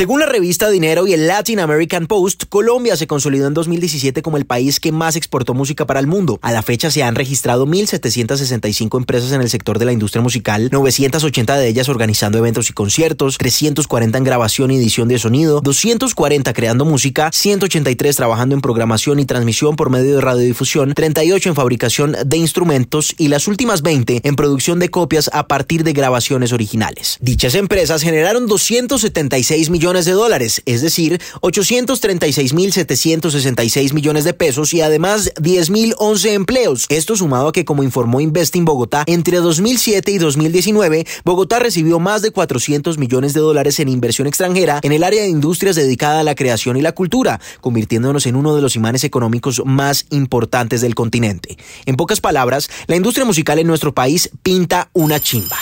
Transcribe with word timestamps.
Según 0.00 0.20
la 0.20 0.24
revista 0.24 0.70
Dinero 0.70 1.06
y 1.06 1.12
el 1.12 1.26
Latin 1.26 1.60
American 1.60 2.06
Post, 2.06 2.44
Colombia 2.48 2.96
se 2.96 3.06
consolidó 3.06 3.46
en 3.48 3.52
2017 3.52 4.22
como 4.22 4.38
el 4.38 4.46
país 4.46 4.80
que 4.80 4.92
más 4.92 5.14
exportó 5.14 5.52
música 5.52 5.84
para 5.84 6.00
el 6.00 6.06
mundo. 6.06 6.38
A 6.40 6.52
la 6.52 6.62
fecha 6.62 6.90
se 6.90 7.02
han 7.02 7.16
registrado 7.16 7.66
1.765 7.66 8.96
empresas 8.96 9.32
en 9.32 9.42
el 9.42 9.50
sector 9.50 9.78
de 9.78 9.84
la 9.84 9.92
industria 9.92 10.22
musical, 10.22 10.70
980 10.72 11.58
de 11.58 11.68
ellas 11.68 11.90
organizando 11.90 12.38
eventos 12.38 12.70
y 12.70 12.72
conciertos, 12.72 13.36
340 13.36 14.16
en 14.16 14.24
grabación 14.24 14.70
y 14.70 14.78
edición 14.78 15.06
de 15.06 15.18
sonido, 15.18 15.60
240 15.60 16.50
creando 16.54 16.86
música, 16.86 17.28
183 17.30 18.16
trabajando 18.16 18.54
en 18.54 18.62
programación 18.62 19.20
y 19.20 19.26
transmisión 19.26 19.76
por 19.76 19.90
medio 19.90 20.14
de 20.14 20.22
radiodifusión, 20.22 20.94
38 20.94 21.50
en 21.50 21.54
fabricación 21.54 22.16
de 22.24 22.36
instrumentos 22.38 23.14
y 23.18 23.28
las 23.28 23.46
últimas 23.48 23.82
20 23.82 24.22
en 24.24 24.34
producción 24.34 24.78
de 24.78 24.88
copias 24.88 25.28
a 25.34 25.46
partir 25.46 25.84
de 25.84 25.92
grabaciones 25.92 26.54
originales. 26.54 27.18
Dichas 27.20 27.54
empresas 27.54 28.00
generaron 28.00 28.46
276 28.46 29.68
millones 29.68 29.89
de 29.90 30.12
dólares, 30.12 30.62
es 30.66 30.82
decir, 30.82 31.20
836.766 31.40 33.92
millones 33.92 34.22
de 34.24 34.32
pesos 34.32 34.72
y 34.72 34.80
además 34.80 35.34
10.011 35.34 36.30
empleos. 36.30 36.86
Esto 36.88 37.16
sumado 37.16 37.48
a 37.48 37.52
que, 37.52 37.64
como 37.64 37.82
informó 37.82 38.20
Investing 38.20 38.64
Bogotá, 38.64 39.02
entre 39.06 39.38
2007 39.38 40.12
y 40.12 40.18
2019, 40.18 41.08
Bogotá 41.24 41.58
recibió 41.58 41.98
más 41.98 42.22
de 42.22 42.30
400 42.30 42.98
millones 42.98 43.34
de 43.34 43.40
dólares 43.40 43.80
en 43.80 43.88
inversión 43.88 44.28
extranjera 44.28 44.78
en 44.82 44.92
el 44.92 45.02
área 45.02 45.22
de 45.22 45.28
industrias 45.28 45.76
dedicada 45.76 46.20
a 46.20 46.24
la 46.24 46.34
creación 46.34 46.76
y 46.76 46.82
la 46.82 46.92
cultura, 46.92 47.40
convirtiéndonos 47.60 48.26
en 48.26 48.36
uno 48.36 48.54
de 48.54 48.60
los 48.62 48.76
imanes 48.76 49.02
económicos 49.04 49.62
más 49.64 50.06
importantes 50.10 50.80
del 50.80 50.94
continente. 50.94 51.58
En 51.86 51.96
pocas 51.96 52.20
palabras, 52.20 52.70
la 52.86 52.96
industria 52.96 53.24
musical 53.24 53.58
en 53.58 53.66
nuestro 53.66 53.92
país 53.92 54.30
pinta 54.42 54.90
una 54.92 55.18
chimba. 55.20 55.56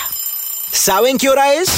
¿Saben 0.71 1.17
qué 1.17 1.29
hora 1.29 1.55
es? 1.55 1.69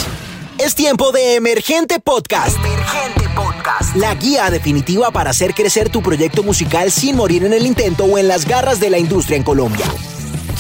Es 0.57 0.75
tiempo 0.75 1.11
de 1.11 1.35
Emergente 1.35 1.99
Podcast. 1.99 2.57
Emergente 2.57 3.29
Podcast. 3.35 3.95
La 3.95 4.13
guía 4.15 4.49
definitiva 4.49 5.11
para 5.11 5.31
hacer 5.31 5.53
crecer 5.53 5.89
tu 5.89 6.01
proyecto 6.01 6.43
musical 6.43 6.91
sin 6.91 7.15
morir 7.15 7.43
en 7.43 7.53
el 7.53 7.65
intento 7.65 8.05
o 8.05 8.17
en 8.17 8.27
las 8.27 8.45
garras 8.45 8.79
de 8.79 8.89
la 8.89 8.99
industria 8.99 9.37
en 9.37 9.43
Colombia. 9.43 9.85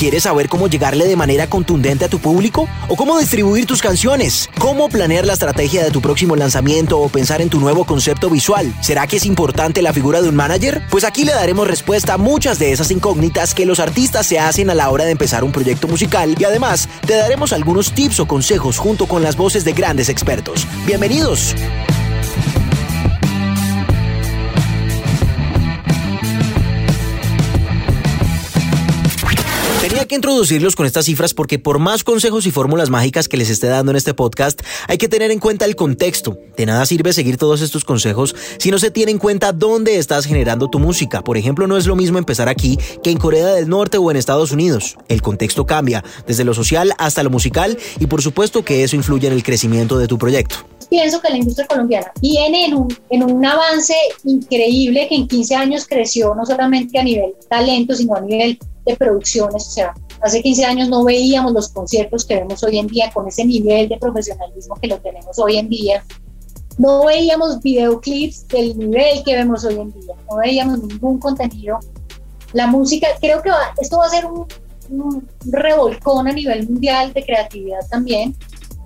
¿Quieres 0.01 0.23
saber 0.23 0.49
cómo 0.49 0.67
llegarle 0.67 1.05
de 1.05 1.15
manera 1.15 1.45
contundente 1.45 2.05
a 2.05 2.09
tu 2.09 2.17
público? 2.17 2.67
¿O 2.87 2.95
cómo 2.95 3.19
distribuir 3.19 3.67
tus 3.67 3.83
canciones? 3.83 4.49
¿Cómo 4.57 4.89
planear 4.89 5.27
la 5.27 5.33
estrategia 5.33 5.83
de 5.83 5.91
tu 5.91 6.01
próximo 6.01 6.35
lanzamiento 6.35 6.99
o 6.99 7.07
pensar 7.07 7.39
en 7.39 7.49
tu 7.49 7.59
nuevo 7.59 7.85
concepto 7.85 8.27
visual? 8.27 8.73
¿Será 8.81 9.05
que 9.05 9.17
es 9.17 9.27
importante 9.27 9.83
la 9.83 9.93
figura 9.93 10.19
de 10.23 10.29
un 10.29 10.35
manager? 10.35 10.81
Pues 10.89 11.03
aquí 11.03 11.23
le 11.23 11.33
daremos 11.33 11.67
respuesta 11.67 12.15
a 12.15 12.17
muchas 12.17 12.57
de 12.57 12.71
esas 12.71 12.89
incógnitas 12.89 13.53
que 13.53 13.67
los 13.67 13.79
artistas 13.79 14.25
se 14.25 14.39
hacen 14.39 14.71
a 14.71 14.73
la 14.73 14.89
hora 14.89 15.05
de 15.05 15.11
empezar 15.11 15.43
un 15.43 15.51
proyecto 15.51 15.87
musical 15.87 16.35
y 16.35 16.45
además 16.45 16.89
te 17.05 17.13
daremos 17.13 17.53
algunos 17.53 17.91
tips 17.91 18.21
o 18.21 18.27
consejos 18.27 18.79
junto 18.79 19.05
con 19.05 19.21
las 19.21 19.37
voces 19.37 19.65
de 19.65 19.73
grandes 19.73 20.09
expertos. 20.09 20.65
Bienvenidos. 20.87 21.53
Que 30.11 30.15
introducirlos 30.15 30.75
con 30.75 30.85
estas 30.85 31.05
cifras 31.05 31.33
porque 31.33 31.57
por 31.57 31.79
más 31.79 32.03
consejos 32.03 32.45
y 32.45 32.51
fórmulas 32.51 32.89
mágicas 32.89 33.29
que 33.29 33.37
les 33.37 33.49
esté 33.49 33.67
dando 33.67 33.91
en 33.91 33.95
este 33.95 34.13
podcast, 34.13 34.59
hay 34.89 34.97
que 34.97 35.07
tener 35.07 35.31
en 35.31 35.39
cuenta 35.39 35.63
el 35.63 35.77
contexto. 35.77 36.37
De 36.57 36.65
nada 36.65 36.85
sirve 36.85 37.13
seguir 37.13 37.37
todos 37.37 37.61
estos 37.61 37.85
consejos 37.85 38.35
si 38.59 38.71
no 38.71 38.77
se 38.77 38.91
tiene 38.91 39.13
en 39.13 39.19
cuenta 39.19 39.53
dónde 39.53 39.95
estás 39.95 40.25
generando 40.25 40.69
tu 40.69 40.79
música. 40.79 41.23
Por 41.23 41.37
ejemplo, 41.37 41.65
no 41.65 41.77
es 41.77 41.87
lo 41.87 41.95
mismo 41.95 42.17
empezar 42.17 42.49
aquí 42.49 42.77
que 43.01 43.09
en 43.09 43.19
Corea 43.19 43.47
del 43.53 43.69
Norte 43.69 43.99
o 43.99 44.11
en 44.11 44.17
Estados 44.17 44.51
Unidos. 44.51 44.97
El 45.07 45.21
contexto 45.21 45.65
cambia, 45.65 46.03
desde 46.27 46.43
lo 46.43 46.53
social 46.53 46.91
hasta 46.97 47.23
lo 47.23 47.29
musical, 47.29 47.77
y 47.97 48.07
por 48.07 48.21
supuesto 48.21 48.65
que 48.65 48.83
eso 48.83 48.97
influye 48.97 49.27
en 49.27 49.33
el 49.33 49.43
crecimiento 49.43 49.97
de 49.97 50.09
tu 50.09 50.17
proyecto 50.17 50.57
pienso 50.89 51.21
que 51.21 51.29
la 51.29 51.37
industria 51.37 51.65
colombiana 51.67 52.11
viene 52.19 52.65
en 52.65 52.73
un, 52.73 52.93
en 53.09 53.23
un 53.23 53.45
avance 53.45 53.95
increíble 54.25 55.07
que 55.07 55.15
en 55.15 55.25
15 55.25 55.55
años 55.55 55.87
creció 55.87 56.35
no 56.35 56.45
solamente 56.45 56.99
a 56.99 57.03
nivel 57.03 57.33
talento, 57.49 57.95
sino 57.95 58.15
a 58.15 58.19
nivel 58.19 58.59
de 58.85 58.95
producciones. 58.97 59.67
O 59.67 59.71
sea, 59.71 59.93
hace 60.21 60.41
15 60.41 60.65
años 60.65 60.89
no 60.89 61.03
veíamos 61.03 61.53
los 61.53 61.69
conciertos 61.69 62.25
que 62.25 62.35
vemos 62.35 62.63
hoy 62.63 62.77
en 62.77 62.87
día 62.87 63.11
con 63.13 63.27
ese 63.27 63.45
nivel 63.45 63.89
de 63.89 63.97
profesionalismo 63.97 64.75
que 64.75 64.87
lo 64.87 64.99
tenemos 64.99 65.37
hoy 65.39 65.57
en 65.57 65.69
día. 65.69 66.03
No 66.77 67.05
veíamos 67.05 67.61
videoclips 67.61 68.47
del 68.47 68.77
nivel 68.77 69.23
que 69.23 69.35
vemos 69.35 69.65
hoy 69.65 69.75
en 69.75 69.91
día. 69.91 70.15
No 70.29 70.37
veíamos 70.37 70.81
ningún 70.83 71.19
contenido. 71.19 71.79
La 72.53 72.67
música, 72.67 73.07
creo 73.19 73.41
que 73.41 73.49
esto 73.81 73.97
va 73.97 74.05
a 74.05 74.09
ser 74.09 74.25
un, 74.25 74.45
un 74.89 75.27
revolcón 75.45 76.27
a 76.27 76.33
nivel 76.33 76.67
mundial 76.69 77.13
de 77.13 77.23
creatividad 77.23 77.79
también. 77.89 78.35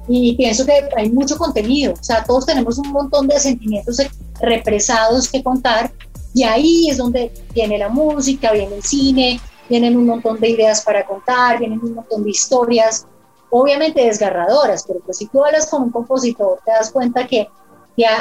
Y 0.07 0.35
pienso 0.35 0.65
que 0.65 0.87
hay 0.95 1.09
mucho 1.09 1.37
contenido. 1.37 1.93
O 1.93 2.03
sea, 2.03 2.23
todos 2.23 2.45
tenemos 2.45 2.77
un 2.77 2.91
montón 2.91 3.27
de 3.27 3.39
sentimientos 3.39 3.97
represados 4.39 5.29
que 5.29 5.43
contar. 5.43 5.91
Y 6.33 6.43
ahí 6.43 6.89
es 6.89 6.97
donde 6.97 7.31
viene 7.53 7.77
la 7.77 7.89
música, 7.89 8.51
viene 8.51 8.75
el 8.75 8.83
cine, 8.83 9.39
vienen 9.69 9.97
un 9.97 10.05
montón 10.05 10.39
de 10.39 10.49
ideas 10.49 10.81
para 10.81 11.05
contar, 11.05 11.59
vienen 11.59 11.79
un 11.81 11.95
montón 11.95 12.23
de 12.23 12.29
historias, 12.29 13.07
obviamente 13.49 14.05
desgarradoras, 14.05 14.83
pero 14.85 14.99
pues 14.99 15.17
si 15.17 15.27
tú 15.27 15.43
hablas 15.43 15.67
con 15.69 15.83
un 15.83 15.91
compositor 15.91 16.59
te 16.65 16.71
das 16.71 16.91
cuenta 16.91 17.25
que, 17.27 17.47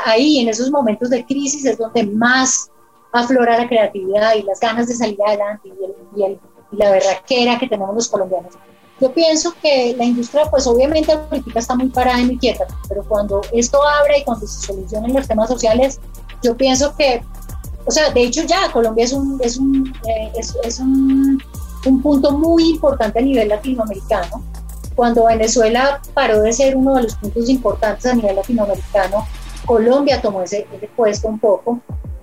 ahí 0.05 0.39
en 0.39 0.49
esos 0.49 0.71
momentos 0.71 1.11
de 1.11 1.25
crisis 1.25 1.65
es 1.65 1.77
donde 1.77 2.05
más 2.07 2.71
aflora 3.13 3.59
la 3.59 3.69
creatividad 3.69 4.37
y 4.37 4.43
las 4.43 4.61
ganas 4.61 4.87
de 4.87 4.95
salir 4.95 5.19
adelante 5.27 5.69
y, 6.17 6.23
y, 6.23 6.39
la 6.77 6.91
berraquera 6.91 7.59
que 7.59 7.69
tenemos 7.69 7.95
los 7.95 8.09
colombianos. 8.09 8.55
Yo 9.01 9.13
pienso 9.13 9.53
que 9.61 9.95
la 9.97 10.05
industria, 10.05 10.45
pues 10.51 10.67
obviamente 10.67 11.13
ahorita 11.13 11.59
está 11.59 11.75
muy 11.75 11.89
parada 11.89 12.21
y 12.21 12.27
muy 12.27 12.39
quieta, 12.39 12.67
pero 12.89 13.03
cuando 13.05 13.41
esto 13.53 13.81
abre 13.85 14.19
y 14.19 14.25
cuando 14.25 14.47
se 14.47 14.67
solucionen 14.67 15.13
los 15.13 15.27
temas 15.27 15.49
sociales, 15.49 16.01
yo 16.43 16.57
pienso 16.57 16.95
que 16.97 17.23
o 17.87 17.91
sea, 17.91 18.11
de 18.11 18.23
hecho 18.23 18.43
ya 18.43 18.71
Colombia 18.73 19.05
es 19.05 19.13
un, 19.13 19.39
es 19.43 19.57
un, 19.57 19.93
eh, 20.09 20.33
es, 20.37 20.79
un, 20.79 21.43
un, 21.85 22.03
punto 22.03 22.33
muy 22.33 22.71
importante 22.71 23.19
a 23.19 23.23
nivel 23.23 23.49
latinoamericano. 23.49 24.43
Cuando 24.95 25.27
Venezuela 25.27 26.01
paró 26.15 26.41
de 26.43 26.53
ser 26.53 26.77
uno 26.77 26.95
de 26.95 27.03
los 27.05 27.17
puntos 27.17 27.49
importantes 27.49 28.07
a 28.07 28.15
nivel 28.15 28.37
latinoamericano, 28.37 29.27
Colombia 29.67 30.23
tomó 30.23 30.43
ese, 30.43 30.67
puesto 30.97 31.29
un 31.29 31.39
poco. 31.39 31.81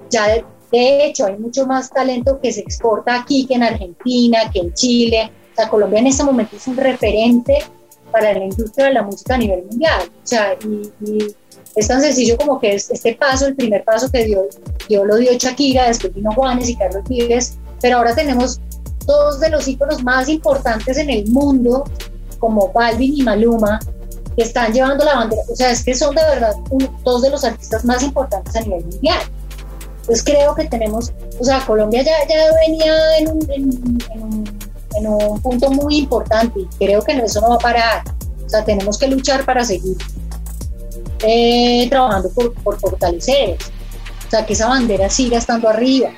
Ya 0.10 0.28
de, 0.28 0.46
de, 0.72 1.06
hecho 1.06 1.26
hay 1.26 1.38
mucho 1.38 1.68
más 1.68 1.90
talento 1.90 2.40
que 2.42 2.52
se 2.52 2.62
exporta 2.62 3.20
aquí 3.20 3.46
que 3.46 3.56
en 3.56 3.64
Argentina, 3.64 4.50
que 4.52 4.60
en 4.60 4.74
Chile. 4.74 5.32
O 5.54 5.56
sea, 5.56 5.70
Colombia 5.70 6.00
en 6.00 6.08
este 6.08 6.24
momento 6.24 6.56
es 6.56 6.66
un 6.68 6.78
referente 6.78 7.64
para 8.12 8.34
la 8.34 8.44
industria 8.44 8.88
de 8.88 8.94
la 8.94 9.04
música 9.04 9.36
a 9.36 9.38
nivel 9.38 9.64
mundial. 9.66 10.02
O 10.24 10.28
sea, 10.28 10.54
y, 10.64 10.92
y 11.06 11.36
es 11.76 11.88
tan 11.88 12.02
sencillo 12.02 12.38
como 12.38 12.60
que 12.60 12.76
este 12.76 13.16
paso, 13.16 13.48
el 13.48 13.56
primer 13.56 13.84
paso 13.84 14.10
que 14.12 14.26
dio, 14.26 14.44
dio 14.90 15.06
lo 15.06 15.16
dio 15.16 15.32
Shakira, 15.34 15.88
después 15.88 16.14
vino 16.14 16.32
Juanes 16.34 16.70
y 16.70 16.76
Carlos 16.76 17.04
Vives, 17.08 17.58
pero 17.82 17.98
ahora 17.98 18.14
tenemos 18.14 18.60
dos 19.06 19.40
de 19.40 19.50
los 19.50 19.68
íconos 19.68 20.04
más 20.04 20.28
importantes 20.30 20.98
en 20.98 21.10
el 21.10 21.28
mundo, 21.28 21.86
como 22.40 22.72
Balvin 22.74 23.18
y 23.18 23.22
Maluma, 23.22 23.80
que 24.36 24.44
están 24.44 24.74
llevando 24.74 25.06
la 25.06 25.16
bandera. 25.16 25.42
O 25.50 25.56
sea, 25.56 25.72
es 25.72 25.84
que 25.84 25.94
son 25.94 26.16
de 26.16 26.22
verdad 26.24 26.54
dos 27.04 27.22
de 27.22 27.30
los 27.30 27.44
artistas 27.44 27.86
más 27.86 28.04
importantes 28.04 28.56
a 28.56 28.62
nivel 28.62 28.86
mundial. 28.86 29.22
Entonces 30.02 30.24
creo 30.24 30.56
que 30.56 30.66
tenemos, 30.66 31.14
o 31.40 31.44
sea, 31.44 31.66
Colombia 31.66 32.04
ya, 32.04 32.12
ya 32.28 32.36
venía 32.68 33.18
en 33.20 33.28
un, 33.30 33.52
en, 33.52 34.24
un, 34.24 34.60
en 34.96 35.08
un 35.08 35.42
punto 35.42 35.72
muy 35.72 35.98
importante 35.98 36.60
y 36.60 36.66
creo 36.78 37.02
que 37.02 37.14
eso 37.14 37.40
no 37.42 37.50
va 37.50 37.56
a 37.56 37.60
parar. 37.60 38.04
O 38.46 38.50
sea, 38.50 38.66
tenemos 38.66 38.98
que 38.98 39.08
luchar 39.08 39.46
para 39.46 39.64
seguir 39.64 39.96
eh, 41.24 41.88
trabajando 41.90 42.30
por, 42.30 42.54
por 42.54 42.80
fortalecer, 42.80 43.58
o 44.28 44.30
sea, 44.30 44.46
que 44.46 44.54
esa 44.54 44.68
bandera 44.68 45.10
siga 45.10 45.38
estando 45.38 45.70
arriba. 45.70 46.10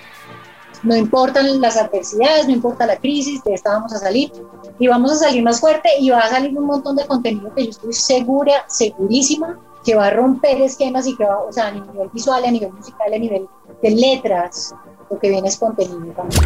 No 0.84 0.96
importan 0.98 1.62
las 1.62 1.78
adversidades, 1.78 2.46
no 2.46 2.54
importa 2.54 2.86
la 2.86 2.98
crisis, 2.98 3.42
de 3.44 3.54
esta 3.54 3.72
vamos 3.72 3.94
a 3.94 4.00
salir 4.00 4.32
y 4.80 4.88
vamos 4.88 5.14
a 5.14 5.16
salir 5.16 5.42
más 5.42 5.62
fuerte 5.62 5.90
y 6.00 6.10
va 6.10 6.20
a 6.20 6.30
salir 6.30 6.58
un 6.58 6.66
montón 6.66 6.96
de 6.98 7.06
contenido 7.06 7.54
que 7.56 7.66
yo 7.66 7.70
estoy 7.70 7.94
segura, 7.94 8.66
segurísima, 8.68 9.60
que 9.86 9.96
va 9.96 10.08
a 10.08 10.10
romper 10.10 10.62
esquemas 10.62 11.08
y 11.08 11.16
que 11.16 11.24
va, 11.24 11.40
o 11.40 11.52
sea, 11.52 11.68
a 11.68 11.72
nivel 11.72 12.10
visual, 12.12 12.44
a 12.44 12.52
nivel 12.52 12.74
musical, 12.74 13.14
a 13.14 13.18
nivel 13.18 13.48
de 13.82 13.90
letras, 13.92 14.76
lo 15.10 15.20
que 15.20 15.30
viene 15.30 15.48
es 15.48 15.58
contenido 15.58 16.14
también. 16.14 16.44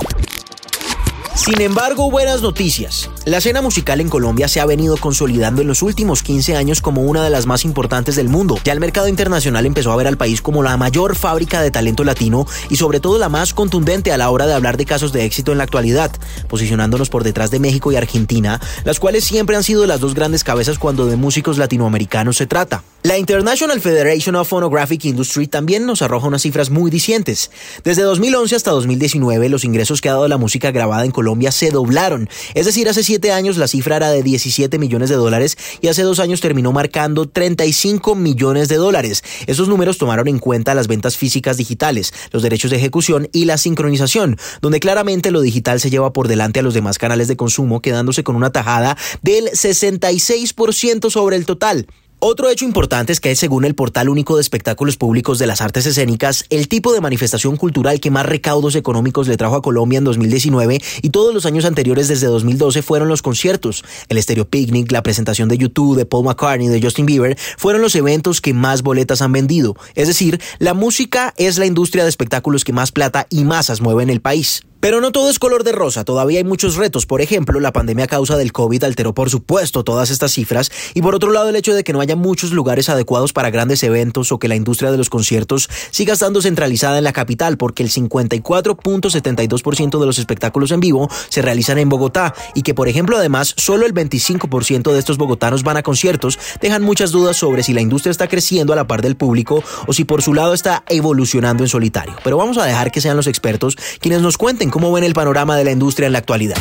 Sin 1.37 1.61
embargo, 1.61 2.09
buenas 2.09 2.41
noticias. 2.41 3.11
La 3.25 3.37
escena 3.37 3.61
musical 3.61 4.01
en 4.01 4.09
Colombia 4.09 4.47
se 4.47 4.59
ha 4.59 4.65
venido 4.65 4.97
consolidando 4.97 5.61
en 5.61 5.67
los 5.67 5.83
últimos 5.83 6.23
15 6.23 6.55
años 6.55 6.81
como 6.81 7.03
una 7.03 7.23
de 7.23 7.29
las 7.29 7.45
más 7.45 7.63
importantes 7.63 8.15
del 8.15 8.27
mundo. 8.27 8.57
Ya 8.63 8.73
el 8.73 8.79
mercado 8.79 9.07
internacional 9.07 9.67
empezó 9.67 9.91
a 9.91 9.95
ver 9.95 10.07
al 10.07 10.17
país 10.17 10.41
como 10.41 10.63
la 10.63 10.75
mayor 10.77 11.15
fábrica 11.15 11.61
de 11.61 11.69
talento 11.69 12.03
latino 12.03 12.47
y 12.71 12.77
sobre 12.77 12.99
todo 12.99 13.19
la 13.19 13.29
más 13.29 13.53
contundente 13.53 14.11
a 14.11 14.17
la 14.17 14.31
hora 14.31 14.47
de 14.47 14.55
hablar 14.55 14.77
de 14.77 14.85
casos 14.85 15.13
de 15.13 15.25
éxito 15.25 15.51
en 15.51 15.59
la 15.59 15.65
actualidad, 15.65 16.11
posicionándonos 16.49 17.09
por 17.09 17.23
detrás 17.23 17.51
de 17.51 17.59
México 17.59 17.91
y 17.91 17.97
Argentina, 17.97 18.59
las 18.83 18.99
cuales 18.99 19.23
siempre 19.23 19.55
han 19.55 19.63
sido 19.63 19.85
las 19.85 19.99
dos 19.99 20.15
grandes 20.15 20.43
cabezas 20.43 20.79
cuando 20.79 21.05
de 21.05 21.17
músicos 21.17 21.59
latinoamericanos 21.59 22.37
se 22.37 22.47
trata. 22.47 22.83
La 23.03 23.17
International 23.17 23.79
Federation 23.79 24.35
of 24.35 24.49
Phonographic 24.49 25.05
Industry 25.05 25.47
también 25.47 25.85
nos 25.85 26.01
arroja 26.01 26.27
unas 26.27 26.41
cifras 26.41 26.71
muy 26.71 26.89
dicientes. 26.89 27.51
Desde 27.83 28.01
2011 28.01 28.55
hasta 28.55 28.71
2019, 28.71 29.49
los 29.49 29.63
ingresos 29.63 30.01
que 30.01 30.09
ha 30.09 30.13
dado 30.13 30.27
la 30.27 30.37
música 30.37 30.71
grabada 30.71 31.05
en 31.05 31.11
Colombia 31.11 31.26
Colombia 31.27 31.51
se 31.51 31.71
doblaron. 31.71 32.29
Es 32.53 32.67
decir, 32.67 32.87
hace 32.87 33.03
siete 33.03 33.33
años 33.33 33.57
la 33.57 33.67
cifra 33.67 33.97
era 33.97 34.11
de 34.11 34.23
17 34.23 34.79
millones 34.79 35.09
de 35.09 35.15
dólares 35.15 35.57
y 35.81 35.89
hace 35.89 36.03
dos 36.03 36.19
años 36.19 36.39
terminó 36.39 36.71
marcando 36.71 37.27
35 37.27 38.15
millones 38.15 38.69
de 38.69 38.77
dólares. 38.77 39.25
Esos 39.45 39.67
números 39.67 39.97
tomaron 39.97 40.29
en 40.29 40.39
cuenta 40.39 40.73
las 40.73 40.87
ventas 40.87 41.17
físicas 41.17 41.57
digitales, 41.57 42.13
los 42.31 42.43
derechos 42.43 42.71
de 42.71 42.77
ejecución 42.77 43.27
y 43.33 43.43
la 43.43 43.57
sincronización, 43.57 44.37
donde 44.61 44.79
claramente 44.79 45.31
lo 45.31 45.41
digital 45.41 45.81
se 45.81 45.89
lleva 45.89 46.13
por 46.13 46.29
delante 46.29 46.61
a 46.61 46.63
los 46.63 46.73
demás 46.73 46.97
canales 46.97 47.27
de 47.27 47.35
consumo, 47.35 47.81
quedándose 47.81 48.23
con 48.23 48.37
una 48.37 48.53
tajada 48.53 48.95
del 49.21 49.49
66% 49.49 51.09
sobre 51.09 51.35
el 51.35 51.45
total. 51.45 51.87
Otro 52.19 52.49
hecho 52.49 52.65
importante 52.65 53.13
es 53.13 53.19
que 53.19 53.35
según 53.35 53.63
el 53.63 53.75
portal 53.75 54.09
único 54.09 54.37
de 54.37 54.41
espectáculos 54.41 54.97
públicos 54.97 55.37
de 55.37 55.45
las 55.45 55.61
artes 55.61 55.85
escénicas, 55.85 56.45
el 56.49 56.67
tipo 56.67 56.91
de 56.91 56.99
manifestación 56.99 57.57
cultural 57.57 57.99
que 57.99 58.09
más 58.09 58.25
recaudos 58.25 58.73
económicos 58.73 59.27
le 59.27 59.37
trajo 59.37 59.55
a 59.55 59.61
Colombia 59.61 59.99
en 59.99 60.03
2019 60.03 60.81
y 61.03 61.09
todos 61.11 61.31
los 61.31 61.45
años 61.45 61.65
anteriores 61.65 62.07
desde 62.07 62.25
2012 62.25 62.81
fueron 62.81 63.07
los 63.07 63.21
conciertos. 63.21 63.85
El 64.09 64.19
Stereo 64.19 64.49
Picnic, 64.49 64.91
la 64.91 65.03
presentación 65.03 65.47
de 65.47 65.59
YouTube, 65.59 65.95
de 65.95 66.07
Paul 66.07 66.25
McCartney, 66.25 66.69
de 66.69 66.81
Justin 66.81 67.05
Bieber, 67.05 67.37
fueron 67.55 67.83
los 67.83 67.95
eventos 67.95 68.41
que 68.41 68.55
más 68.55 68.81
boletas 68.81 69.21
han 69.21 69.31
vendido. 69.31 69.75
Es 69.93 70.07
decir, 70.07 70.41
la 70.57 70.73
música 70.73 71.35
es 71.37 71.59
la 71.59 71.67
industria 71.67 72.01
de 72.01 72.09
espectáculos 72.09 72.63
que 72.63 72.73
más 72.73 72.91
plata 72.91 73.27
y 73.29 73.43
masas 73.43 73.79
mueve 73.79 74.01
en 74.01 74.09
el 74.09 74.21
país. 74.21 74.63
Pero 74.87 75.01
no 75.01 75.11
todo 75.11 75.29
es 75.29 75.37
color 75.37 75.65
de 75.65 75.73
rosa, 75.73 76.05
todavía 76.05 76.37
hay 76.37 76.45
muchos 76.45 76.77
retos. 76.77 77.05
Por 77.05 77.19
ejemplo, 77.19 77.59
la 77.59 77.73
pandemia 77.73 78.05
a 78.05 78.07
causa 78.07 78.37
del 78.37 78.53
COVID 78.53 78.85
alteró 78.85 79.13
por 79.13 79.29
supuesto 79.29 79.83
todas 79.83 80.09
estas 80.11 80.31
cifras 80.31 80.71
y 80.93 81.01
por 81.01 81.13
otro 81.13 81.33
lado 81.33 81.49
el 81.49 81.57
hecho 81.57 81.73
de 81.73 81.83
que 81.83 81.91
no 81.91 81.99
haya 81.99 82.15
muchos 82.15 82.51
lugares 82.51 82.87
adecuados 82.87 83.33
para 83.33 83.49
grandes 83.49 83.83
eventos 83.83 84.31
o 84.31 84.39
que 84.39 84.47
la 84.47 84.55
industria 84.55 84.89
de 84.89 84.97
los 84.97 85.09
conciertos 85.09 85.69
siga 85.91 86.13
estando 86.13 86.41
centralizada 86.41 86.99
en 86.99 87.03
la 87.03 87.11
capital 87.11 87.57
porque 87.57 87.83
el 87.83 87.89
54.72% 87.89 89.99
de 89.99 90.05
los 90.05 90.19
espectáculos 90.19 90.71
en 90.71 90.79
vivo 90.79 91.09
se 91.27 91.41
realizan 91.41 91.79
en 91.79 91.89
Bogotá 91.89 92.33
y 92.55 92.61
que 92.61 92.73
por 92.73 92.87
ejemplo 92.87 93.17
además 93.17 93.55
solo 93.57 93.85
el 93.85 93.93
25% 93.93 94.93
de 94.93 94.99
estos 94.99 95.17
bogotanos 95.17 95.63
van 95.63 95.75
a 95.75 95.83
conciertos 95.83 96.39
dejan 96.61 96.83
muchas 96.83 97.11
dudas 97.11 97.35
sobre 97.35 97.63
si 97.63 97.73
la 97.73 97.81
industria 97.81 98.11
está 98.11 98.29
creciendo 98.29 98.71
a 98.71 98.77
la 98.77 98.87
par 98.87 99.01
del 99.01 99.17
público 99.17 99.61
o 99.85 99.91
si 99.91 100.05
por 100.05 100.21
su 100.21 100.33
lado 100.33 100.53
está 100.53 100.85
evolucionando 100.87 101.65
en 101.65 101.67
solitario. 101.67 102.15
Pero 102.23 102.37
vamos 102.37 102.57
a 102.57 102.63
dejar 102.63 102.89
que 102.89 103.01
sean 103.01 103.17
los 103.17 103.27
expertos 103.27 103.75
quienes 103.99 104.21
nos 104.21 104.37
cuenten 104.37 104.71
cómo 104.77 104.91
ven 104.91 105.03
el 105.03 105.15
panorama 105.15 105.57
de 105.57 105.63
la 105.63 105.71
industria 105.71 106.05
en 106.05 106.11
la 106.11 106.19
actualidad. 106.19 106.55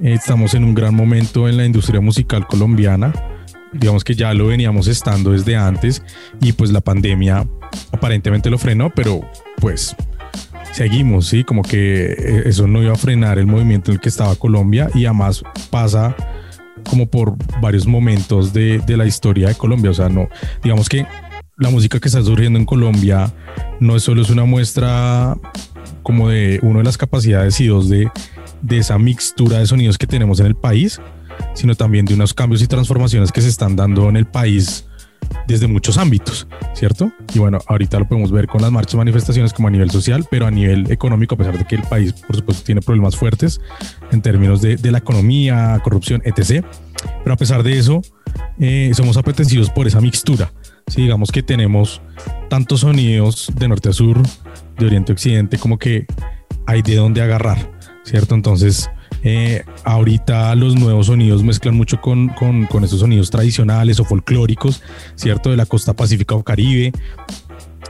Estamos 0.00 0.54
en 0.54 0.64
un 0.64 0.74
gran 0.74 0.94
momento 0.94 1.46
en 1.46 1.58
la 1.58 1.66
industria 1.66 2.00
musical 2.00 2.46
colombiana. 2.46 3.12
Digamos 3.70 4.02
que 4.02 4.14
ya 4.14 4.32
lo 4.32 4.46
veníamos 4.46 4.88
estando 4.88 5.32
desde 5.32 5.54
antes 5.54 6.02
y 6.40 6.52
pues 6.54 6.70
la 6.70 6.80
pandemia 6.80 7.46
aparentemente 7.92 8.48
lo 8.48 8.56
frenó, 8.56 8.88
pero 8.94 9.20
pues 9.60 9.94
seguimos, 10.72 11.26
¿sí? 11.26 11.44
Como 11.44 11.60
que 11.60 12.12
eh, 12.12 12.42
eso 12.46 12.66
no 12.66 12.82
iba 12.82 12.94
a 12.94 12.96
frenar 12.96 13.38
el 13.38 13.46
movimiento 13.46 13.90
en 13.90 13.96
el 13.96 14.00
que 14.00 14.08
estaba 14.08 14.34
Colombia 14.34 14.88
y 14.94 15.04
además 15.04 15.42
pasa 15.68 16.16
como 16.88 17.10
por 17.10 17.36
varios 17.60 17.86
momentos 17.86 18.54
de, 18.54 18.78
de 18.78 18.96
la 18.96 19.04
historia 19.04 19.48
de 19.48 19.54
Colombia. 19.54 19.90
O 19.90 19.94
sea, 19.94 20.08
no, 20.08 20.30
digamos 20.62 20.88
que 20.88 21.04
la 21.58 21.70
música 21.70 21.98
que 21.98 22.08
está 22.08 22.22
surgiendo 22.22 22.58
en 22.58 22.64
Colombia 22.64 23.32
no 23.80 23.98
solo 23.98 24.22
es 24.22 24.30
una 24.30 24.44
muestra 24.44 25.36
como 26.02 26.28
de 26.28 26.60
una 26.62 26.78
de 26.78 26.84
las 26.84 26.96
capacidades 26.96 27.60
y 27.60 27.66
dos 27.66 27.88
de, 27.88 28.10
de 28.62 28.78
esa 28.78 28.96
mixtura 28.98 29.58
de 29.58 29.66
sonidos 29.66 29.98
que 29.98 30.06
tenemos 30.06 30.40
en 30.40 30.46
el 30.46 30.54
país, 30.54 31.00
sino 31.54 31.74
también 31.74 32.06
de 32.06 32.14
unos 32.14 32.32
cambios 32.32 32.62
y 32.62 32.66
transformaciones 32.66 33.32
que 33.32 33.40
se 33.40 33.48
están 33.48 33.76
dando 33.76 34.08
en 34.08 34.16
el 34.16 34.26
país 34.26 34.86
desde 35.46 35.66
muchos 35.66 35.98
ámbitos, 35.98 36.46
¿cierto? 36.74 37.12
Y 37.34 37.38
bueno, 37.38 37.58
ahorita 37.66 37.98
lo 37.98 38.08
podemos 38.08 38.30
ver 38.30 38.46
con 38.46 38.62
las 38.62 38.70
marchas, 38.70 38.94
manifestaciones 38.94 39.52
como 39.52 39.68
a 39.68 39.70
nivel 39.70 39.90
social, 39.90 40.26
pero 40.30 40.46
a 40.46 40.50
nivel 40.50 40.90
económico, 40.90 41.34
a 41.34 41.38
pesar 41.38 41.58
de 41.58 41.64
que 41.64 41.74
el 41.74 41.82
país, 41.82 42.12
por 42.12 42.36
supuesto, 42.36 42.64
tiene 42.64 42.80
problemas 42.80 43.16
fuertes 43.16 43.60
en 44.12 44.22
términos 44.22 44.62
de, 44.62 44.76
de 44.76 44.90
la 44.90 44.98
economía, 44.98 45.80
corrupción, 45.82 46.22
etc. 46.24 46.64
Pero 47.24 47.34
a 47.34 47.36
pesar 47.36 47.62
de 47.62 47.78
eso, 47.78 48.00
eh, 48.58 48.92
somos 48.94 49.16
apetecidos 49.16 49.70
por 49.70 49.86
esa 49.86 50.00
mixtura. 50.00 50.52
Si 50.88 51.02
digamos 51.02 51.30
que 51.30 51.42
tenemos 51.42 52.00
tantos 52.48 52.80
sonidos 52.80 53.52
de 53.54 53.68
norte 53.68 53.90
a 53.90 53.92
sur, 53.92 54.20
de 54.78 54.86
Oriente 54.86 55.12
a 55.12 55.14
Occidente, 55.14 55.58
como 55.58 55.78
que 55.78 56.06
hay 56.66 56.82
de 56.82 56.96
dónde 56.96 57.22
agarrar, 57.22 57.58
¿cierto? 58.04 58.34
Entonces, 58.34 58.90
eh, 59.22 59.64
ahorita 59.84 60.54
los 60.54 60.76
nuevos 60.76 61.06
sonidos 61.06 61.42
mezclan 61.42 61.74
mucho 61.74 62.00
con, 62.00 62.28
con, 62.28 62.66
con 62.66 62.84
estos 62.84 63.00
sonidos 63.00 63.30
tradicionales 63.30 64.00
o 64.00 64.04
folclóricos, 64.04 64.82
¿cierto? 65.14 65.50
De 65.50 65.56
la 65.56 65.66
costa 65.66 65.92
pacífica 65.94 66.34
o 66.34 66.42
caribe, 66.42 66.92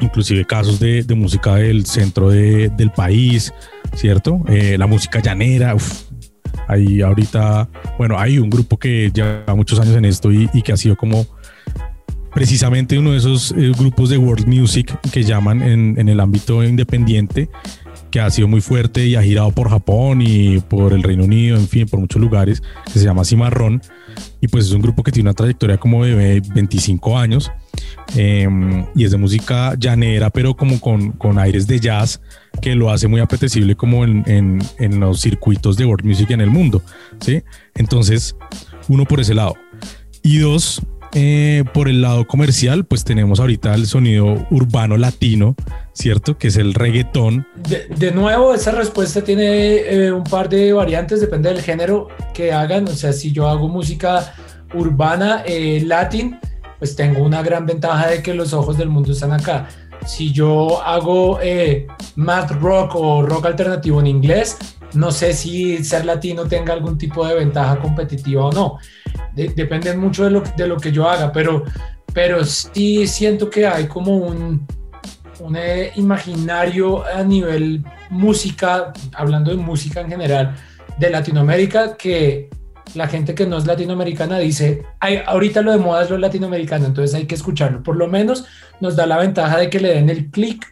inclusive 0.00 0.44
casos 0.44 0.80
de, 0.80 1.02
de 1.02 1.14
música 1.14 1.56
del 1.56 1.86
centro 1.86 2.30
de, 2.30 2.70
del 2.70 2.90
país, 2.90 3.52
¿cierto? 3.94 4.42
Eh, 4.48 4.76
la 4.78 4.86
música 4.86 5.20
llanera, 5.20 5.74
uf, 5.74 6.04
ahí 6.66 7.02
ahorita, 7.02 7.68
bueno, 7.98 8.18
hay 8.18 8.38
un 8.38 8.50
grupo 8.50 8.78
que 8.78 9.10
lleva 9.12 9.54
muchos 9.54 9.78
años 9.80 9.96
en 9.96 10.04
esto 10.04 10.32
y, 10.32 10.48
y 10.52 10.62
que 10.62 10.72
ha 10.72 10.76
sido 10.76 10.96
como 10.96 11.26
precisamente 12.34 12.98
uno 12.98 13.12
de 13.12 13.18
esos 13.18 13.52
eh, 13.52 13.72
grupos 13.76 14.10
de 14.10 14.18
world 14.18 14.46
music 14.46 14.98
que 15.10 15.24
llaman 15.24 15.62
en, 15.62 16.08
el 16.08 16.20
ámbito 16.20 16.62
independiente, 16.64 17.48
que 18.10 18.20
ha 18.20 18.30
sido 18.30 18.48
muy 18.48 18.60
fuerte 18.60 19.06
y 19.06 19.14
ha 19.16 19.22
girado 19.22 19.50
por 19.52 19.68
Japón 19.68 20.22
y 20.22 20.60
por 20.60 20.92
el 20.92 21.02
Reino 21.02 21.24
Unido, 21.24 21.56
en 21.56 21.68
fin, 21.68 21.86
por 21.86 22.00
muchos 22.00 22.20
lugares, 22.20 22.62
que 22.86 22.98
se 22.98 23.04
llama 23.04 23.24
Cimarrón. 23.24 23.82
Y 24.40 24.48
pues 24.48 24.66
es 24.66 24.72
un 24.72 24.80
grupo 24.80 25.02
que 25.02 25.12
tiene 25.12 25.28
una 25.28 25.34
trayectoria 25.34 25.78
como 25.78 26.04
de 26.04 26.40
25 26.54 27.18
años 27.18 27.50
eh, 28.16 28.48
y 28.94 29.04
es 29.04 29.10
de 29.10 29.16
música 29.16 29.74
llanera, 29.78 30.30
pero 30.30 30.56
como 30.56 30.80
con, 30.80 31.12
con, 31.12 31.38
aires 31.38 31.66
de 31.66 31.80
jazz, 31.80 32.20
que 32.62 32.74
lo 32.74 32.90
hace 32.90 33.08
muy 33.08 33.20
apetecible 33.20 33.74
como 33.76 34.04
en, 34.04 34.22
en, 34.26 34.58
en 34.78 35.00
los 35.00 35.20
circuitos 35.20 35.76
de 35.76 35.84
world 35.84 36.06
music 36.06 36.30
en 36.30 36.40
el 36.40 36.50
mundo. 36.50 36.82
¿sí? 37.20 37.42
Entonces, 37.74 38.36
uno 38.88 39.04
por 39.04 39.20
ese 39.20 39.34
lado. 39.34 39.54
Y 40.22 40.38
dos, 40.38 40.82
eh, 41.14 41.64
por 41.72 41.88
el 41.88 42.02
lado 42.02 42.26
comercial, 42.26 42.84
pues 42.84 43.04
tenemos 43.04 43.40
ahorita 43.40 43.74
el 43.74 43.86
sonido 43.86 44.46
urbano 44.50 44.96
latino, 44.96 45.54
¿cierto? 45.92 46.38
Que 46.38 46.48
es 46.48 46.56
el 46.56 46.74
reggaetón. 46.74 47.46
De, 47.96 48.12
nuevo, 48.12 48.54
esa 48.54 48.72
respuesta 48.72 49.22
tiene 49.22 49.76
eh, 49.76 50.12
un 50.12 50.24
par 50.24 50.48
de 50.48 50.72
variantes, 50.72 51.20
depende 51.20 51.48
del 51.52 51.62
género 51.62 52.08
que 52.34 52.52
hagan. 52.52 52.88
O 52.88 52.92
sea, 52.92 53.12
si 53.12 53.32
yo 53.32 53.48
hago 53.48 53.68
música 53.68 54.34
urbana 54.74 55.42
eh, 55.46 55.82
latín, 55.84 56.38
pues 56.78 56.94
tengo 56.94 57.22
una 57.22 57.42
gran 57.42 57.66
ventaja 57.66 58.08
de 58.08 58.22
que 58.22 58.34
los 58.34 58.52
ojos 58.52 58.76
del 58.78 58.88
mundo 58.88 59.12
están 59.12 59.32
acá. 59.32 59.68
Si 60.06 60.32
yo 60.32 60.80
hago 60.82 61.38
eh, 61.42 61.86
math 62.16 62.52
rock 62.52 62.94
o 62.94 63.22
rock 63.22 63.46
alternativo 63.46 64.00
en 64.00 64.06
inglés, 64.06 64.56
no 64.94 65.10
sé 65.10 65.32
si 65.32 65.82
ser 65.84 66.04
latino 66.04 66.46
tenga 66.46 66.72
algún 66.72 66.96
tipo 66.96 67.26
de 67.26 67.34
ventaja 67.34 67.78
competitiva 67.78 68.46
o 68.46 68.52
no. 68.52 68.78
De, 69.34 69.48
depende 69.48 69.96
mucho 69.96 70.24
de 70.24 70.30
lo, 70.30 70.42
de 70.56 70.66
lo, 70.66 70.76
que 70.76 70.92
yo 70.92 71.08
haga, 71.08 71.32
pero, 71.32 71.64
pero 72.12 72.44
sí 72.44 73.06
siento 73.06 73.50
que 73.50 73.66
hay 73.66 73.86
como 73.86 74.16
un, 74.16 74.66
un 75.40 75.56
eh, 75.56 75.92
imaginario 75.96 77.04
a 77.04 77.22
nivel 77.22 77.84
música, 78.10 78.92
hablando 79.14 79.50
de 79.50 79.56
música 79.56 80.00
en 80.00 80.08
general, 80.08 80.56
de 80.98 81.10
Latinoamérica, 81.10 81.96
que 81.96 82.50
la 82.94 83.06
gente 83.06 83.34
que 83.34 83.46
no 83.46 83.58
es 83.58 83.66
latinoamericana 83.66 84.38
dice, 84.38 84.82
Ay, 84.98 85.20
ahorita 85.24 85.62
lo 85.62 85.72
de 85.72 85.78
moda 85.78 86.02
es 86.02 86.10
lo 86.10 86.18
latinoamericano, 86.18 86.86
entonces 86.86 87.14
hay 87.14 87.26
que 87.26 87.34
escucharlo. 87.34 87.82
Por 87.82 87.96
lo 87.96 88.08
menos 88.08 88.46
nos 88.80 88.96
da 88.96 89.06
la 89.06 89.18
ventaja 89.18 89.58
de 89.58 89.70
que 89.70 89.80
le 89.80 89.94
den 89.94 90.10
el 90.10 90.30
clic 90.30 90.66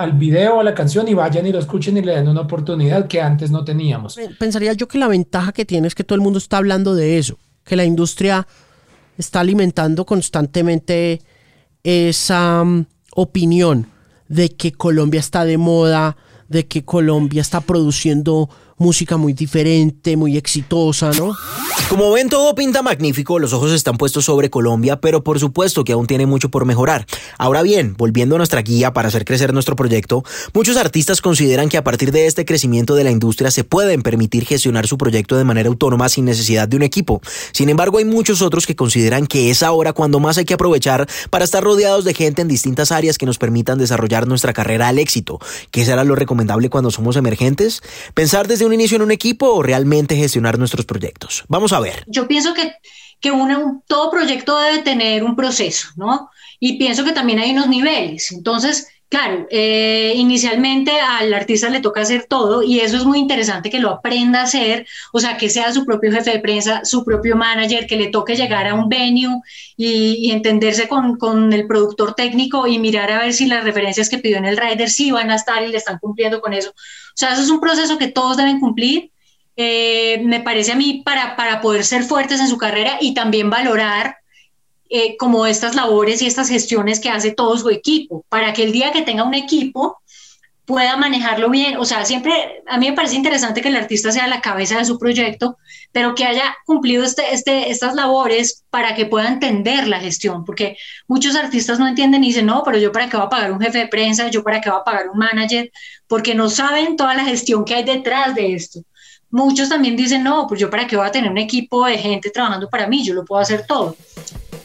al 0.00 0.14
video, 0.14 0.60
a 0.60 0.64
la 0.64 0.74
canción 0.74 1.06
y 1.08 1.14
vayan 1.14 1.46
y 1.46 1.52
lo 1.52 1.58
escuchen 1.58 1.98
y 1.98 2.00
le 2.00 2.14
den 2.16 2.26
una 2.26 2.40
oportunidad 2.40 3.06
que 3.06 3.20
antes 3.20 3.50
no 3.50 3.64
teníamos. 3.64 4.18
Pensaría 4.38 4.72
yo 4.72 4.88
que 4.88 4.96
la 4.96 5.08
ventaja 5.08 5.52
que 5.52 5.66
tiene 5.66 5.88
es 5.88 5.94
que 5.94 6.04
todo 6.04 6.16
el 6.16 6.22
mundo 6.22 6.38
está 6.38 6.56
hablando 6.56 6.94
de 6.94 7.18
eso, 7.18 7.38
que 7.64 7.76
la 7.76 7.84
industria 7.84 8.48
está 9.18 9.40
alimentando 9.40 10.06
constantemente 10.06 11.20
esa 11.84 12.62
um, 12.62 12.86
opinión 13.14 13.88
de 14.26 14.48
que 14.48 14.72
Colombia 14.72 15.20
está 15.20 15.44
de 15.44 15.58
moda, 15.58 16.16
de 16.48 16.66
que 16.66 16.82
Colombia 16.82 17.42
está 17.42 17.60
produciendo 17.60 18.48
música 18.80 19.18
muy 19.18 19.34
diferente, 19.34 20.16
muy 20.16 20.38
exitosa, 20.38 21.10
¿no? 21.12 21.36
Como 21.90 22.10
ven, 22.12 22.28
todo 22.28 22.54
pinta 22.54 22.82
magnífico, 22.82 23.38
los 23.38 23.52
ojos 23.52 23.72
están 23.72 23.98
puestos 23.98 24.24
sobre 24.24 24.48
Colombia, 24.48 25.00
pero 25.00 25.22
por 25.22 25.38
supuesto 25.38 25.84
que 25.84 25.92
aún 25.92 26.06
tiene 26.06 26.24
mucho 26.24 26.48
por 26.48 26.64
mejorar. 26.64 27.04
Ahora 27.36 27.60
bien, 27.62 27.94
volviendo 27.98 28.36
a 28.36 28.38
nuestra 28.38 28.62
guía 28.62 28.92
para 28.92 29.08
hacer 29.08 29.24
crecer 29.26 29.52
nuestro 29.52 29.76
proyecto, 29.76 30.24
muchos 30.54 30.78
artistas 30.78 31.20
consideran 31.20 31.68
que 31.68 31.76
a 31.76 31.84
partir 31.84 32.10
de 32.10 32.26
este 32.26 32.46
crecimiento 32.46 32.94
de 32.94 33.04
la 33.04 33.10
industria 33.10 33.50
se 33.50 33.64
pueden 33.64 34.02
permitir 34.02 34.46
gestionar 34.46 34.86
su 34.86 34.96
proyecto 34.96 35.36
de 35.36 35.44
manera 35.44 35.68
autónoma 35.68 36.08
sin 36.08 36.24
necesidad 36.24 36.66
de 36.66 36.76
un 36.76 36.82
equipo. 36.82 37.20
Sin 37.52 37.68
embargo, 37.68 37.98
hay 37.98 38.06
muchos 38.06 38.40
otros 38.40 38.66
que 38.66 38.76
consideran 38.76 39.26
que 39.26 39.50
es 39.50 39.62
ahora 39.62 39.92
cuando 39.92 40.20
más 40.20 40.38
hay 40.38 40.46
que 40.46 40.54
aprovechar 40.54 41.06
para 41.28 41.44
estar 41.44 41.62
rodeados 41.62 42.04
de 42.04 42.14
gente 42.14 42.40
en 42.40 42.48
distintas 42.48 42.92
áreas 42.92 43.18
que 43.18 43.26
nos 43.26 43.36
permitan 43.36 43.78
desarrollar 43.78 44.26
nuestra 44.26 44.54
carrera 44.54 44.88
al 44.88 44.98
éxito. 44.98 45.38
¿Qué 45.70 45.84
será 45.84 46.04
lo 46.04 46.14
recomendable 46.14 46.70
cuando 46.70 46.90
somos 46.90 47.16
emergentes? 47.16 47.82
Pensar 48.14 48.48
desde 48.48 48.64
un 48.64 48.69
inicio 48.72 48.96
en 48.96 49.02
un 49.02 49.10
equipo 49.10 49.46
o 49.46 49.62
realmente 49.62 50.16
gestionar 50.16 50.58
nuestros 50.58 50.84
proyectos? 50.86 51.44
Vamos 51.48 51.72
a 51.72 51.80
ver. 51.80 52.04
Yo 52.06 52.26
pienso 52.26 52.54
que, 52.54 52.74
que 53.20 53.30
una, 53.30 53.80
todo 53.86 54.10
proyecto 54.10 54.58
debe 54.58 54.78
tener 54.82 55.24
un 55.24 55.36
proceso, 55.36 55.88
¿no? 55.96 56.30
Y 56.58 56.78
pienso 56.78 57.04
que 57.04 57.12
también 57.12 57.38
hay 57.38 57.52
unos 57.52 57.68
niveles. 57.68 58.32
Entonces, 58.32 58.88
Claro, 59.10 59.48
eh, 59.50 60.12
inicialmente 60.14 60.92
al 61.00 61.34
artista 61.34 61.68
le 61.68 61.80
toca 61.80 62.00
hacer 62.00 62.26
todo 62.28 62.62
y 62.62 62.78
eso 62.78 62.96
es 62.96 63.04
muy 63.04 63.18
interesante 63.18 63.68
que 63.68 63.80
lo 63.80 63.90
aprenda 63.90 64.38
a 64.38 64.44
hacer, 64.44 64.86
o 65.12 65.18
sea, 65.18 65.36
que 65.36 65.50
sea 65.50 65.72
su 65.72 65.84
propio 65.84 66.12
jefe 66.12 66.30
de 66.30 66.38
prensa, 66.38 66.84
su 66.84 67.04
propio 67.04 67.34
manager, 67.34 67.88
que 67.88 67.96
le 67.96 68.06
toque 68.06 68.36
llegar 68.36 68.68
a 68.68 68.74
un 68.74 68.88
venue 68.88 69.40
y, 69.76 70.30
entenderse 70.30 70.86
con, 70.86 71.16
con, 71.16 71.52
el 71.52 71.66
productor 71.66 72.14
técnico 72.14 72.68
y 72.68 72.78
mirar 72.78 73.10
a 73.10 73.18
ver 73.22 73.32
si 73.32 73.46
las 73.46 73.64
referencias 73.64 74.08
que 74.08 74.18
pidió 74.18 74.36
en 74.38 74.44
el 74.44 74.56
rider 74.56 74.88
sí 74.88 75.10
van 75.10 75.32
a 75.32 75.34
estar 75.34 75.60
y 75.64 75.68
le 75.72 75.78
están 75.78 75.98
cumpliendo 75.98 76.40
con 76.40 76.52
eso. 76.52 76.70
O 76.70 77.16
sea, 77.16 77.32
eso 77.32 77.42
es 77.42 77.50
un 77.50 77.58
proceso 77.58 77.98
que 77.98 78.06
todos 78.06 78.36
deben 78.36 78.60
cumplir. 78.60 79.10
Eh, 79.56 80.22
me 80.24 80.38
parece 80.38 80.70
a 80.70 80.76
mí 80.76 81.02
para, 81.04 81.34
para 81.34 81.60
poder 81.60 81.84
ser 81.84 82.04
fuertes 82.04 82.38
en 82.38 82.46
su 82.46 82.58
carrera 82.58 82.98
y 83.00 83.12
también 83.12 83.50
valorar 83.50 84.19
eh, 84.90 85.16
como 85.16 85.46
estas 85.46 85.74
labores 85.74 86.20
y 86.20 86.26
estas 86.26 86.48
gestiones 86.48 87.00
que 87.00 87.10
hace 87.10 87.30
todo 87.32 87.56
su 87.56 87.70
equipo, 87.70 88.24
para 88.28 88.52
que 88.52 88.64
el 88.64 88.72
día 88.72 88.92
que 88.92 89.02
tenga 89.02 89.24
un 89.24 89.34
equipo 89.34 90.00
pueda 90.70 90.96
manejarlo 90.96 91.50
bien. 91.50 91.78
O 91.78 91.84
sea, 91.84 92.04
siempre 92.04 92.62
a 92.66 92.78
mí 92.78 92.88
me 92.88 92.96
parece 92.96 93.16
interesante 93.16 93.60
que 93.60 93.68
el 93.68 93.76
artista 93.76 94.12
sea 94.12 94.28
la 94.28 94.40
cabeza 94.40 94.78
de 94.78 94.84
su 94.84 94.98
proyecto, 95.00 95.58
pero 95.90 96.14
que 96.14 96.24
haya 96.24 96.56
cumplido 96.64 97.02
este, 97.02 97.34
este, 97.34 97.70
estas 97.70 97.94
labores 97.94 98.64
para 98.70 98.94
que 98.94 99.06
pueda 99.06 99.26
entender 99.26 99.88
la 99.88 99.98
gestión, 99.98 100.44
porque 100.44 100.76
muchos 101.08 101.34
artistas 101.34 101.80
no 101.80 101.88
entienden 101.88 102.22
y 102.22 102.28
dicen, 102.28 102.46
no, 102.46 102.62
pero 102.64 102.78
yo 102.78 102.92
para 102.92 103.08
qué 103.08 103.16
voy 103.16 103.26
a 103.26 103.30
pagar 103.30 103.52
un 103.52 103.60
jefe 103.60 103.78
de 103.78 103.88
prensa, 103.88 104.28
yo 104.28 104.44
para 104.44 104.60
qué 104.60 104.70
voy 104.70 104.80
a 104.80 104.84
pagar 104.84 105.08
un 105.08 105.18
manager, 105.18 105.72
porque 106.06 106.36
no 106.36 106.48
saben 106.48 106.96
toda 106.96 107.14
la 107.14 107.24
gestión 107.24 107.64
que 107.64 107.74
hay 107.74 107.84
detrás 107.84 108.36
de 108.36 108.54
esto. 108.54 108.80
Muchos 109.30 109.68
también 109.68 109.96
dicen, 109.96 110.24
no, 110.24 110.46
pues 110.48 110.60
yo 110.60 110.70
para 110.70 110.86
qué 110.86 110.96
voy 110.96 111.06
a 111.06 111.12
tener 111.12 111.30
un 111.30 111.38
equipo 111.38 111.86
de 111.86 111.98
gente 111.98 112.30
trabajando 112.30 112.68
para 112.68 112.86
mí, 112.86 113.04
yo 113.04 113.14
lo 113.14 113.24
puedo 113.24 113.40
hacer 113.40 113.64
todo 113.66 113.96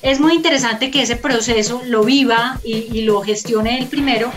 es 0.05 0.19
muy 0.19 0.35
interesante 0.35 0.91
que 0.91 1.01
ese 1.01 1.15
proceso 1.15 1.81
lo 1.87 2.03
viva 2.03 2.59
y, 2.63 3.01
lo 3.01 3.21
gestione 3.21 3.79
el 3.79 3.87
primero. 3.87 4.31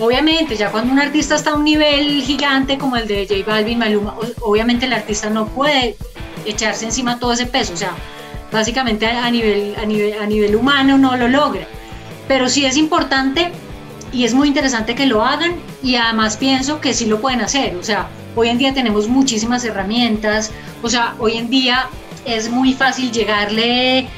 Obviamente, 0.00 0.56
ya 0.56 0.72
cuando 0.72 0.92
un 0.92 0.98
artista 0.98 1.36
está 1.36 1.52
a 1.52 1.54
un 1.54 1.62
nivel 1.62 2.20
gigante 2.22 2.78
como 2.78 2.96
el 2.96 3.06
de 3.06 3.24
J 3.28 3.48
Balvin, 3.48 3.78
Maluma, 3.78 4.16
obviamente 4.40 4.86
el 4.86 4.92
artista 4.92 5.30
no 5.30 5.46
puede 5.46 5.96
echarse 6.44 6.86
encima 6.86 7.20
todo 7.20 7.32
ese 7.32 7.46
peso. 7.46 7.74
O 7.74 7.76
sea, 7.76 7.94
básicamente 8.50 9.06
a 9.06 9.30
nivel, 9.30 9.76
a 9.80 9.86
nivel, 9.86 10.18
a 10.20 10.26
nivel 10.26 10.56
humano 10.56 10.98
no 10.98 11.16
lo 11.16 11.28
logra. 11.28 11.68
Pero 12.26 12.48
sí 12.48 12.66
es 12.66 12.76
importante 12.76 13.52
y 14.12 14.24
es 14.24 14.34
muy 14.34 14.48
interesante 14.48 14.96
que 14.96 15.06
lo 15.06 15.24
hagan 15.24 15.54
y 15.80 15.94
además 15.94 16.36
pienso 16.38 16.80
que 16.80 16.92
sí 16.92 17.06
lo 17.06 17.20
pueden 17.20 17.40
hacer. 17.40 17.76
O 17.76 17.84
sea, 17.84 18.08
hoy 18.34 18.48
en 18.48 18.58
día 18.58 18.74
tenemos 18.74 19.08
muchísimas 19.08 19.64
herramientas. 19.64 20.50
O 20.82 20.88
sea, 20.88 21.14
hoy 21.18 21.36
en 21.36 21.50
día 21.50 21.86
es 22.24 22.50
muy 22.50 22.72
fácil 22.72 23.12
llegarle 23.12 24.08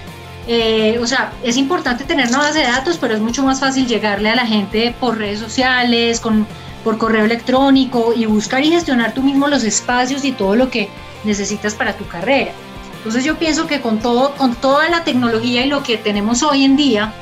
eh, 0.49 0.99
o 1.01 1.07
sea, 1.07 1.33
es 1.43 1.57
importante 1.57 2.05
tener 2.05 2.29
una 2.29 2.39
base 2.39 2.61
de 2.61 2.67
datos, 2.67 2.99
pero 2.99 3.15
es 3.15 3.21
mucho 3.21 3.43
más 3.43 3.59
fácil 3.59 3.87
llegarle 3.87 4.31
a 4.31 4.37
la 4.37 4.47
gente 4.47 4.95
por 5.01 5.19
redes 5.19 5.41
sociales, 5.41 6.21
con, 6.21 6.47
por 6.85 6.99
correo 6.99 7.25
electrónico 7.25 8.13
y 8.15 8.27
buscar 8.27 8.63
y 8.63 8.71
gestionar 8.71 9.13
tú 9.13 9.23
mismo 9.23 9.49
los 9.49 9.65
espacios 9.65 10.25
y 10.25 10.33
todo 10.33 10.55
lo 10.55 10.71
que 10.71 10.89
necesitas 11.25 11.75
para 11.75 11.95
tu 11.95 12.07
carrera. 12.07 12.53
Entonces 12.99 13.25
yo 13.25 13.37
pienso 13.37 13.67
que 13.67 13.81
con, 13.81 13.99
todo, 13.99 14.35
con 14.37 14.55
toda 14.55 14.89
la 14.89 15.03
tecnología 15.03 15.67
y 15.67 15.69
lo 15.69 15.83
que 15.83 15.97
tenemos 15.97 16.45
hoy 16.45 16.65
en 16.65 16.77
día, 16.77 17.13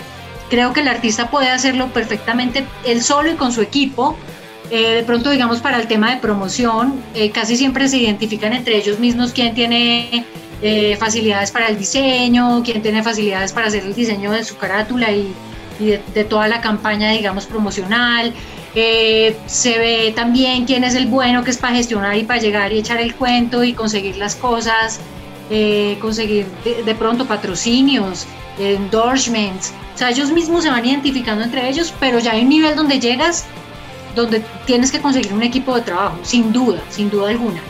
creo 0.50 0.74
que 0.74 0.80
el 0.80 0.88
artista 0.88 1.30
puede 1.30 1.48
hacerlo 1.48 1.88
perfectamente 1.88 2.66
él 2.84 3.02
solo 3.02 3.32
y 3.32 3.36
con 3.36 3.52
su 3.52 3.62
equipo. 3.62 4.16
Eh, 4.74 4.96
de 4.96 5.02
pronto, 5.04 5.30
digamos, 5.30 5.60
para 5.60 5.78
el 5.80 5.86
tema 5.86 6.10
de 6.10 6.16
promoción, 6.16 7.00
eh, 7.14 7.30
casi 7.30 7.56
siempre 7.56 7.86
se 7.86 7.98
identifican 7.98 8.52
entre 8.52 8.76
ellos 8.76 8.98
mismos 8.98 9.30
quién 9.30 9.54
tiene 9.54 10.24
eh, 10.62 10.96
facilidades 10.98 11.52
para 11.52 11.68
el 11.68 11.78
diseño, 11.78 12.60
quién 12.64 12.82
tiene 12.82 13.00
facilidades 13.00 13.52
para 13.52 13.68
hacer 13.68 13.84
el 13.84 13.94
diseño 13.94 14.32
de 14.32 14.42
su 14.42 14.56
carátula 14.56 15.12
y, 15.12 15.32
de, 15.78 16.24
toda 16.24 16.48
la 16.48 16.60
campaña, 16.60 17.12
digamos, 17.12 17.46
promocional. 17.46 18.34
Se 18.74 19.78
ve 19.78 20.12
también 20.16 20.64
quién 20.64 20.82
es 20.82 20.96
el 20.96 21.06
bueno 21.06 21.44
que 21.44 21.52
es 21.52 21.58
para 21.58 21.76
gestionar 21.76 22.16
y 22.16 22.24
para 22.24 22.40
llegar 22.40 22.72
y 22.72 22.80
echar 22.80 23.00
el 23.00 23.14
cuento 23.14 23.62
y 23.62 23.74
conseguir 23.74 24.16
las 24.16 24.34
cosas, 24.34 24.98
conseguir 26.00 26.46
de, 26.84 26.94
pronto 26.96 27.26
patrocinios, 27.26 28.26
endorsements. 28.58 29.72
O 29.94 29.98
sea, 29.98 30.10
ellos 30.10 30.32
mismos 30.32 30.64
se 30.64 30.70
van 30.70 30.84
identificando 30.84 31.44
entre 31.44 31.68
ellos, 31.68 31.94
pero 32.00 32.18
ya 32.18 32.32
hay 32.32 32.42
un 32.42 32.48
nivel 32.48 32.74
donde 32.74 32.98
llegas 32.98 33.46
donde 34.14 34.44
tienes 34.66 34.90
que 34.90 35.00
conseguir 35.00 35.32
un 35.32 35.42
equipo 35.42 35.74
de 35.74 35.82
trabajo, 35.82 36.18
sin 36.22 36.52
duda, 36.52 36.80
sin 36.90 37.10
duda 37.10 37.30
alguna. 37.30 37.62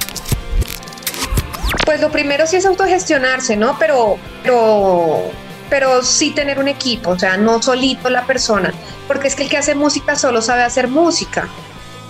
Pues 1.85 2.01
lo 2.01 2.11
primero 2.11 2.47
sí 2.47 2.57
es 2.57 2.67
autogestionarse, 2.67 3.57
¿no? 3.57 3.79
Pero, 3.79 4.17
pero, 4.43 5.31
pero 5.69 6.03
sí 6.03 6.31
tener 6.31 6.59
un 6.59 6.69
equipo, 6.69 7.11
o 7.11 7.19
sea, 7.19 7.37
no 7.37 7.63
solito 7.63 8.09
la 8.11 8.27
persona, 8.27 8.73
porque 9.07 9.29
es 9.29 9.35
que 9.35 9.45
el 9.45 9.49
que 9.49 9.59
hace 9.59 9.75
música 9.75 10.17
solo 10.17 10.41
sabe 10.41 10.63
hacer 10.63 10.89
música, 10.89 11.49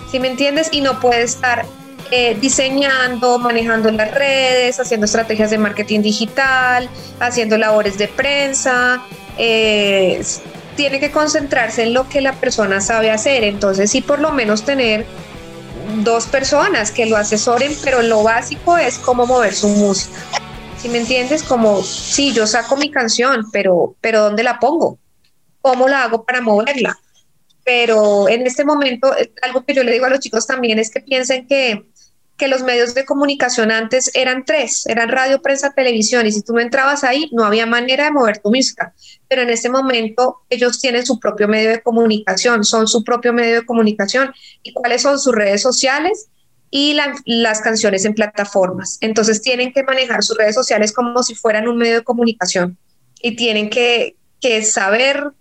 ¿sí 0.09 0.19
me 0.19 0.29
entiendes? 0.29 0.69
Y 0.71 0.81
no 0.81 0.99
puede 0.99 1.23
estar 1.23 1.65
eh, 2.11 2.37
diseñando, 2.39 3.39
manejando 3.39 3.91
las 3.91 4.13
redes, 4.13 4.79
haciendo 4.79 5.05
estrategias 5.05 5.49
de 5.49 5.57
marketing 5.57 6.01
digital, 6.01 6.87
haciendo 7.19 7.57
labores 7.57 7.97
de 7.97 8.07
prensa. 8.07 9.01
Eh, 9.37 10.23
tiene 10.75 10.99
que 10.99 11.11
concentrarse 11.11 11.83
en 11.83 11.93
lo 11.93 12.07
que 12.09 12.21
la 12.21 12.33
persona 12.33 12.81
sabe 12.81 13.11
hacer. 13.11 13.43
Entonces, 13.43 13.91
sí, 13.91 14.01
por 14.01 14.19
lo 14.19 14.31
menos 14.31 14.63
tener 14.63 15.05
dos 16.03 16.25
personas 16.27 16.91
que 16.91 17.05
lo 17.05 17.17
asesoren, 17.17 17.73
pero 17.83 18.01
lo 18.01 18.23
básico 18.23 18.77
es 18.77 18.97
cómo 18.97 19.25
mover 19.25 19.53
su 19.53 19.69
música. 19.69 20.19
Si 20.77 20.89
me 20.89 20.99
entiendes, 20.99 21.43
como, 21.43 21.81
sí, 21.83 22.33
yo 22.33 22.45
saco 22.45 22.77
mi 22.77 22.91
canción, 22.91 23.49
pero, 23.51 23.95
pero 24.01 24.21
¿dónde 24.21 24.43
la 24.43 24.59
pongo? 24.59 24.99
¿Cómo 25.61 25.87
la 25.87 26.03
hago 26.03 26.25
para 26.25 26.41
moverla? 26.41 26.97
Pero 27.63 28.29
en 28.29 28.45
este 28.45 28.63
momento, 28.63 29.17
eh, 29.17 29.31
algo 29.41 29.65
que 29.65 29.73
yo 29.73 29.83
le 29.83 29.91
digo 29.91 30.05
a 30.05 30.09
los 30.09 30.19
chicos 30.19 30.45
también 30.45 30.77
es 30.77 30.91
que 30.91 30.99
piensen 30.99 31.47
que 31.47 31.85
que 32.37 32.47
los 32.47 32.63
medios 32.63 32.93
de 32.93 33.05
comunicación 33.05 33.71
antes 33.71 34.11
eran 34.13 34.43
tres, 34.45 34.85
eran 34.87 35.09
radio, 35.09 35.41
prensa, 35.41 35.71
televisión, 35.73 36.25
y 36.25 36.31
si 36.31 36.41
tú 36.41 36.53
no 36.53 36.59
entrabas 36.59 37.03
ahí, 37.03 37.29
no 37.31 37.45
había 37.45 37.65
manera 37.65 38.05
de 38.05 38.11
mover 38.11 38.39
tu 38.39 38.49
música. 38.49 38.93
Pero 39.29 39.41
en 39.43 39.49
este 39.49 39.69
momento 39.69 40.41
ellos 40.49 40.79
tienen 40.79 41.05
su 41.05 41.19
propio 41.19 41.47
medio 41.47 41.69
de 41.69 41.81
comunicación, 41.81 42.65
son 42.65 42.87
su 42.87 43.03
propio 43.03 43.31
medio 43.31 43.61
de 43.61 43.65
comunicación. 43.65 44.33
¿Y 44.63 44.73
cuáles 44.73 45.01
son 45.01 45.17
sus 45.17 45.33
redes 45.33 45.61
sociales? 45.61 46.27
Y 46.71 46.97
las 47.25 47.61
canciones 47.61 48.03
en 48.03 48.13
plataformas. 48.13 48.97
Entonces 48.99 49.41
tienen 49.41 49.71
que 49.71 49.83
manejar 49.83 50.23
sus 50.23 50.37
redes 50.37 50.55
sociales 50.55 50.91
como 50.91 51.23
si 51.23 51.33
fueran 51.35 51.69
un 51.69 51.77
medio 51.77 51.95
de 51.95 52.03
comunicación 52.03 52.77
y 53.21 53.37
tienen 53.37 53.69
que, 53.69 54.17
que 54.41 54.61
saber 54.63 55.31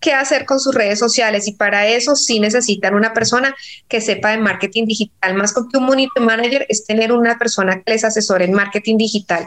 qué 0.00 0.12
hacer 0.12 0.44
con 0.44 0.60
sus 0.60 0.74
redes 0.74 0.98
sociales 0.98 1.48
y 1.48 1.52
para 1.52 1.86
eso 1.86 2.16
sí 2.16 2.40
necesitan 2.40 2.94
una 2.94 3.12
persona 3.12 3.54
que 3.88 4.00
sepa 4.00 4.30
de 4.30 4.38
marketing 4.38 4.86
digital. 4.86 5.34
Más 5.34 5.52
que 5.52 5.60
un 5.60 5.70
community 5.70 6.20
manager 6.20 6.66
es 6.68 6.84
tener 6.84 7.12
una 7.12 7.38
persona 7.38 7.82
que 7.82 7.92
les 7.92 8.04
asesore 8.04 8.44
en 8.44 8.52
marketing 8.52 8.96
digital, 8.96 9.46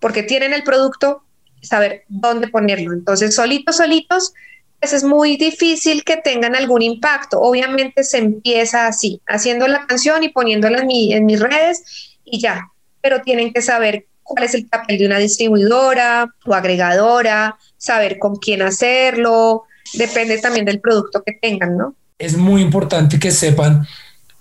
porque 0.00 0.22
tienen 0.22 0.52
el 0.52 0.62
producto, 0.62 1.22
saber 1.62 2.04
dónde 2.08 2.48
ponerlo. 2.48 2.92
Entonces, 2.92 3.34
solitos, 3.34 3.76
solitos, 3.76 4.32
pues 4.80 4.92
es 4.92 5.04
muy 5.04 5.36
difícil 5.36 6.02
que 6.02 6.16
tengan 6.16 6.56
algún 6.56 6.82
impacto. 6.82 7.40
Obviamente 7.40 8.02
se 8.02 8.18
empieza 8.18 8.86
así, 8.86 9.20
haciendo 9.28 9.68
la 9.68 9.86
canción 9.86 10.24
y 10.24 10.28
poniéndola 10.28 10.80
en, 10.80 10.90
en 10.90 11.26
mis 11.26 11.40
redes 11.40 12.16
y 12.24 12.40
ya, 12.40 12.68
pero 13.00 13.22
tienen 13.22 13.52
que 13.52 13.62
saber 13.62 14.06
cuál 14.22 14.44
es 14.44 14.54
el 14.54 14.66
papel 14.66 14.98
de 14.98 15.06
una 15.06 15.18
distribuidora 15.18 16.34
o 16.46 16.54
agregadora, 16.54 17.58
saber 17.76 18.18
con 18.18 18.36
quién 18.36 18.62
hacerlo, 18.62 19.64
depende 19.94 20.38
también 20.38 20.64
del 20.64 20.80
producto 20.80 21.22
que 21.24 21.32
tengan, 21.32 21.76
¿no? 21.76 21.94
Es 22.18 22.36
muy 22.36 22.62
importante 22.62 23.18
que 23.18 23.30
sepan 23.30 23.86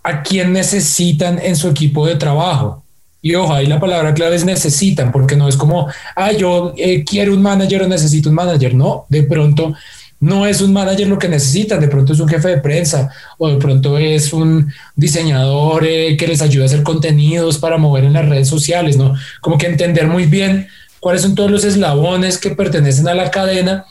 a 0.04 0.24
quién 0.24 0.54
necesitan 0.54 1.40
en 1.40 1.56
su 1.56 1.70
equipo 1.70 2.06
de 2.06 2.16
trabajo. 2.16 2.84
Y 3.22 3.36
ojo, 3.36 3.54
ahí 3.54 3.68
la 3.68 3.80
palabra 3.80 4.14
clave 4.14 4.36
es 4.36 4.46
necesitan, 4.46 5.12
porque 5.12 5.36
no 5.36 5.48
es 5.48 5.56
como, 5.56 5.88
ah, 6.16 6.32
yo 6.32 6.74
eh, 6.76 7.04
quiero 7.04 7.34
un 7.34 7.42
manager 7.42 7.84
o 7.84 7.88
necesito 7.88 8.30
un 8.30 8.36
manager. 8.36 8.74
No, 8.74 9.06
de 9.10 9.24
pronto 9.24 9.76
no 10.20 10.46
es 10.46 10.62
un 10.62 10.74
manager 10.74 11.08
lo 11.08 11.20
que 11.20 11.28
necesitan, 11.28 11.80
de 11.80 11.88
pronto 11.88 12.14
es 12.14 12.20
un 12.20 12.28
jefe 12.28 12.48
de 12.50 12.58
prensa 12.58 13.10
o 13.38 13.50
de 13.50 13.58
pronto 13.58 13.98
es 13.98 14.34
un 14.34 14.72
diseñador 14.96 15.86
eh, 15.86 16.16
que 16.18 16.28
les 16.28 16.42
ayuda 16.42 16.64
a 16.64 16.68
hacer 16.68 16.84
contenidos 16.84 17.58
para 17.58 17.78
mover 17.78 18.06
en 18.06 18.14
las 18.14 18.28
redes 18.28 18.48
sociales, 18.48 18.98
¿no? 18.98 19.16
Como 19.42 19.58
que 19.58 19.68
entender 19.68 20.08
muy 20.08 20.26
bien 20.26 20.68
cuáles 21.00 21.24
son 21.24 21.36
todos 21.36 21.50
los 21.50 21.64
eslabones 21.64 22.38
que 22.38 22.52
pertenecen 22.52 23.08
a 23.08 23.16
la 23.16 23.32
cadena 23.32 23.86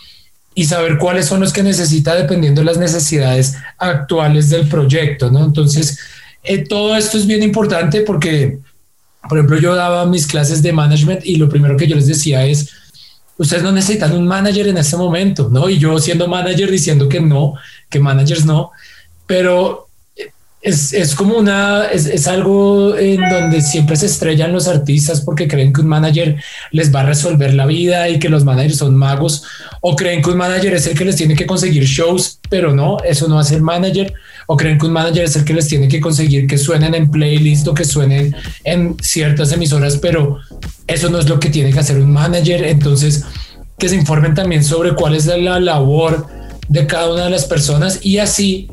y 0.60 0.66
saber 0.66 0.98
cuáles 0.98 1.24
son 1.24 1.40
los 1.40 1.54
que 1.54 1.62
necesita 1.62 2.14
dependiendo 2.14 2.60
de 2.60 2.66
las 2.66 2.76
necesidades 2.76 3.56
actuales 3.78 4.50
del 4.50 4.68
proyecto, 4.68 5.30
¿no? 5.30 5.42
Entonces, 5.42 5.98
eh, 6.42 6.58
todo 6.68 6.94
esto 6.94 7.16
es 7.16 7.26
bien 7.26 7.42
importante 7.42 8.02
porque, 8.02 8.58
por 9.26 9.38
ejemplo, 9.38 9.58
yo 9.58 9.74
daba 9.74 10.04
mis 10.04 10.26
clases 10.26 10.62
de 10.62 10.74
management 10.74 11.24
y 11.24 11.36
lo 11.36 11.48
primero 11.48 11.78
que 11.78 11.86
yo 11.86 11.96
les 11.96 12.06
decía 12.06 12.44
es, 12.44 12.68
ustedes 13.38 13.62
no 13.62 13.72
necesitan 13.72 14.12
un 14.12 14.28
manager 14.28 14.68
en 14.68 14.76
este 14.76 14.98
momento, 14.98 15.48
¿no? 15.50 15.70
Y 15.70 15.78
yo 15.78 15.98
siendo 15.98 16.28
manager 16.28 16.70
diciendo 16.70 17.08
que 17.08 17.20
no, 17.20 17.54
que 17.88 17.98
managers 17.98 18.44
no, 18.44 18.70
pero 19.24 19.88
es, 20.62 20.92
es, 20.92 21.14
como 21.14 21.36
una, 21.36 21.86
es, 21.86 22.06
es, 22.06 22.28
algo 22.28 22.94
en 22.96 23.20
donde 23.30 23.62
siempre 23.62 23.96
se 23.96 24.06
estrellan 24.06 24.52
los 24.52 24.68
artistas 24.68 25.22
porque 25.22 25.48
creen 25.48 25.72
que 25.72 25.80
un 25.80 25.86
manager 25.86 26.36
les 26.70 26.94
va 26.94 27.00
a 27.00 27.06
resolver 27.06 27.54
la 27.54 27.64
vida 27.64 28.08
y 28.10 28.18
que 28.18 28.28
los 28.28 28.44
managers 28.44 28.76
son 28.76 28.94
magos 28.94 29.42
o 29.80 29.96
creen 29.96 30.22
que 30.22 30.30
un 30.30 30.36
manager 30.36 30.74
es 30.74 30.86
el 30.86 30.98
que 30.98 31.06
les 31.06 31.16
tiene 31.16 31.34
que 31.34 31.46
conseguir 31.46 31.84
shows, 31.84 32.40
pero 32.50 32.74
no, 32.74 32.98
eso 33.04 33.26
no 33.26 33.38
hace 33.38 33.54
el 33.54 33.62
manager 33.62 34.12
o 34.46 34.56
creen 34.56 34.78
que 34.78 34.86
un 34.86 34.92
manager 34.92 35.24
es 35.24 35.36
el 35.36 35.44
que 35.44 35.54
les 35.54 35.68
tiene 35.68 35.88
que 35.88 36.00
conseguir 36.00 36.46
que 36.46 36.58
suenen 36.58 36.94
en 36.94 37.10
playlist 37.10 37.66
o 37.68 37.72
que 37.72 37.84
suenen 37.84 38.34
en 38.64 38.96
ciertas 39.00 39.52
emisoras, 39.52 39.96
pero 39.96 40.40
eso 40.86 41.08
no 41.08 41.20
es 41.20 41.28
lo 41.28 41.38
que 41.38 41.50
tiene 41.50 41.72
que 41.72 41.78
hacer 41.78 41.98
un 41.98 42.12
manager. 42.12 42.64
Entonces, 42.64 43.24
que 43.78 43.88
se 43.88 43.94
informen 43.94 44.34
también 44.34 44.64
sobre 44.64 44.94
cuál 44.94 45.14
es 45.14 45.26
la 45.26 45.60
labor 45.60 46.26
de 46.68 46.86
cada 46.86 47.12
una 47.12 47.24
de 47.24 47.30
las 47.30 47.44
personas 47.44 48.00
y 48.02 48.18
así 48.18 48.68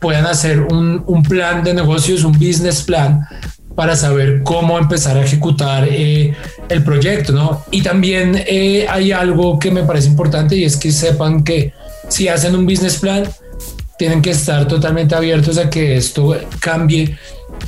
puedan 0.00 0.26
hacer 0.26 0.60
un, 0.60 1.04
un 1.06 1.22
plan 1.22 1.62
de 1.62 1.74
negocios, 1.74 2.24
un 2.24 2.32
business 2.32 2.82
plan 2.82 3.26
para 3.74 3.96
saber 3.96 4.42
cómo 4.42 4.78
empezar 4.78 5.16
a 5.16 5.24
ejecutar 5.24 5.86
eh, 5.88 6.34
el 6.68 6.82
proyecto, 6.82 7.32
¿no? 7.32 7.64
Y 7.70 7.82
también 7.82 8.42
eh, 8.46 8.86
hay 8.88 9.12
algo 9.12 9.58
que 9.58 9.70
me 9.70 9.84
parece 9.84 10.08
importante 10.08 10.56
y 10.56 10.64
es 10.64 10.76
que 10.76 10.90
sepan 10.90 11.44
que 11.44 11.72
si 12.08 12.28
hacen 12.28 12.54
un 12.56 12.66
business 12.66 12.98
plan, 12.98 13.24
tienen 13.98 14.22
que 14.22 14.30
estar 14.30 14.66
totalmente 14.66 15.14
abiertos 15.14 15.58
a 15.58 15.70
que 15.70 15.96
esto 15.96 16.36
cambie 16.58 17.16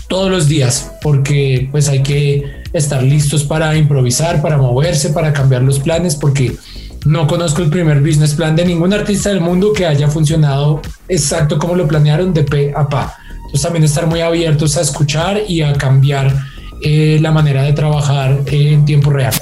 todos 0.09 0.31
los 0.31 0.49
días, 0.49 0.93
porque 1.03 1.69
pues 1.71 1.89
hay 1.89 2.03
que 2.03 2.62
estar 2.73 3.03
listos 3.03 3.45
para 3.45 3.77
improvisar, 3.77 4.41
para 4.43 4.57
moverse, 4.57 5.11
para 5.11 5.33
cambiar 5.33 5.62
los 5.62 5.79
planes, 5.79 6.17
porque 6.17 6.57
no 7.05 7.27
conozco 7.27 7.63
el 7.63 7.71
primer 7.71 8.01
business 8.01 8.35
plan 8.35 8.55
de 8.55 8.65
ningún 8.65 8.93
artista 8.93 9.31
del 9.31 9.41
mundo 9.41 9.73
que 9.73 9.87
haya 9.87 10.09
funcionado 10.09 10.81
exacto 11.09 11.59
como 11.59 11.75
lo 11.75 11.87
planearon 11.89 12.33
de 12.33 12.45
pe 12.45 12.73
a 12.75 12.89
pa. 12.89 13.17
Entonces 13.37 13.63
también 13.63 13.85
estar 13.85 14.07
muy 14.07 14.21
abiertos 14.21 14.77
a 14.77 14.81
escuchar 14.81 15.43
y 15.49 15.63
a 15.63 15.73
cambiar 15.73 16.33
eh, 16.81 17.19
la 17.21 17.31
manera 17.31 17.63
de 17.63 17.73
trabajar 17.73 18.41
en 18.47 18.85
tiempo 18.85 19.11
real. 19.11 19.35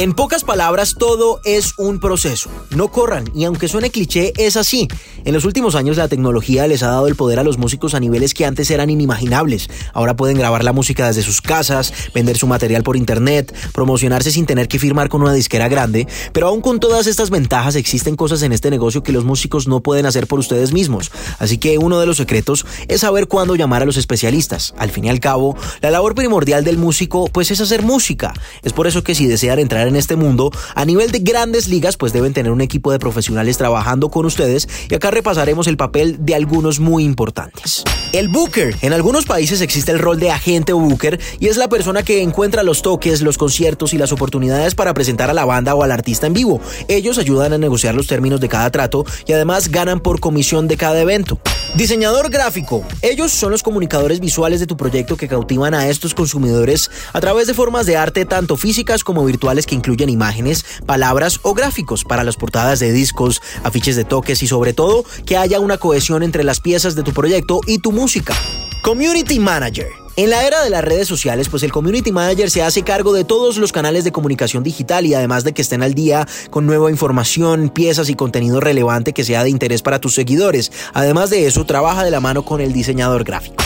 En 0.00 0.14
pocas 0.14 0.44
palabras, 0.44 0.94
todo 0.98 1.42
es 1.44 1.74
un 1.76 2.00
proceso. 2.00 2.48
No 2.70 2.88
corran, 2.88 3.30
y 3.34 3.44
aunque 3.44 3.68
suene 3.68 3.90
cliché, 3.90 4.32
es 4.38 4.56
así. 4.56 4.88
En 5.26 5.34
los 5.34 5.44
últimos 5.44 5.74
años 5.74 5.98
la 5.98 6.08
tecnología 6.08 6.66
les 6.66 6.82
ha 6.82 6.86
dado 6.86 7.06
el 7.06 7.16
poder 7.16 7.38
a 7.38 7.44
los 7.44 7.58
músicos 7.58 7.92
a 7.92 8.00
niveles 8.00 8.32
que 8.32 8.46
antes 8.46 8.70
eran 8.70 8.88
inimaginables. 8.88 9.68
Ahora 9.92 10.16
pueden 10.16 10.38
grabar 10.38 10.64
la 10.64 10.72
música 10.72 11.06
desde 11.06 11.20
sus 11.20 11.42
casas, 11.42 11.92
vender 12.14 12.38
su 12.38 12.46
material 12.46 12.82
por 12.82 12.96
internet, 12.96 13.54
promocionarse 13.74 14.30
sin 14.30 14.46
tener 14.46 14.68
que 14.68 14.78
firmar 14.78 15.10
con 15.10 15.20
una 15.20 15.34
disquera 15.34 15.68
grande, 15.68 16.08
pero 16.32 16.48
aún 16.48 16.62
con 16.62 16.80
todas 16.80 17.06
estas 17.06 17.28
ventajas 17.28 17.76
existen 17.76 18.16
cosas 18.16 18.40
en 18.40 18.52
este 18.52 18.70
negocio 18.70 19.02
que 19.02 19.12
los 19.12 19.26
músicos 19.26 19.68
no 19.68 19.80
pueden 19.80 20.06
hacer 20.06 20.26
por 20.26 20.38
ustedes 20.38 20.72
mismos. 20.72 21.12
Así 21.38 21.58
que 21.58 21.76
uno 21.76 22.00
de 22.00 22.06
los 22.06 22.16
secretos 22.16 22.64
es 22.88 23.02
saber 23.02 23.28
cuándo 23.28 23.54
llamar 23.54 23.82
a 23.82 23.84
los 23.84 23.98
especialistas. 23.98 24.72
Al 24.78 24.90
fin 24.90 25.04
y 25.04 25.10
al 25.10 25.20
cabo, 25.20 25.58
la 25.82 25.90
labor 25.90 26.14
primordial 26.14 26.64
del 26.64 26.78
músico 26.78 27.28
pues 27.30 27.50
es 27.50 27.60
hacer 27.60 27.82
música. 27.82 28.32
Es 28.62 28.72
por 28.72 28.86
eso 28.86 29.04
que 29.04 29.14
si 29.14 29.26
desean 29.26 29.58
entrar 29.58 29.89
en 29.89 29.89
este 29.96 30.16
mundo, 30.16 30.50
a 30.74 30.84
nivel 30.84 31.10
de 31.10 31.20
grandes 31.20 31.68
ligas, 31.68 31.96
pues 31.96 32.12
deben 32.12 32.32
tener 32.32 32.52
un 32.52 32.60
equipo 32.60 32.92
de 32.92 32.98
profesionales 32.98 33.58
trabajando 33.58 34.10
con 34.10 34.26
ustedes 34.26 34.68
y 34.88 34.94
acá 34.94 35.10
repasaremos 35.10 35.66
el 35.66 35.76
papel 35.76 36.16
de 36.20 36.34
algunos 36.34 36.80
muy 36.80 37.04
importantes. 37.04 37.84
El 38.12 38.28
booker. 38.28 38.74
En 38.82 38.92
algunos 38.92 39.24
países 39.24 39.60
existe 39.60 39.92
el 39.92 39.98
rol 39.98 40.18
de 40.18 40.30
agente 40.30 40.72
booker 40.72 41.20
y 41.38 41.46
es 41.46 41.56
la 41.56 41.68
persona 41.68 42.02
que 42.02 42.22
encuentra 42.22 42.62
los 42.62 42.82
toques, 42.82 43.22
los 43.22 43.38
conciertos 43.38 43.94
y 43.94 43.98
las 43.98 44.12
oportunidades 44.12 44.74
para 44.74 44.94
presentar 44.94 45.30
a 45.30 45.34
la 45.34 45.44
banda 45.44 45.74
o 45.74 45.82
al 45.82 45.92
artista 45.92 46.26
en 46.26 46.32
vivo. 46.32 46.60
Ellos 46.88 47.18
ayudan 47.18 47.52
a 47.52 47.58
negociar 47.58 47.94
los 47.94 48.06
términos 48.06 48.40
de 48.40 48.48
cada 48.48 48.70
trato 48.70 49.04
y 49.26 49.32
además 49.32 49.68
ganan 49.68 50.00
por 50.00 50.20
comisión 50.20 50.66
de 50.66 50.76
cada 50.76 51.00
evento. 51.00 51.38
Diseñador 51.74 52.30
gráfico. 52.30 52.84
Ellos 53.02 53.30
son 53.30 53.52
los 53.52 53.62
comunicadores 53.62 54.18
visuales 54.18 54.58
de 54.58 54.66
tu 54.66 54.76
proyecto 54.76 55.16
que 55.16 55.28
cautivan 55.28 55.74
a 55.74 55.88
estos 55.88 56.14
consumidores 56.14 56.90
a 57.12 57.20
través 57.20 57.46
de 57.46 57.54
formas 57.54 57.86
de 57.86 57.96
arte 57.96 58.24
tanto 58.24 58.56
físicas 58.56 59.04
como 59.04 59.24
virtuales 59.24 59.66
que 59.70 59.76
incluyen 59.76 60.10
imágenes, 60.10 60.64
palabras 60.84 61.38
o 61.42 61.54
gráficos 61.54 62.04
para 62.04 62.24
las 62.24 62.36
portadas 62.36 62.80
de 62.80 62.92
discos, 62.92 63.40
afiches 63.62 63.94
de 63.94 64.04
toques 64.04 64.42
y 64.42 64.48
sobre 64.48 64.72
todo 64.72 65.04
que 65.24 65.36
haya 65.36 65.60
una 65.60 65.78
cohesión 65.78 66.22
entre 66.22 66.44
las 66.44 66.60
piezas 66.60 66.96
de 66.96 67.04
tu 67.04 67.12
proyecto 67.12 67.60
y 67.66 67.78
tu 67.78 67.92
música. 67.92 68.34
Community 68.82 69.38
Manager. 69.38 69.88
En 70.16 70.30
la 70.30 70.44
era 70.44 70.62
de 70.64 70.70
las 70.70 70.84
redes 70.84 71.06
sociales, 71.06 71.48
pues 71.48 71.62
el 71.62 71.70
Community 71.70 72.10
Manager 72.10 72.50
se 72.50 72.62
hace 72.62 72.82
cargo 72.82 73.12
de 73.12 73.24
todos 73.24 73.58
los 73.58 73.70
canales 73.70 74.02
de 74.04 74.10
comunicación 74.10 74.64
digital 74.64 75.06
y 75.06 75.14
además 75.14 75.44
de 75.44 75.52
que 75.52 75.62
estén 75.62 75.82
al 75.82 75.94
día 75.94 76.26
con 76.50 76.66
nueva 76.66 76.90
información, 76.90 77.70
piezas 77.70 78.10
y 78.10 78.14
contenido 78.14 78.60
relevante 78.60 79.12
que 79.12 79.24
sea 79.24 79.44
de 79.44 79.50
interés 79.50 79.82
para 79.82 80.00
tus 80.00 80.14
seguidores. 80.14 80.72
Además 80.94 81.30
de 81.30 81.46
eso, 81.46 81.64
trabaja 81.64 82.04
de 82.04 82.10
la 82.10 82.20
mano 82.20 82.44
con 82.44 82.60
el 82.60 82.72
diseñador 82.72 83.22
gráfico. 83.22 83.62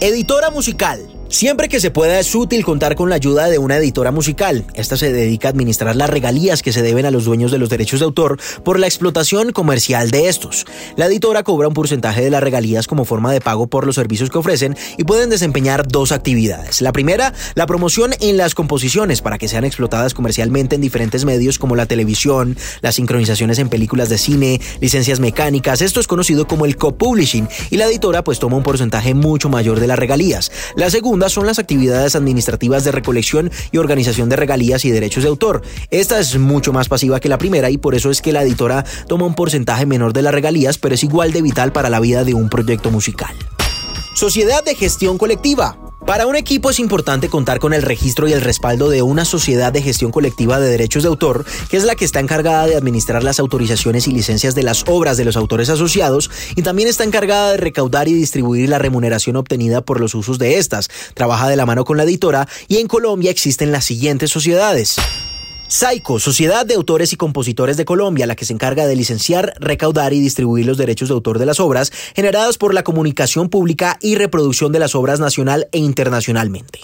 Editora 0.00 0.50
musical. 0.50 1.17
Siempre 1.30 1.68
que 1.68 1.78
se 1.78 1.90
pueda 1.90 2.18
es 2.18 2.34
útil 2.34 2.64
contar 2.64 2.94
con 2.94 3.10
la 3.10 3.16
ayuda 3.16 3.50
de 3.50 3.58
una 3.58 3.76
editora 3.76 4.10
musical. 4.10 4.64
Esta 4.72 4.96
se 4.96 5.12
dedica 5.12 5.48
a 5.48 5.50
administrar 5.50 5.94
las 5.94 6.08
regalías 6.08 6.62
que 6.62 6.72
se 6.72 6.80
deben 6.80 7.04
a 7.04 7.10
los 7.10 7.26
dueños 7.26 7.50
de 7.50 7.58
los 7.58 7.68
derechos 7.68 8.00
de 8.00 8.06
autor 8.06 8.40
por 8.64 8.78
la 8.78 8.86
explotación 8.86 9.52
comercial 9.52 10.10
de 10.10 10.28
estos. 10.28 10.64
La 10.96 11.04
editora 11.04 11.42
cobra 11.42 11.68
un 11.68 11.74
porcentaje 11.74 12.22
de 12.22 12.30
las 12.30 12.42
regalías 12.42 12.86
como 12.86 13.04
forma 13.04 13.30
de 13.30 13.42
pago 13.42 13.66
por 13.66 13.84
los 13.84 13.96
servicios 13.96 14.30
que 14.30 14.38
ofrecen 14.38 14.74
y 14.96 15.04
pueden 15.04 15.28
desempeñar 15.28 15.86
dos 15.86 16.12
actividades. 16.12 16.80
La 16.80 16.92
primera, 16.92 17.34
la 17.54 17.66
promoción 17.66 18.12
en 18.20 18.38
las 18.38 18.54
composiciones 18.54 19.20
para 19.20 19.36
que 19.36 19.48
sean 19.48 19.66
explotadas 19.66 20.14
comercialmente 20.14 20.76
en 20.76 20.80
diferentes 20.80 21.26
medios 21.26 21.58
como 21.58 21.76
la 21.76 21.84
televisión, 21.84 22.56
las 22.80 22.94
sincronizaciones 22.94 23.58
en 23.58 23.68
películas 23.68 24.08
de 24.08 24.16
cine, 24.16 24.62
licencias 24.80 25.20
mecánicas. 25.20 25.82
Esto 25.82 26.00
es 26.00 26.06
conocido 26.06 26.46
como 26.46 26.64
el 26.64 26.76
co-publishing 26.78 27.48
y 27.70 27.76
la 27.76 27.84
editora 27.84 28.24
pues 28.24 28.38
toma 28.38 28.56
un 28.56 28.62
porcentaje 28.62 29.12
mucho 29.12 29.50
mayor 29.50 29.78
de 29.78 29.88
las 29.88 29.98
regalías. 29.98 30.50
La 30.74 30.88
son 31.26 31.46
las 31.46 31.58
actividades 31.58 32.14
administrativas 32.14 32.84
de 32.84 32.92
recolección 32.92 33.50
y 33.72 33.78
organización 33.78 34.28
de 34.28 34.36
regalías 34.36 34.84
y 34.84 34.90
derechos 34.90 35.24
de 35.24 35.28
autor. 35.28 35.62
Esta 35.90 36.20
es 36.20 36.38
mucho 36.38 36.72
más 36.72 36.88
pasiva 36.88 37.20
que 37.20 37.28
la 37.28 37.38
primera 37.38 37.70
y 37.70 37.78
por 37.78 37.94
eso 37.94 38.10
es 38.10 38.22
que 38.22 38.32
la 38.32 38.42
editora 38.42 38.84
toma 39.08 39.26
un 39.26 39.34
porcentaje 39.34 39.86
menor 39.86 40.12
de 40.12 40.22
las 40.22 40.34
regalías, 40.34 40.78
pero 40.78 40.94
es 40.94 41.02
igual 41.02 41.32
de 41.32 41.42
vital 41.42 41.72
para 41.72 41.90
la 41.90 42.00
vida 42.00 42.24
de 42.24 42.34
un 42.34 42.48
proyecto 42.48 42.90
musical. 42.90 43.34
Sociedad 44.14 44.64
de 44.64 44.74
gestión 44.74 45.18
colectiva. 45.18 45.87
Para 46.06 46.26
un 46.26 46.36
equipo 46.36 46.70
es 46.70 46.78
importante 46.78 47.28
contar 47.28 47.58
con 47.58 47.74
el 47.74 47.82
registro 47.82 48.28
y 48.28 48.32
el 48.32 48.40
respaldo 48.40 48.88
de 48.88 49.02
una 49.02 49.24
sociedad 49.24 49.72
de 49.72 49.82
gestión 49.82 50.10
colectiva 50.10 50.58
de 50.58 50.70
derechos 50.70 51.02
de 51.02 51.08
autor, 51.08 51.44
que 51.68 51.76
es 51.76 51.84
la 51.84 51.96
que 51.96 52.04
está 52.04 52.20
encargada 52.20 52.66
de 52.66 52.76
administrar 52.76 53.22
las 53.22 53.40
autorizaciones 53.40 54.06
y 54.06 54.12
licencias 54.12 54.54
de 54.54 54.62
las 54.62 54.84
obras 54.86 55.16
de 55.16 55.24
los 55.24 55.36
autores 55.36 55.68
asociados 55.68 56.30
y 56.56 56.62
también 56.62 56.88
está 56.88 57.04
encargada 57.04 57.52
de 57.52 57.58
recaudar 57.58 58.08
y 58.08 58.14
distribuir 58.14 58.68
la 58.68 58.78
remuneración 58.78 59.36
obtenida 59.36 59.80
por 59.80 60.00
los 60.00 60.14
usos 60.14 60.38
de 60.38 60.56
estas. 60.56 60.88
Trabaja 61.14 61.48
de 61.48 61.56
la 61.56 61.66
mano 61.66 61.84
con 61.84 61.96
la 61.96 62.04
editora 62.04 62.48
y 62.68 62.78
en 62.78 62.86
Colombia 62.86 63.30
existen 63.30 63.72
las 63.72 63.84
siguientes 63.84 64.30
sociedades. 64.30 64.96
SAICO, 65.68 66.18
Sociedad 66.18 66.64
de 66.64 66.74
Autores 66.74 67.12
y 67.12 67.16
Compositores 67.16 67.76
de 67.76 67.84
Colombia, 67.84 68.26
la 68.26 68.36
que 68.36 68.46
se 68.46 68.54
encarga 68.54 68.86
de 68.86 68.96
licenciar, 68.96 69.52
recaudar 69.60 70.14
y 70.14 70.20
distribuir 70.20 70.64
los 70.64 70.78
derechos 70.78 71.10
de 71.10 71.14
autor 71.14 71.38
de 71.38 71.44
las 71.44 71.60
obras 71.60 71.92
generadas 72.16 72.56
por 72.56 72.72
la 72.72 72.82
comunicación 72.82 73.50
pública 73.50 73.98
y 74.00 74.14
reproducción 74.14 74.72
de 74.72 74.78
las 74.78 74.94
obras 74.94 75.20
nacional 75.20 75.68
e 75.72 75.78
internacionalmente. 75.78 76.80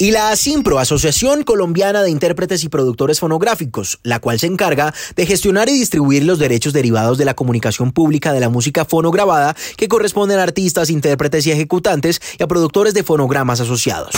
Y 0.00 0.10
la 0.10 0.30
ASIMPRO, 0.30 0.80
Asociación 0.80 1.44
Colombiana 1.44 2.02
de 2.02 2.10
Intérpretes 2.10 2.64
y 2.64 2.68
Productores 2.68 3.20
Fonográficos, 3.20 4.00
la 4.02 4.18
cual 4.18 4.40
se 4.40 4.48
encarga 4.48 4.92
de 5.14 5.26
gestionar 5.26 5.68
y 5.68 5.74
distribuir 5.74 6.24
los 6.24 6.40
derechos 6.40 6.72
derivados 6.72 7.18
de 7.18 7.24
la 7.24 7.34
comunicación 7.34 7.92
pública 7.92 8.32
de 8.32 8.40
la 8.40 8.48
música 8.48 8.84
fonograbada 8.84 9.54
que 9.76 9.86
corresponden 9.86 10.40
a 10.40 10.42
artistas, 10.42 10.90
intérpretes 10.90 11.46
y 11.46 11.52
ejecutantes 11.52 12.20
y 12.36 12.42
a 12.42 12.48
productores 12.48 12.94
de 12.94 13.04
fonogramas 13.04 13.60
asociados. 13.60 14.12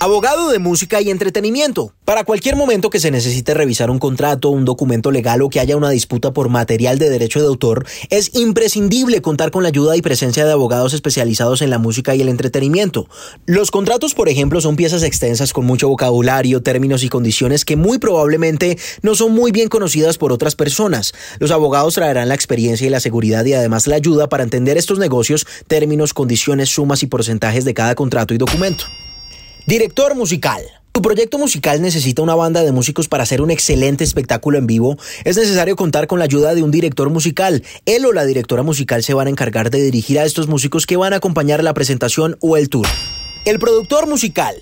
Abogado 0.00 0.50
de 0.50 0.58
música 0.58 1.00
y 1.00 1.08
entretenimiento. 1.08 1.94
Para 2.04 2.24
cualquier 2.24 2.56
momento 2.56 2.90
que 2.90 2.98
se 2.98 3.12
necesite 3.12 3.54
revisar 3.54 3.90
un 3.90 4.00
contrato, 4.00 4.50
un 4.50 4.64
documento 4.64 5.10
legal 5.10 5.40
o 5.40 5.48
que 5.48 5.60
haya 5.60 5.76
una 5.76 5.88
disputa 5.88 6.32
por 6.32 6.48
material 6.48 6.98
de 6.98 7.08
derecho 7.08 7.40
de 7.40 7.46
autor, 7.46 7.86
es 8.10 8.34
imprescindible 8.34 9.22
contar 9.22 9.52
con 9.52 9.62
la 9.62 9.70
ayuda 9.70 9.96
y 9.96 10.02
presencia 10.02 10.44
de 10.44 10.52
abogados 10.52 10.94
especializados 10.94 11.62
en 11.62 11.70
la 11.70 11.78
música 11.78 12.14
y 12.14 12.20
el 12.20 12.28
entretenimiento. 12.28 13.08
Los 13.46 13.70
contratos, 13.70 14.14
por 14.14 14.28
ejemplo, 14.28 14.60
son 14.60 14.76
piezas 14.76 15.04
extensas 15.04 15.52
con 15.52 15.64
mucho 15.64 15.88
vocabulario, 15.88 16.60
términos 16.60 17.04
y 17.04 17.08
condiciones 17.08 17.64
que 17.64 17.76
muy 17.76 17.98
probablemente 17.98 18.76
no 19.02 19.14
son 19.14 19.32
muy 19.32 19.52
bien 19.52 19.68
conocidas 19.68 20.18
por 20.18 20.32
otras 20.32 20.56
personas. 20.56 21.14
Los 21.38 21.52
abogados 21.52 21.94
traerán 21.94 22.28
la 22.28 22.34
experiencia 22.34 22.86
y 22.86 22.90
la 22.90 23.00
seguridad 23.00 23.44
y 23.44 23.54
además 23.54 23.86
la 23.86 23.96
ayuda 23.96 24.28
para 24.28 24.42
entender 24.42 24.76
estos 24.76 24.98
negocios, 24.98 25.46
términos, 25.68 26.12
condiciones, 26.12 26.68
sumas 26.68 27.02
y 27.04 27.06
porcentajes 27.06 27.64
de 27.64 27.74
cada 27.74 27.94
contrato 27.94 28.34
y 28.34 28.38
documento. 28.38 28.84
Director 29.66 30.14
musical. 30.14 30.60
Tu 30.92 31.00
proyecto 31.00 31.38
musical 31.38 31.80
necesita 31.80 32.20
una 32.20 32.34
banda 32.34 32.62
de 32.62 32.70
músicos 32.70 33.08
para 33.08 33.22
hacer 33.22 33.40
un 33.40 33.50
excelente 33.50 34.04
espectáculo 34.04 34.58
en 34.58 34.66
vivo. 34.66 34.98
Es 35.24 35.38
necesario 35.38 35.74
contar 35.74 36.06
con 36.06 36.18
la 36.18 36.26
ayuda 36.26 36.54
de 36.54 36.62
un 36.62 36.70
director 36.70 37.08
musical. 37.08 37.62
Él 37.86 38.04
o 38.04 38.12
la 38.12 38.26
directora 38.26 38.62
musical 38.62 39.02
se 39.02 39.14
van 39.14 39.26
a 39.26 39.30
encargar 39.30 39.70
de 39.70 39.80
dirigir 39.80 40.18
a 40.18 40.26
estos 40.26 40.48
músicos 40.48 40.84
que 40.84 40.98
van 40.98 41.14
a 41.14 41.16
acompañar 41.16 41.64
la 41.64 41.72
presentación 41.72 42.36
o 42.42 42.58
el 42.58 42.68
tour. 42.68 42.86
El 43.46 43.58
productor 43.58 44.06
musical. 44.06 44.54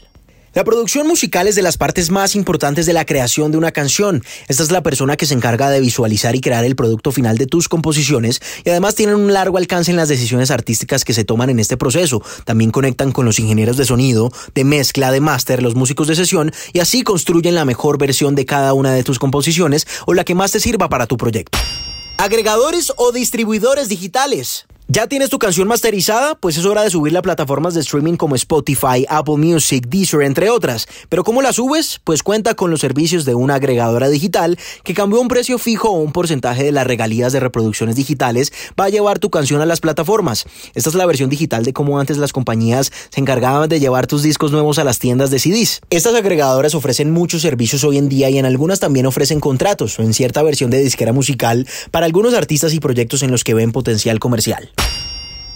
La 0.54 0.64
producción 0.64 1.06
musical 1.06 1.48
es 1.48 1.54
de 1.54 1.62
las 1.62 1.78
partes 1.78 2.10
más 2.10 2.36
importantes 2.36 2.84
de 2.84 2.92
la 2.92 3.06
creación 3.06 3.52
de 3.52 3.56
una 3.56 3.72
canción. 3.72 4.22
Esta 4.48 4.62
es 4.62 4.70
la 4.70 4.82
persona 4.82 5.16
que 5.16 5.24
se 5.24 5.32
encarga 5.32 5.70
de 5.70 5.80
visualizar 5.80 6.36
y 6.36 6.42
crear 6.42 6.62
el 6.66 6.76
producto 6.76 7.10
final 7.10 7.38
de 7.38 7.46
tus 7.46 7.70
composiciones 7.70 8.42
y 8.62 8.68
además 8.68 8.94
tienen 8.94 9.14
un 9.14 9.32
largo 9.32 9.56
alcance 9.56 9.90
en 9.90 9.96
las 9.96 10.10
decisiones 10.10 10.50
artísticas 10.50 11.06
que 11.06 11.14
se 11.14 11.24
toman 11.24 11.48
en 11.48 11.58
este 11.58 11.78
proceso. 11.78 12.22
También 12.44 12.70
conectan 12.70 13.12
con 13.12 13.24
los 13.24 13.38
ingenieros 13.38 13.78
de 13.78 13.86
sonido, 13.86 14.30
de 14.54 14.64
mezcla, 14.64 15.10
de 15.10 15.22
máster, 15.22 15.62
los 15.62 15.74
músicos 15.74 16.06
de 16.08 16.16
sesión 16.16 16.52
y 16.74 16.80
así 16.80 17.02
construyen 17.02 17.54
la 17.54 17.64
mejor 17.64 17.96
versión 17.96 18.34
de 18.34 18.44
cada 18.44 18.74
una 18.74 18.92
de 18.92 19.04
tus 19.04 19.18
composiciones 19.18 19.86
o 20.06 20.12
la 20.12 20.24
que 20.24 20.34
más 20.34 20.52
te 20.52 20.60
sirva 20.60 20.90
para 20.90 21.06
tu 21.06 21.16
proyecto. 21.16 21.58
Agregadores 22.18 22.92
o 22.98 23.10
distribuidores 23.10 23.88
digitales. 23.88 24.66
¿Ya 24.88 25.06
tienes 25.06 25.30
tu 25.30 25.38
canción 25.38 25.68
masterizada? 25.68 26.34
Pues 26.34 26.58
es 26.58 26.66
hora 26.66 26.82
de 26.82 26.90
subirla 26.90 27.20
a 27.20 27.22
plataformas 27.22 27.72
de 27.72 27.80
streaming 27.80 28.16
como 28.16 28.34
Spotify, 28.34 29.06
Apple 29.08 29.36
Music, 29.36 29.86
Deezer, 29.88 30.22
entre 30.22 30.50
otras. 30.50 30.86
¿Pero 31.08 31.24
cómo 31.24 31.40
la 31.40 31.52
subes? 31.52 32.00
Pues 32.04 32.22
cuenta 32.22 32.54
con 32.54 32.70
los 32.70 32.80
servicios 32.80 33.24
de 33.24 33.34
una 33.34 33.54
agregadora 33.54 34.10
digital 34.10 34.58
que 34.82 34.92
cambió 34.92 35.20
un 35.20 35.28
precio 35.28 35.58
fijo 35.58 35.88
o 35.88 35.92
un 35.92 36.12
porcentaje 36.12 36.64
de 36.64 36.72
las 36.72 36.86
regalías 36.86 37.32
de 37.32 37.40
reproducciones 37.40 37.94
digitales 37.94 38.52
va 38.78 38.86
a 38.86 38.88
llevar 38.90 39.18
tu 39.18 39.30
canción 39.30 39.62
a 39.62 39.66
las 39.66 39.80
plataformas. 39.80 40.44
Esta 40.74 40.90
es 40.90 40.94
la 40.96 41.06
versión 41.06 41.30
digital 41.30 41.64
de 41.64 41.72
cómo 41.72 41.98
antes 41.98 42.18
las 42.18 42.32
compañías 42.32 42.92
se 43.08 43.20
encargaban 43.20 43.70
de 43.70 43.80
llevar 43.80 44.06
tus 44.08 44.22
discos 44.22 44.50
nuevos 44.50 44.78
a 44.78 44.84
las 44.84 44.98
tiendas 44.98 45.30
de 45.30 45.38
CDs. 45.38 45.80
Estas 45.88 46.16
agregadoras 46.16 46.74
ofrecen 46.74 47.12
muchos 47.12 47.40
servicios 47.40 47.84
hoy 47.84 47.98
en 47.98 48.08
día 48.08 48.28
y 48.30 48.36
en 48.36 48.46
algunas 48.46 48.80
también 48.80 49.06
ofrecen 49.06 49.40
contratos 49.40 49.98
o 49.98 50.02
en 50.02 50.12
cierta 50.12 50.42
versión 50.42 50.70
de 50.70 50.82
disquera 50.82 51.12
musical 51.12 51.66
para 51.92 52.04
algunos 52.04 52.34
artistas 52.34 52.74
y 52.74 52.80
proyectos 52.80 53.22
en 53.22 53.30
los 53.30 53.44
que 53.44 53.54
ven 53.54 53.72
potencial 53.72 54.18
comercial. 54.18 54.71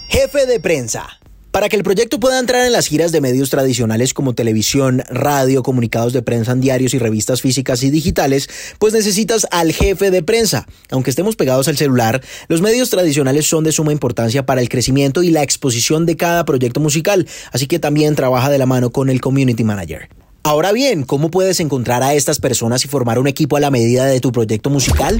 Jefe 0.09 0.45
de 0.45 0.59
prensa. 0.59 1.19
Para 1.51 1.69
que 1.69 1.75
el 1.75 1.83
proyecto 1.83 2.19
pueda 2.19 2.37
entrar 2.37 2.65
en 2.67 2.71
las 2.71 2.85
giras 2.85 3.11
de 3.11 3.19
medios 3.19 3.49
tradicionales 3.49 4.13
como 4.13 4.35
televisión, 4.35 5.03
radio, 5.09 5.63
comunicados 5.63 6.13
de 6.13 6.21
prensa 6.21 6.51
en 6.51 6.61
diarios 6.61 6.93
y 6.93 6.99
revistas 6.99 7.41
físicas 7.41 7.81
y 7.81 7.89
digitales, 7.89 8.47
pues 8.77 8.93
necesitas 8.93 9.47
al 9.49 9.73
jefe 9.73 10.11
de 10.11 10.21
prensa. 10.21 10.67
Aunque 10.91 11.09
estemos 11.09 11.35
pegados 11.35 11.67
al 11.67 11.75
celular, 11.75 12.21
los 12.47 12.61
medios 12.61 12.91
tradicionales 12.91 13.47
son 13.47 13.63
de 13.63 13.71
suma 13.71 13.91
importancia 13.91 14.45
para 14.45 14.61
el 14.61 14.69
crecimiento 14.69 15.23
y 15.23 15.31
la 15.31 15.41
exposición 15.41 16.05
de 16.05 16.15
cada 16.15 16.45
proyecto 16.45 16.79
musical, 16.79 17.27
así 17.51 17.65
que 17.65 17.79
también 17.79 18.15
trabaja 18.15 18.51
de 18.51 18.59
la 18.59 18.67
mano 18.67 18.91
con 18.91 19.09
el 19.09 19.19
community 19.19 19.63
manager. 19.63 20.09
Ahora 20.43 20.71
bien, 20.71 21.03
¿cómo 21.03 21.29
puedes 21.29 21.59
encontrar 21.59 22.03
a 22.03 22.13
estas 22.13 22.39
personas 22.39 22.85
y 22.85 22.87
formar 22.87 23.19
un 23.19 23.27
equipo 23.27 23.57
a 23.57 23.59
la 23.59 23.71
medida 23.71 24.05
de 24.05 24.21
tu 24.21 24.31
proyecto 24.31 24.69
musical? 24.69 25.19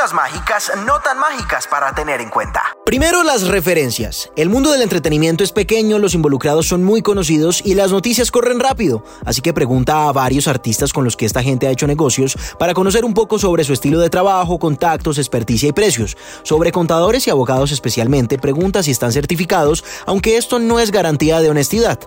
Mágicas 0.00 0.72
no 0.86 0.98
tan 1.00 1.18
mágicas 1.18 1.66
para 1.68 1.94
tener 1.94 2.22
en 2.22 2.30
cuenta. 2.30 2.62
Primero, 2.86 3.22
las 3.22 3.46
referencias. 3.46 4.30
El 4.34 4.48
mundo 4.48 4.72
del 4.72 4.80
entretenimiento 4.80 5.44
es 5.44 5.52
pequeño, 5.52 5.98
los 5.98 6.14
involucrados 6.14 6.66
son 6.66 6.82
muy 6.82 7.02
conocidos 7.02 7.60
y 7.62 7.74
las 7.74 7.92
noticias 7.92 8.30
corren 8.30 8.60
rápido. 8.60 9.04
Así 9.26 9.42
que 9.42 9.52
pregunta 9.52 10.08
a 10.08 10.12
varios 10.12 10.48
artistas 10.48 10.94
con 10.94 11.04
los 11.04 11.18
que 11.18 11.26
esta 11.26 11.42
gente 11.42 11.66
ha 11.66 11.70
hecho 11.70 11.86
negocios 11.86 12.34
para 12.58 12.72
conocer 12.72 13.04
un 13.04 13.12
poco 13.12 13.38
sobre 13.38 13.62
su 13.62 13.74
estilo 13.74 14.00
de 14.00 14.08
trabajo, 14.08 14.58
contactos, 14.58 15.18
experticia 15.18 15.68
y 15.68 15.72
precios. 15.72 16.16
Sobre 16.44 16.72
contadores 16.72 17.26
y 17.26 17.30
abogados 17.30 17.70
especialmente, 17.70 18.38
pregunta 18.38 18.82
si 18.82 18.92
están 18.92 19.12
certificados, 19.12 19.84
aunque 20.06 20.38
esto 20.38 20.58
no 20.58 20.80
es 20.80 20.92
garantía 20.92 21.42
de 21.42 21.50
honestidad. 21.50 22.00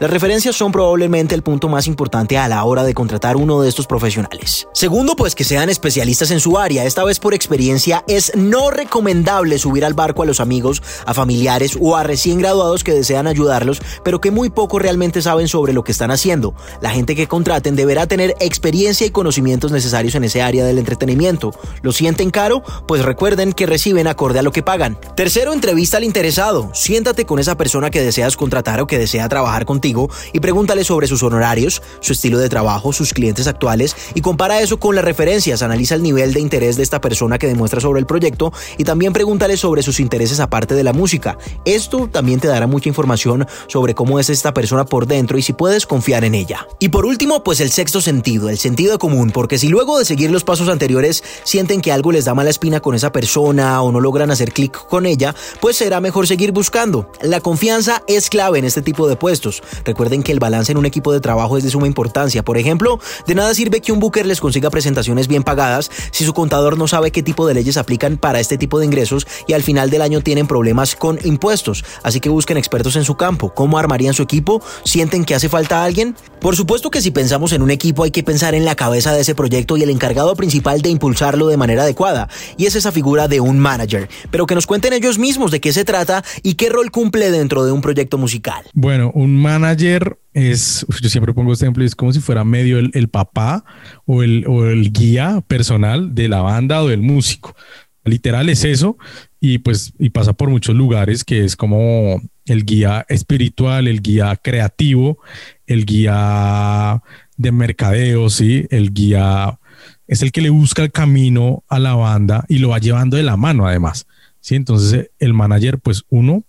Las 0.00 0.10
referencias 0.10 0.56
son 0.56 0.72
probablemente 0.72 1.36
el 1.36 1.44
punto 1.44 1.68
más 1.68 1.86
importante 1.86 2.38
a 2.38 2.48
la 2.48 2.64
hora 2.64 2.82
de 2.82 2.92
contratar 2.92 3.36
uno 3.36 3.60
de 3.60 3.68
estos 3.68 3.86
profesionales. 3.86 4.66
Segundo, 4.72 5.14
pues 5.14 5.36
que 5.36 5.44
sean 5.44 5.70
especialistas 5.70 6.32
en 6.32 6.40
su 6.40 6.58
área. 6.58 6.84
Esta 6.84 7.04
vez 7.04 7.20
por 7.20 7.35
experiencia 7.36 8.04
es 8.08 8.32
no 8.34 8.70
recomendable 8.70 9.58
subir 9.58 9.84
al 9.84 9.94
barco 9.94 10.22
a 10.22 10.26
los 10.26 10.40
amigos, 10.40 10.82
a 11.04 11.14
familiares 11.14 11.78
o 11.80 11.96
a 11.96 12.02
recién 12.02 12.38
graduados 12.38 12.84
que 12.84 12.92
desean 12.92 13.26
ayudarlos, 13.26 13.80
pero 14.02 14.20
que 14.20 14.30
muy 14.30 14.50
poco 14.50 14.78
realmente 14.78 15.22
saben 15.22 15.48
sobre 15.48 15.72
lo 15.72 15.84
que 15.84 15.92
están 15.92 16.10
haciendo. 16.10 16.54
La 16.80 16.90
gente 16.90 17.14
que 17.14 17.28
contraten 17.28 17.76
deberá 17.76 18.06
tener 18.06 18.34
experiencia 18.40 19.06
y 19.06 19.10
conocimientos 19.10 19.72
necesarios 19.72 20.14
en 20.14 20.24
ese 20.24 20.42
área 20.42 20.64
del 20.64 20.78
entretenimiento. 20.78 21.52
¿Lo 21.82 21.92
sienten 21.92 22.30
caro? 22.30 22.62
Pues 22.88 23.04
recuerden 23.04 23.52
que 23.52 23.66
reciben 23.66 24.06
acorde 24.06 24.38
a 24.38 24.42
lo 24.42 24.52
que 24.52 24.62
pagan. 24.62 24.98
Tercero, 25.16 25.52
entrevista 25.52 25.96
al 25.96 26.04
interesado. 26.04 26.70
Siéntate 26.74 27.26
con 27.26 27.38
esa 27.38 27.56
persona 27.56 27.90
que 27.90 28.02
deseas 28.02 28.36
contratar 28.36 28.80
o 28.80 28.86
que 28.86 28.98
desea 28.98 29.28
trabajar 29.28 29.66
contigo 29.66 30.08
y 30.32 30.40
pregúntale 30.40 30.84
sobre 30.84 31.06
sus 31.06 31.22
honorarios, 31.22 31.82
su 32.00 32.12
estilo 32.12 32.38
de 32.38 32.48
trabajo, 32.48 32.92
sus 32.92 33.12
clientes 33.12 33.46
actuales 33.46 33.96
y 34.14 34.20
compara 34.20 34.60
eso 34.60 34.78
con 34.78 34.94
las 34.94 35.04
referencias. 35.04 35.62
Analiza 35.62 35.94
el 35.94 36.02
nivel 36.02 36.32
de 36.32 36.40
interés 36.40 36.76
de 36.76 36.82
esta 36.82 37.00
persona 37.00 37.25
que 37.34 37.48
demuestra 37.48 37.80
sobre 37.80 38.00
el 38.00 38.06
proyecto 38.06 38.52
y 38.78 38.84
también 38.84 39.12
pregúntale 39.12 39.56
sobre 39.56 39.82
sus 39.82 40.00
intereses 40.00 40.40
aparte 40.40 40.74
de 40.74 40.84
la 40.84 40.92
música. 40.92 41.36
Esto 41.64 42.08
también 42.08 42.40
te 42.40 42.48
dará 42.48 42.66
mucha 42.66 42.88
información 42.88 43.46
sobre 43.66 43.94
cómo 43.94 44.20
es 44.20 44.30
esta 44.30 44.54
persona 44.54 44.84
por 44.86 45.06
dentro 45.06 45.36
y 45.36 45.42
si 45.42 45.52
puedes 45.52 45.86
confiar 45.86 46.24
en 46.24 46.34
ella. 46.34 46.66
Y 46.78 46.88
por 46.88 47.04
último, 47.04 47.42
pues 47.42 47.60
el 47.60 47.70
sexto 47.70 48.00
sentido, 48.00 48.48
el 48.48 48.58
sentido 48.58 48.98
común, 48.98 49.30
porque 49.32 49.58
si 49.58 49.68
luego 49.68 49.98
de 49.98 50.04
seguir 50.04 50.30
los 50.30 50.44
pasos 50.44 50.68
anteriores 50.68 51.22
sienten 51.44 51.80
que 51.80 51.92
algo 51.92 52.12
les 52.12 52.24
da 52.24 52.34
mala 52.34 52.50
espina 52.50 52.80
con 52.80 52.94
esa 52.94 53.12
persona 53.12 53.82
o 53.82 53.92
no 53.92 54.00
logran 54.00 54.30
hacer 54.30 54.52
clic 54.52 54.86
con 54.86 55.06
ella, 55.06 55.34
pues 55.60 55.76
será 55.76 56.00
mejor 56.00 56.26
seguir 56.26 56.52
buscando. 56.52 57.10
La 57.20 57.40
confianza 57.40 58.02
es 58.06 58.30
clave 58.30 58.58
en 58.58 58.64
este 58.64 58.82
tipo 58.82 59.08
de 59.08 59.16
puestos. 59.16 59.62
Recuerden 59.84 60.22
que 60.22 60.32
el 60.32 60.38
balance 60.38 60.72
en 60.72 60.78
un 60.78 60.86
equipo 60.86 61.12
de 61.12 61.20
trabajo 61.20 61.56
es 61.56 61.64
de 61.64 61.70
suma 61.70 61.86
importancia. 61.86 62.42
Por 62.42 62.58
ejemplo, 62.58 63.00
de 63.26 63.34
nada 63.34 63.54
sirve 63.54 63.80
que 63.80 63.92
un 63.92 64.00
booker 64.00 64.26
les 64.26 64.40
consiga 64.40 64.70
presentaciones 64.70 65.28
bien 65.28 65.42
pagadas 65.42 65.90
si 66.10 66.24
su 66.24 66.32
contador 66.34 66.78
no 66.78 66.88
sabe 66.88 67.10
qué 67.16 67.22
tipo 67.22 67.48
de 67.48 67.54
leyes 67.54 67.78
aplican 67.78 68.18
para 68.18 68.40
este 68.40 68.58
tipo 68.58 68.78
de 68.78 68.84
ingresos 68.84 69.26
y 69.48 69.54
al 69.54 69.62
final 69.62 69.88
del 69.88 70.02
año 70.02 70.20
tienen 70.20 70.46
problemas 70.46 70.94
con 70.94 71.18
impuestos. 71.24 71.82
Así 72.02 72.20
que 72.20 72.28
busquen 72.28 72.58
expertos 72.58 72.94
en 72.94 73.04
su 73.04 73.14
campo. 73.14 73.54
¿Cómo 73.54 73.78
armarían 73.78 74.12
su 74.12 74.22
equipo? 74.22 74.62
¿Sienten 74.84 75.24
que 75.24 75.34
hace 75.34 75.48
falta 75.48 75.82
alguien? 75.82 76.14
Por 76.42 76.56
supuesto 76.56 76.90
que 76.90 77.00
si 77.00 77.12
pensamos 77.12 77.54
en 77.54 77.62
un 77.62 77.70
equipo 77.70 78.04
hay 78.04 78.10
que 78.10 78.22
pensar 78.22 78.54
en 78.54 78.66
la 78.66 78.74
cabeza 78.74 79.14
de 79.14 79.22
ese 79.22 79.34
proyecto 79.34 79.78
y 79.78 79.82
el 79.82 79.88
encargado 79.88 80.36
principal 80.36 80.82
de 80.82 80.90
impulsarlo 80.90 81.46
de 81.46 81.56
manera 81.56 81.84
adecuada. 81.84 82.28
Y 82.58 82.66
es 82.66 82.76
esa 82.76 82.92
figura 82.92 83.28
de 83.28 83.40
un 83.40 83.58
manager. 83.58 84.10
Pero 84.30 84.44
que 84.44 84.54
nos 84.54 84.66
cuenten 84.66 84.92
ellos 84.92 85.18
mismos 85.18 85.50
de 85.50 85.62
qué 85.62 85.72
se 85.72 85.86
trata 85.86 86.22
y 86.42 86.56
qué 86.56 86.68
rol 86.68 86.90
cumple 86.90 87.30
dentro 87.30 87.64
de 87.64 87.72
un 87.72 87.80
proyecto 87.80 88.18
musical. 88.18 88.66
Bueno, 88.74 89.10
un 89.14 89.40
manager 89.40 90.18
es, 90.36 90.84
yo 91.00 91.08
siempre 91.08 91.32
pongo 91.32 91.54
este 91.54 91.64
ejemplo, 91.64 91.82
es 91.82 91.96
como 91.96 92.12
si 92.12 92.20
fuera 92.20 92.44
medio 92.44 92.78
el, 92.78 93.08
papá 93.08 93.64
o 94.04 94.22
el, 94.22 94.44
o 94.46 94.66
el 94.66 94.92
guía 94.92 95.42
personal 95.48 96.14
de 96.14 96.28
la 96.28 96.42
banda 96.42 96.82
o 96.82 96.88
del 96.88 97.00
músico. 97.00 97.56
Literal 98.04 98.50
es 98.50 98.62
eso 98.64 98.98
y 99.40 99.58
pues 99.58 99.94
y 99.98 100.10
pasa 100.10 100.34
por 100.34 100.50
muchos 100.50 100.76
lugares 100.76 101.24
que 101.24 101.42
es 101.42 101.56
como 101.56 102.20
el 102.44 102.66
guía 102.66 103.06
espiritual, 103.08 103.88
el 103.88 104.02
guía 104.02 104.36
creativo, 104.36 105.18
el 105.66 105.86
guía 105.86 107.02
de 107.38 107.52
mercadeo, 107.52 108.28
sí, 108.28 108.66
el 108.68 108.92
guía 108.92 109.58
es 110.06 110.20
el 110.20 110.32
que 110.32 110.42
le 110.42 110.50
busca 110.50 110.82
el 110.82 110.92
camino 110.92 111.64
a 111.66 111.78
la 111.78 111.94
banda 111.94 112.44
y 112.46 112.58
lo 112.58 112.68
va 112.68 112.78
llevando 112.78 113.16
de 113.16 113.22
la 113.22 113.38
mano 113.38 113.66
además. 113.66 114.06
Sí, 114.40 114.54
entonces 114.54 115.10
el 115.18 115.32
manager 115.32 115.78
pues 115.78 116.04
uno 116.10 116.44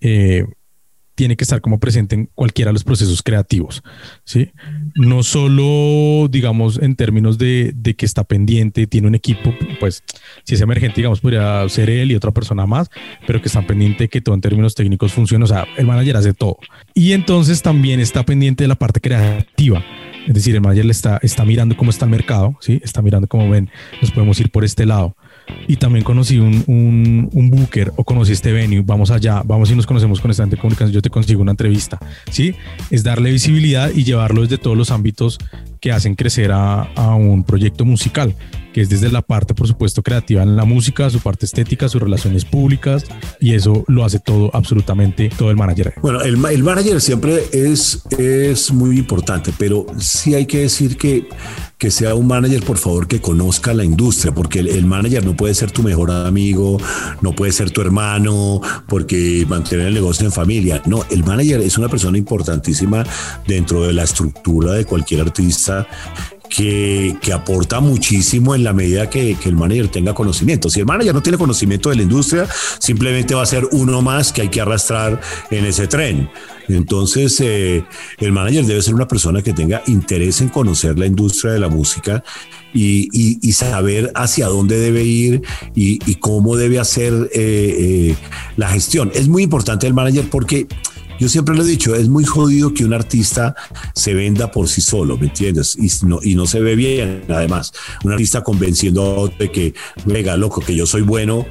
eh, 0.00 0.44
tiene 1.18 1.36
que 1.36 1.42
estar 1.42 1.60
como 1.60 1.80
presente 1.80 2.14
en 2.14 2.30
cualquiera 2.32 2.68
de 2.68 2.74
los 2.74 2.84
procesos 2.84 3.24
creativos, 3.24 3.82
¿sí? 4.22 4.52
No 4.94 5.24
solo, 5.24 6.28
digamos, 6.28 6.78
en 6.80 6.94
términos 6.94 7.38
de, 7.38 7.72
de, 7.74 7.96
que 7.96 8.06
está 8.06 8.22
pendiente, 8.22 8.86
tiene 8.86 9.08
un 9.08 9.16
equipo, 9.16 9.52
pues, 9.80 10.04
si 10.44 10.54
es 10.54 10.60
emergente, 10.60 10.94
digamos, 10.98 11.20
podría 11.20 11.68
ser 11.70 11.90
él 11.90 12.12
y 12.12 12.14
otra 12.14 12.30
persona 12.30 12.66
más, 12.66 12.88
pero 13.26 13.42
que 13.42 13.48
están 13.48 13.66
pendiente 13.66 14.08
que 14.08 14.20
todo 14.20 14.36
en 14.36 14.40
términos 14.40 14.76
técnicos 14.76 15.12
funcione, 15.12 15.42
o 15.42 15.48
sea, 15.48 15.66
el 15.76 15.86
manager 15.86 16.18
hace 16.18 16.34
todo. 16.34 16.58
Y 16.94 17.10
entonces 17.10 17.62
también 17.62 17.98
está 17.98 18.24
pendiente 18.24 18.62
de 18.62 18.68
la 18.68 18.76
parte 18.76 19.00
creativa, 19.00 19.84
es 20.24 20.34
decir, 20.34 20.54
el 20.54 20.60
manager 20.60 20.84
le 20.84 20.92
está, 20.92 21.18
está 21.20 21.44
mirando 21.44 21.76
cómo 21.76 21.90
está 21.90 22.04
el 22.04 22.12
mercado, 22.12 22.56
¿sí? 22.60 22.80
Está 22.84 23.02
mirando 23.02 23.26
cómo 23.26 23.50
ven, 23.50 23.70
nos 24.00 24.12
podemos 24.12 24.38
ir 24.38 24.52
por 24.52 24.64
este 24.64 24.86
lado 24.86 25.16
y 25.66 25.76
también 25.76 26.04
conocí 26.04 26.38
un, 26.38 26.64
un, 26.66 27.28
un, 27.32 27.50
booker 27.50 27.92
o 27.96 28.04
conocí 28.04 28.32
este 28.32 28.52
venue, 28.52 28.82
vamos 28.84 29.10
allá, 29.10 29.42
vamos 29.44 29.70
y 29.70 29.74
nos 29.74 29.86
conocemos 29.86 30.20
con 30.20 30.30
esta 30.30 30.46
de 30.46 30.56
comunicación, 30.56 30.92
yo 30.92 31.02
te 31.02 31.10
consigo 31.10 31.42
una 31.42 31.50
entrevista, 31.52 31.98
¿sí? 32.30 32.54
Es 32.90 33.02
darle 33.02 33.30
visibilidad 33.30 33.90
y 33.94 34.04
llevarlo 34.04 34.42
desde 34.42 34.58
todos 34.58 34.76
los 34.76 34.90
ámbitos 34.90 35.38
que 35.80 35.92
hacen 35.92 36.14
crecer 36.14 36.52
a, 36.52 36.82
a 36.94 37.14
un 37.14 37.44
proyecto 37.44 37.84
musical, 37.84 38.34
que 38.72 38.82
es 38.82 38.88
desde 38.88 39.10
la 39.10 39.22
parte, 39.22 39.54
por 39.54 39.66
supuesto, 39.66 40.02
creativa 40.02 40.42
en 40.42 40.56
la 40.56 40.64
música, 40.64 41.10
su 41.10 41.20
parte 41.20 41.46
estética, 41.46 41.88
sus 41.88 42.02
relaciones 42.02 42.44
públicas, 42.44 43.04
y 43.40 43.54
eso 43.54 43.84
lo 43.88 44.04
hace 44.04 44.18
todo, 44.18 44.50
absolutamente 44.54 45.30
todo 45.36 45.50
el 45.50 45.56
manager. 45.56 45.94
Bueno, 46.02 46.20
el, 46.22 46.42
el 46.44 46.62
manager 46.62 47.00
siempre 47.00 47.42
es, 47.52 48.02
es 48.18 48.72
muy 48.72 48.98
importante, 48.98 49.52
pero 49.58 49.86
sí 49.98 50.34
hay 50.34 50.46
que 50.46 50.58
decir 50.58 50.96
que 50.96 51.28
que 51.78 51.92
sea 51.92 52.16
un 52.16 52.26
manager, 52.26 52.64
por 52.64 52.76
favor, 52.76 53.06
que 53.06 53.20
conozca 53.20 53.72
la 53.72 53.84
industria, 53.84 54.34
porque 54.34 54.58
el, 54.58 54.84
manager 54.84 55.24
no 55.24 55.36
puede 55.36 55.54
ser 55.54 55.70
tu 55.70 55.84
mejor 55.84 56.10
amigo, 56.10 56.76
no 57.22 57.32
puede 57.32 57.52
ser 57.52 57.70
tu 57.70 57.80
hermano, 57.80 58.60
porque 58.88 59.46
mantener 59.48 59.86
el 59.86 59.94
negocio 59.94 60.26
en 60.26 60.32
familia. 60.32 60.82
No, 60.86 61.04
el 61.08 61.22
manager 61.22 61.60
es 61.60 61.78
una 61.78 61.88
persona 61.88 62.18
importantísima 62.18 63.04
dentro 63.46 63.86
de 63.86 63.92
la 63.92 64.02
estructura 64.02 64.72
de 64.72 64.84
cualquier 64.86 65.20
artista 65.20 65.67
que, 66.48 67.16
que, 67.20 67.32
aporta 67.32 67.80
muchísimo 67.80 68.54
en 68.54 68.64
la 68.64 68.72
medida 68.72 69.10
que, 69.10 69.36
el 69.44 69.56
manager 69.56 69.88
tenga 69.88 70.14
conocimiento. 70.14 70.70
Si 70.70 70.80
el 70.80 70.86
manager 70.86 71.14
no 71.14 71.22
tiene 71.22 71.38
conocimiento 71.38 71.90
de 71.90 71.96
la 71.96 72.02
industria, 72.02 72.48
simplemente 72.78 73.34
va 73.34 73.42
a 73.42 73.46
ser 73.46 73.66
uno 73.72 74.02
más 74.02 74.32
que 74.32 74.42
hay 74.42 74.48
que 74.48 74.60
arrastrar 74.60 75.20
en 75.50 75.64
ese 75.66 75.86
tren. 75.86 76.30
Entonces, 76.68 77.40
eh, 77.40 77.84
el 78.18 78.32
manager 78.32 78.64
debe 78.66 78.82
ser 78.82 78.94
una 78.94 79.08
persona 79.08 79.42
que 79.42 79.52
tenga 79.52 79.82
interés 79.86 80.40
en 80.40 80.48
conocer 80.48 80.98
la 80.98 81.06
industria 81.06 81.52
de 81.52 81.60
la 81.60 81.68
música 81.68 82.22
y, 82.74 83.52
saber 83.52 84.12
hacia 84.14 84.46
dónde 84.46 84.78
debe 84.78 85.02
ir 85.02 85.42
y, 85.74 85.98
y 86.08 86.14
cómo 86.16 86.56
debe 86.56 86.78
hacer 86.78 87.12
eh, 87.12 87.30
eh, 87.34 88.16
la 88.56 88.68
gestión. 88.68 89.10
Es 89.14 89.28
muy 89.28 89.42
importante 89.42 89.86
el 89.86 89.94
manager 89.94 90.28
porque 90.30 90.68
yo 91.18 91.28
siempre 91.28 91.54
lo 91.54 91.62
he 91.62 91.66
dicho, 91.66 91.94
es 91.94 92.08
muy 92.08 92.24
jodido 92.24 92.72
que 92.72 92.84
un 92.84 92.94
artista 92.94 93.54
se 93.94 94.14
venda 94.14 94.50
por 94.50 94.68
sí 94.68 94.80
solo, 94.80 95.16
¿me 95.16 95.26
entiendes? 95.26 95.76
Y 95.76 95.90
no, 96.06 96.20
y 96.22 96.34
no 96.34 96.46
se 96.46 96.60
ve 96.60 96.76
bien, 96.76 97.24
además. 97.28 97.72
Un 98.04 98.12
artista 98.12 98.42
convenciendo 98.42 99.02
a 99.02 99.14
otro 99.14 99.38
de 99.38 99.50
que, 99.50 99.74
venga, 100.04 100.36
loco, 100.36 100.60
que 100.60 100.74
yo 100.74 100.86
soy 100.86 101.02
bueno, 101.02 101.46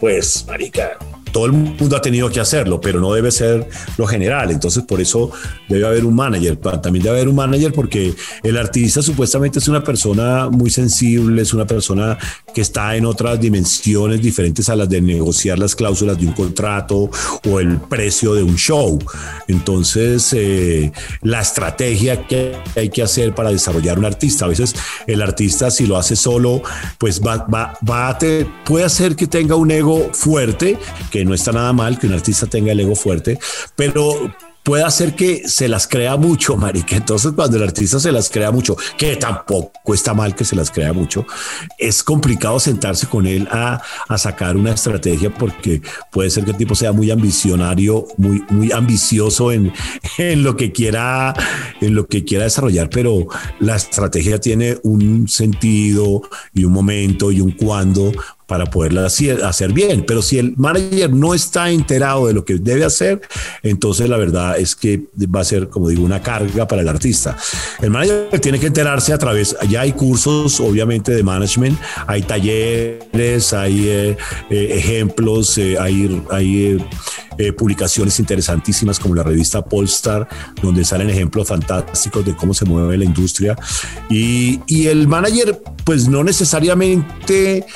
pues, 0.00 0.44
marica, 0.46 0.98
todo 1.32 1.46
el 1.46 1.52
mundo 1.52 1.96
ha 1.96 2.02
tenido 2.02 2.30
que 2.30 2.40
hacerlo, 2.40 2.80
pero 2.80 3.00
no 3.00 3.12
debe 3.12 3.30
ser 3.30 3.68
lo 3.96 4.06
general. 4.06 4.50
Entonces, 4.50 4.84
por 4.84 5.00
eso 5.00 5.30
debe 5.68 5.86
haber 5.86 6.04
un 6.04 6.14
manager. 6.14 6.56
También 6.56 7.02
debe 7.02 7.16
haber 7.16 7.28
un 7.28 7.36
manager 7.36 7.72
porque 7.72 8.14
el 8.42 8.56
artista 8.56 9.02
supuestamente 9.02 9.58
es 9.58 9.68
una 9.68 9.82
persona 9.82 10.48
muy 10.48 10.70
sensible, 10.70 11.42
es 11.42 11.52
una 11.52 11.66
persona 11.66 12.18
que 12.54 12.60
está 12.60 12.96
en 12.96 13.06
otras 13.06 13.40
dimensiones 13.40 14.22
diferentes 14.22 14.68
a 14.68 14.76
las 14.76 14.88
de 14.88 15.00
negociar 15.00 15.58
las 15.58 15.74
cláusulas 15.74 16.18
de 16.18 16.26
un 16.26 16.32
contrato 16.32 17.10
o 17.48 17.60
el 17.60 17.78
precio 17.78 18.34
de 18.34 18.42
un 18.42 18.56
show. 18.56 18.98
Entonces, 19.48 20.32
eh, 20.32 20.92
la 21.22 21.40
estrategia 21.40 22.26
que 22.26 22.56
hay 22.76 22.90
que 22.90 23.02
hacer 23.02 23.34
para 23.34 23.50
desarrollar 23.50 23.98
un 23.98 24.04
artista. 24.04 24.44
A 24.44 24.48
veces 24.48 24.74
el 25.06 25.22
artista, 25.22 25.70
si 25.70 25.86
lo 25.86 25.96
hace 25.96 26.16
solo, 26.16 26.62
pues 26.98 27.20
va, 27.20 27.46
va, 27.52 27.78
va 27.88 28.08
a 28.08 28.18
puede 28.64 28.84
hacer 28.84 29.16
que 29.16 29.26
tenga 29.26 29.56
un 29.56 29.70
ego 29.70 30.10
fuerte, 30.12 30.78
que 31.10 31.21
no 31.24 31.34
está 31.34 31.52
nada 31.52 31.72
mal 31.72 31.98
que 31.98 32.06
un 32.06 32.14
artista 32.14 32.46
tenga 32.46 32.72
el 32.72 32.80
ego 32.80 32.94
fuerte, 32.94 33.38
pero 33.76 34.32
puede 34.62 34.84
hacer 34.84 35.14
que 35.14 35.48
se 35.48 35.68
las 35.68 35.86
crea 35.86 36.16
mucho, 36.16 36.56
marica. 36.56 36.96
Entonces, 36.96 37.32
cuando 37.32 37.56
el 37.56 37.62
artista 37.62 37.98
se 37.98 38.12
las 38.12 38.30
crea 38.30 38.50
mucho, 38.50 38.76
que 38.96 39.16
tampoco 39.16 39.94
está 39.94 40.14
mal 40.14 40.34
que 40.34 40.44
se 40.44 40.56
las 40.56 40.70
crea 40.70 40.92
mucho, 40.92 41.26
es 41.78 42.02
complicado 42.02 42.60
sentarse 42.60 43.06
con 43.06 43.26
él 43.26 43.48
a, 43.50 43.82
a 44.08 44.18
sacar 44.18 44.56
una 44.56 44.72
estrategia 44.72 45.32
porque 45.32 45.82
puede 46.10 46.30
ser 46.30 46.44
que 46.44 46.52
el 46.52 46.56
tipo 46.56 46.74
sea 46.74 46.92
muy 46.92 47.10
ambicionario, 47.10 48.06
muy, 48.16 48.44
muy 48.50 48.72
ambicioso 48.72 49.52
en, 49.52 49.72
en 50.18 50.42
lo 50.42 50.56
que 50.56 50.72
quiera, 50.72 51.34
en 51.80 51.94
lo 51.94 52.06
que 52.06 52.24
quiera 52.24 52.44
desarrollar, 52.44 52.88
pero 52.90 53.26
la 53.60 53.76
estrategia 53.76 54.40
tiene 54.40 54.78
un 54.82 55.28
sentido 55.28 56.22
y 56.54 56.64
un 56.64 56.72
momento 56.72 57.32
y 57.32 57.40
un 57.40 57.52
cuándo 57.52 58.12
para 58.52 58.66
poderla 58.66 59.06
hacer 59.06 59.72
bien. 59.72 60.04
Pero 60.06 60.20
si 60.20 60.36
el 60.36 60.52
manager 60.58 61.10
no 61.10 61.32
está 61.32 61.70
enterado 61.70 62.26
de 62.26 62.34
lo 62.34 62.44
que 62.44 62.56
debe 62.56 62.84
hacer, 62.84 63.22
entonces 63.62 64.10
la 64.10 64.18
verdad 64.18 64.58
es 64.58 64.76
que 64.76 65.04
va 65.34 65.40
a 65.40 65.44
ser, 65.44 65.70
como 65.70 65.88
digo, 65.88 66.04
una 66.04 66.20
carga 66.20 66.68
para 66.68 66.82
el 66.82 66.88
artista. 66.88 67.34
El 67.80 67.88
manager 67.88 68.38
tiene 68.42 68.60
que 68.60 68.66
enterarse 68.66 69.14
a 69.14 69.16
través, 69.16 69.56
ya 69.70 69.80
hay 69.80 69.92
cursos, 69.92 70.60
obviamente, 70.60 71.12
de 71.12 71.22
management, 71.22 71.78
hay 72.06 72.20
talleres, 72.20 73.54
hay 73.54 73.88
eh, 73.88 74.16
eh, 74.50 74.68
ejemplos, 74.74 75.56
eh, 75.56 75.78
hay, 75.80 76.22
hay 76.30 76.76
publicaciones 77.56 78.18
interesantísimas 78.18 78.98
como 78.98 79.14
la 79.14 79.22
revista 79.22 79.64
Polestar, 79.64 80.28
donde 80.62 80.84
salen 80.84 81.10
ejemplos 81.10 81.48
fantásticos 81.48 82.24
de 82.24 82.36
cómo 82.36 82.54
se 82.54 82.64
mueve 82.64 82.96
la 82.98 83.04
industria. 83.04 83.56
Y, 84.08 84.60
y 84.66 84.86
el 84.86 85.08
manager, 85.08 85.62
pues 85.84 86.08
no 86.08 86.24
necesariamente 86.24 87.66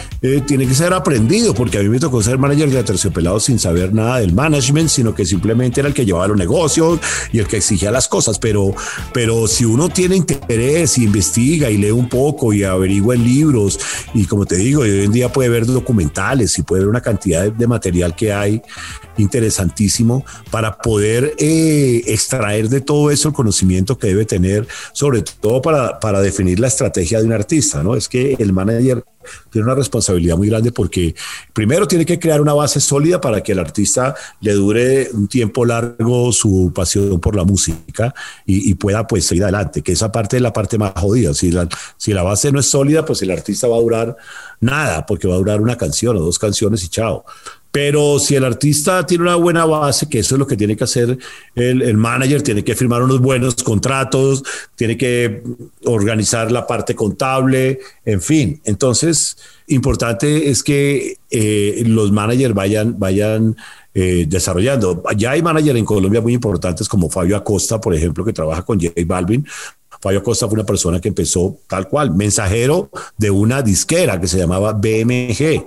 tiene 0.46 0.66
que 0.66 0.74
ser 0.74 0.92
aprendido, 0.92 1.54
porque 1.54 1.78
a 1.78 1.82
mí 1.82 1.88
me 1.88 1.98
tocó 1.98 2.22
ser 2.22 2.38
manager 2.38 2.70
de 2.70 2.82
Terciopelado 2.82 3.40
sin 3.40 3.58
saber 3.58 3.92
nada 3.92 4.20
del 4.20 4.32
management, 4.32 4.88
sino 4.88 5.14
que 5.14 5.24
simplemente 5.24 5.80
era 5.80 5.88
el 5.88 5.94
que 5.94 6.04
llevaba 6.04 6.28
los 6.28 6.36
negocios 6.36 7.00
y 7.32 7.38
el 7.38 7.46
que 7.46 7.58
exigía 7.58 7.90
las 7.90 8.08
cosas. 8.08 8.38
Pero, 8.38 8.74
pero 9.12 9.46
si 9.46 9.64
uno 9.64 9.88
tiene 9.88 10.16
interés 10.16 10.98
y 10.98 11.04
investiga 11.04 11.70
y 11.70 11.76
lee 11.76 11.90
un 11.90 12.08
poco 12.08 12.52
y 12.52 12.64
averigua 12.64 13.14
en 13.14 13.24
libros, 13.24 13.78
y 14.14 14.24
como 14.24 14.46
te 14.46 14.56
digo, 14.56 14.82
hoy 14.82 15.04
en 15.04 15.12
día 15.12 15.32
puede 15.32 15.48
ver 15.48 15.66
documentales 15.66 16.58
y 16.58 16.62
puede 16.62 16.82
ver 16.82 16.88
una 16.88 17.00
cantidad 17.00 17.50
de 17.50 17.66
material 17.66 18.14
que 18.14 18.32
hay 18.32 18.62
interesantísimo 19.56 20.24
para 20.50 20.78
poder 20.78 21.34
eh, 21.38 22.02
extraer 22.06 22.68
de 22.68 22.80
todo 22.80 23.10
eso 23.10 23.28
el 23.28 23.34
conocimiento 23.34 23.98
que 23.98 24.08
debe 24.08 24.24
tener, 24.24 24.66
sobre 24.92 25.22
todo 25.22 25.62
para, 25.62 25.98
para 26.00 26.20
definir 26.20 26.60
la 26.60 26.68
estrategia 26.68 27.20
de 27.20 27.26
un 27.26 27.32
artista, 27.32 27.82
¿no? 27.82 27.96
Es 27.96 28.08
que 28.08 28.36
el 28.38 28.52
manager 28.52 29.04
tiene 29.50 29.66
una 29.66 29.74
responsabilidad 29.74 30.36
muy 30.36 30.48
grande 30.48 30.70
porque 30.70 31.14
primero 31.52 31.88
tiene 31.88 32.06
que 32.06 32.18
crear 32.18 32.40
una 32.40 32.52
base 32.52 32.80
sólida 32.80 33.20
para 33.20 33.42
que 33.42 33.52
el 33.52 33.58
artista 33.58 34.14
le 34.40 34.52
dure 34.52 35.10
un 35.12 35.26
tiempo 35.26 35.64
largo 35.64 36.32
su 36.32 36.72
pasión 36.72 37.18
por 37.18 37.34
la 37.34 37.44
música 37.44 38.14
y, 38.44 38.74
pueda 38.74 39.06
pues 39.06 39.24
seguir 39.26 39.44
adelante, 39.44 39.82
que 39.82 39.92
esa 39.92 40.12
parte 40.12 40.36
es 40.36 40.42
la 40.42 40.52
parte 40.52 40.78
más 40.78 40.92
jodida. 40.94 41.32
Si 41.34 41.50
la, 41.50 41.68
si 41.96 42.12
la 42.12 42.22
base 42.22 42.52
no 42.52 42.60
es 42.60 42.66
sólida, 42.66 43.04
pues 43.04 43.22
el 43.22 43.30
artista 43.30 43.66
va 43.66 43.76
a 43.76 43.80
durar 43.80 44.16
nada, 44.60 45.06
porque 45.06 45.26
va 45.26 45.34
a 45.34 45.38
durar 45.38 45.60
una 45.60 45.76
canción 45.76 46.16
o 46.16 46.20
dos 46.20 46.38
canciones 46.38 46.84
y 46.84 46.88
chao. 46.88 47.24
Pero 47.76 48.18
si 48.18 48.34
el 48.34 48.42
artista 48.42 49.04
tiene 49.04 49.24
una 49.24 49.34
buena 49.34 49.66
base, 49.66 50.08
que 50.08 50.20
eso 50.20 50.34
es 50.34 50.38
lo 50.38 50.46
que 50.46 50.56
tiene 50.56 50.74
que 50.74 50.84
hacer 50.84 51.18
el, 51.54 51.96
manager, 51.98 52.40
tiene 52.40 52.64
que 52.64 52.74
firmar 52.74 53.02
unos 53.02 53.20
buenos 53.20 53.54
contratos, 53.56 54.42
tiene 54.74 54.96
que 54.96 55.42
organizar 55.84 56.50
la 56.50 56.66
parte 56.66 56.94
contable, 56.94 57.80
en 58.06 58.22
fin. 58.22 58.62
Entonces, 58.64 59.36
importante 59.66 60.48
es 60.48 60.62
que 60.62 61.18
eh, 61.30 61.82
los 61.86 62.12
managers 62.12 62.54
vayan, 62.54 62.98
vayan 62.98 63.54
eh, 63.92 64.24
desarrollando. 64.26 65.02
Ya 65.14 65.32
hay 65.32 65.42
managers 65.42 65.78
en 65.78 65.84
Colombia 65.84 66.22
muy 66.22 66.32
importantes 66.32 66.88
como 66.88 67.10
Fabio 67.10 67.36
Acosta, 67.36 67.78
por 67.78 67.94
ejemplo, 67.94 68.24
que 68.24 68.32
trabaja 68.32 68.62
con 68.62 68.80
J 68.80 68.94
Balvin, 69.04 69.46
Fabio 70.00 70.22
Costa 70.22 70.46
fue 70.46 70.54
una 70.54 70.66
persona 70.66 71.00
que 71.00 71.08
empezó 71.08 71.58
tal 71.66 71.88
cual, 71.88 72.14
mensajero 72.14 72.90
de 73.16 73.30
una 73.30 73.62
disquera 73.62 74.20
que 74.20 74.28
se 74.28 74.38
llamaba 74.38 74.72
BMG, 74.72 75.66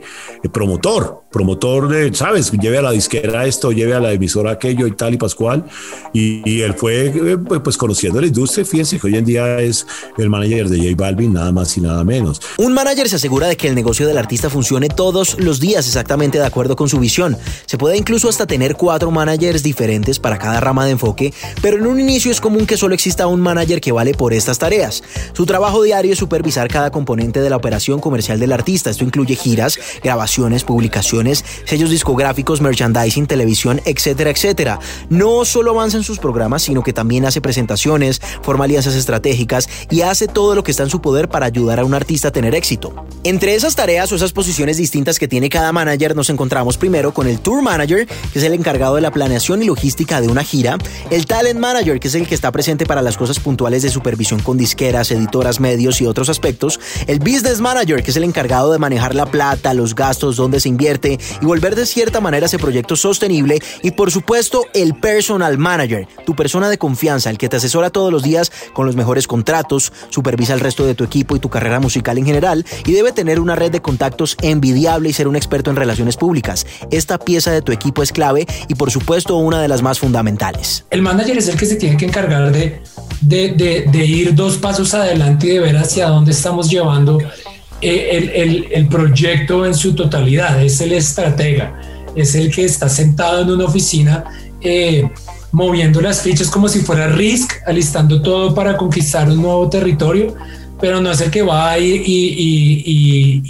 promotor, 0.52 1.24
promotor 1.32 1.90
de, 1.90 2.14
sabes, 2.14 2.52
lleve 2.52 2.78
a 2.78 2.82
la 2.82 2.92
disquera 2.92 3.46
esto, 3.46 3.72
lleve 3.72 3.94
a 3.94 4.00
la 4.00 4.12
emisora 4.12 4.52
aquello 4.52 4.88
y 4.88 4.92
tal 4.92 5.14
y 5.14 5.18
pascual. 5.18 5.66
Y, 6.14 6.62
él 6.62 6.74
fue 6.74 7.08
eh, 7.08 7.38
pues, 7.38 7.62
pues 7.62 7.78
conociendo 7.78 8.20
la 8.20 8.28
industria, 8.28 8.66
fíjense 8.66 9.00
que 9.00 9.08
hoy 9.08 9.16
en 9.16 9.26
día 9.26 9.60
es 9.60 9.86
el 10.18 10.30
manager 10.30 10.68
de 10.70 10.78
J 10.78 10.96
Balvin, 10.98 11.34
nada 11.34 11.52
más 11.52 11.78
y 11.78 11.82
nada 11.82 12.04
menos. 12.04 12.42
Un 12.58 12.74
manager 12.74 13.08
se 13.08 13.16
asegura 13.16 13.48
de 13.48 13.56
que 13.56 13.68
el 13.68 13.76
negocio 13.76 14.08
del 14.08 14.18
artista 14.18 14.50
funcione 14.50 14.90
todos 14.90 15.40
los 15.40 15.60
días 15.60 15.86
exactamente 15.88 16.38
de 16.40 16.46
acuerdo 16.46 16.76
con 16.76 16.90
su 16.90 17.00
visión. 17.00 17.38
Se 17.66 17.78
puede 17.78 17.98
incluso 17.98 18.30
hasta 18.30 18.46
tener 18.46 18.76
cuatro 18.76 19.12
managers 19.12 19.64
diferentes 19.64 20.20
para 20.20 20.38
cada 20.38 20.60
rama 20.60 20.86
de 20.86 20.92
enfoque, 20.92 21.34
pero 21.62 21.78
en 21.78 21.88
un 21.88 22.00
inicio 22.00 22.32
es 22.32 22.42
común 22.42 22.66
que 22.66 22.78
solo 22.78 22.94
exista 22.94 23.28
un 23.28 23.40
manager 23.40 23.80
que 23.80 23.92
vale 23.92 24.14
por 24.20 24.34
estas 24.34 24.60
tareas. 24.60 25.02
Su 25.32 25.46
trabajo 25.46 25.82
diario 25.82 26.12
es 26.12 26.20
supervisar 26.20 26.68
cada 26.68 26.92
componente 26.92 27.40
de 27.40 27.50
la 27.50 27.56
operación 27.56 28.02
comercial 28.02 28.38
del 28.38 28.52
artista. 28.52 28.90
Esto 28.90 29.06
incluye 29.06 29.34
giras, 29.34 29.80
grabaciones, 30.04 30.66
publicaciones, 30.66 31.46
sellos 31.64 31.90
discográficos, 31.90 32.60
merchandising, 32.60 33.28
televisión, 33.28 33.80
etcétera, 33.86 34.32
etcétera. 34.32 34.80
No 35.10 35.46
solo 35.46 35.72
avanza 35.72 35.96
en 35.96 36.04
sus 36.04 36.20
programas, 36.20 36.64
sino 36.64 36.84
que 36.84 36.92
también 36.92 37.24
hace 37.24 37.40
presentaciones, 37.40 38.20
forma 38.42 38.66
alianzas 38.66 38.96
estratégicas 38.96 39.70
y 39.90 40.02
hace 40.02 40.28
todo 40.28 40.54
lo 40.54 40.66
que 40.66 40.72
está 40.72 40.84
en 40.84 40.90
su 40.90 41.00
poder 41.00 41.30
para 41.30 41.46
ayudar 41.46 41.80
a 41.80 41.86
un 41.86 41.94
artista 41.94 42.28
a 42.28 42.32
tener 42.32 42.56
éxito. 42.56 42.94
Entre 43.24 43.56
esas 43.56 43.78
tareas 43.78 44.12
o 44.12 44.18
esas 44.18 44.34
posiciones 44.34 44.76
distintas 44.76 45.18
que 45.18 45.30
tiene 45.30 45.48
cada 45.48 45.72
manager, 45.72 46.14
nos 46.14 46.30
encontramos 46.30 46.78
primero 46.78 47.14
con 47.14 47.26
el 47.26 47.40
Tour 47.40 47.62
Manager, 47.62 48.06
que 48.06 48.40
es 48.40 48.44
el 48.44 48.54
encargado 48.54 48.96
de 48.96 49.02
la 49.02 49.12
planeación 49.12 49.64
y 49.64 49.68
logística 49.68 50.20
de 50.20 50.28
una 50.28 50.44
gira, 50.44 50.78
el 51.10 51.26
Talent 51.26 51.58
Manager, 51.60 52.02
que 52.02 52.10
es 52.10 52.16
el 52.16 52.28
que 52.28 52.36
está 52.36 52.52
presente 52.52 52.86
para 52.86 53.02
las 53.02 53.16
cosas 53.16 53.40
puntuales 53.40 53.82
de 53.82 53.90
su 53.90 54.02
supervisión 54.10 54.40
con 54.40 54.58
disqueras, 54.58 55.12
editoras, 55.12 55.60
medios 55.60 56.02
y 56.02 56.08
otros 56.08 56.30
aspectos, 56.30 56.80
el 57.06 57.20
Business 57.20 57.62
Manager, 57.62 58.02
que 58.02 58.10
es 58.10 58.18
el 58.18 58.24
encargado 58.24 58.72
de 58.72 58.80
manejar 58.80 59.14
la 59.14 59.28
plata, 59.28 59.76
los 59.76 59.94
gastos, 59.94 60.36
dónde 60.36 60.60
se 60.60 60.68
invierte 60.68 61.20
y 61.40 61.46
volver 61.46 61.76
de 61.76 61.86
cierta 61.86 62.20
manera 62.20 62.48
ese 62.48 62.58
proyecto 62.58 62.96
sostenible, 62.96 63.60
y 63.84 63.92
por 63.92 64.10
supuesto 64.10 64.66
el 64.74 64.96
Personal 64.96 65.60
Manager, 65.60 66.08
tu 66.26 66.36
persona 66.36 66.72
de 66.72 66.80
confianza, 66.80 67.30
el 67.30 67.38
que 67.38 67.50
te 67.50 67.58
asesora 67.58 67.92
todos 67.92 68.12
los 68.12 68.24
días 68.24 68.52
con 68.74 68.88
los 68.88 68.96
mejores 68.96 69.28
contratos, 69.28 69.94
supervisa 70.10 70.56
el 70.56 70.60
resto 70.60 70.88
de 70.88 70.96
tu 70.96 71.04
equipo 71.04 71.36
y 71.36 71.40
tu 71.40 71.50
carrera 71.50 71.80
musical 71.80 72.18
en 72.18 72.26
general, 72.26 72.66
y 72.88 72.94
debe 72.94 73.12
tener 73.12 73.40
una 73.40 73.56
red 73.56 73.72
de 73.72 73.84
contactos 73.84 74.38
envidiable 74.42 75.10
y 75.10 75.14
ser 75.14 75.28
un 75.28 75.36
experto 75.36 75.70
en 75.70 75.76
relaciones 75.76 76.18
públicas. 76.18 76.66
Esta 76.90 77.20
pieza 77.20 77.52
de 77.52 77.62
tu 77.62 77.72
equipo 77.72 78.02
es 78.02 78.12
clave 78.12 78.48
y 78.68 78.74
por 78.74 78.90
supuesto 78.90 79.36
una 79.36 79.62
de 79.62 79.68
las 79.68 79.84
más 79.84 80.00
fundamentales. 80.00 80.86
El 80.90 81.04
manager 81.04 81.38
es 81.38 81.48
el 81.48 81.60
que 81.60 81.68
se 81.68 81.76
tiene 81.76 81.96
que 81.96 82.06
encargar 82.06 82.52
de 82.52 82.82
de, 83.22 83.86
de, 83.92 84.06
ir 84.06 84.34
dos 84.36 84.58
pasos 84.58 84.94
adelante 84.94 85.48
y 85.48 85.50
de 85.52 85.60
ver 85.60 85.78
hacia 85.78 86.08
dónde 86.08 86.32
estamos 86.32 86.70
llevando 86.70 87.20
eh, 87.82 88.10
el, 88.12 88.30
el, 88.30 88.68
el, 88.72 88.88
proyecto 88.88 89.66
en 89.66 89.74
su 89.74 89.94
totalidad. 89.94 90.62
Es 90.62 90.80
el 90.82 90.94
estratega, 90.94 91.80
es 92.16 92.36
el 92.36 92.52
que 92.52 92.66
está 92.66 92.90
sentado 92.90 93.42
en 93.42 93.52
una 93.52 93.66
oficina 93.66 94.24
eh, 94.62 95.10
moviendo 95.52 96.02
las 96.02 96.22
fichas 96.22 96.50
como 96.50 96.68
si 96.68 96.80
fuera 96.80 97.08
Risk, 97.08 97.52
alistando 97.66 98.22
todo 98.22 98.54
para 98.54 98.78
conquistar 98.78 99.30
un 99.30 99.42
nuevo 99.42 99.70
territorio, 99.70 100.36
pero 100.80 101.02
no 101.02 101.12
es 101.12 101.22
el 101.22 101.32
que 101.32 101.42
va 101.42 101.78
y, 101.78 102.04
y, 102.06 103.44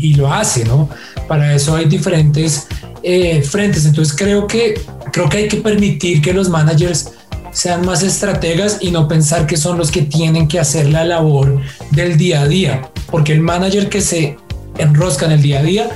y, 0.00 0.14
lo 0.14 0.32
hace, 0.32 0.64
¿no? 0.64 0.88
Para 1.28 1.54
eso 1.54 1.74
hay 1.74 1.86
diferentes 1.86 2.66
eh, 3.02 3.42
frentes. 3.42 3.84
Entonces 3.84 4.14
creo 4.16 4.46
que, 4.46 4.80
creo 5.12 5.28
que 5.28 5.38
hay 5.38 5.48
que 5.48 5.58
permitir 5.58 6.22
que 6.22 6.32
los 6.32 6.48
managers 6.48 7.12
sean 7.52 7.84
más 7.84 8.02
estrategas 8.02 8.78
y 8.80 8.90
no 8.90 9.08
pensar 9.08 9.46
que 9.46 9.56
son 9.56 9.78
los 9.78 9.90
que 9.90 10.02
tienen 10.02 10.48
que 10.48 10.60
hacer 10.60 10.88
la 10.88 11.04
labor 11.04 11.60
del 11.90 12.16
día 12.16 12.42
a 12.42 12.48
día, 12.48 12.90
porque 13.10 13.32
el 13.32 13.40
manager 13.40 13.88
que 13.88 14.00
se 14.00 14.36
enrosca 14.78 15.26
en 15.26 15.32
el 15.32 15.42
día 15.42 15.60
a 15.60 15.62
día 15.62 15.90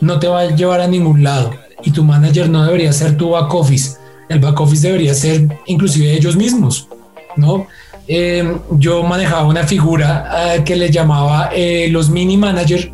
no 0.00 0.18
te 0.18 0.28
va 0.28 0.40
a 0.40 0.50
llevar 0.54 0.80
a 0.80 0.86
ningún 0.86 1.22
lado 1.22 1.52
y 1.82 1.90
tu 1.90 2.04
manager 2.04 2.48
no 2.48 2.64
debería 2.64 2.92
ser 2.92 3.16
tu 3.16 3.30
back 3.30 3.52
office, 3.52 3.96
el 4.28 4.38
back 4.38 4.60
office 4.60 4.86
debería 4.86 5.14
ser 5.14 5.48
inclusive 5.66 6.12
ellos 6.12 6.36
mismos, 6.36 6.88
¿no? 7.36 7.66
Eh, 8.06 8.58
yo 8.72 9.02
manejaba 9.02 9.44
una 9.46 9.64
figura 9.64 10.56
eh, 10.56 10.62
que 10.62 10.76
le 10.76 10.90
llamaba 10.90 11.48
eh, 11.54 11.88
los 11.90 12.10
mini 12.10 12.36
manager 12.36 12.92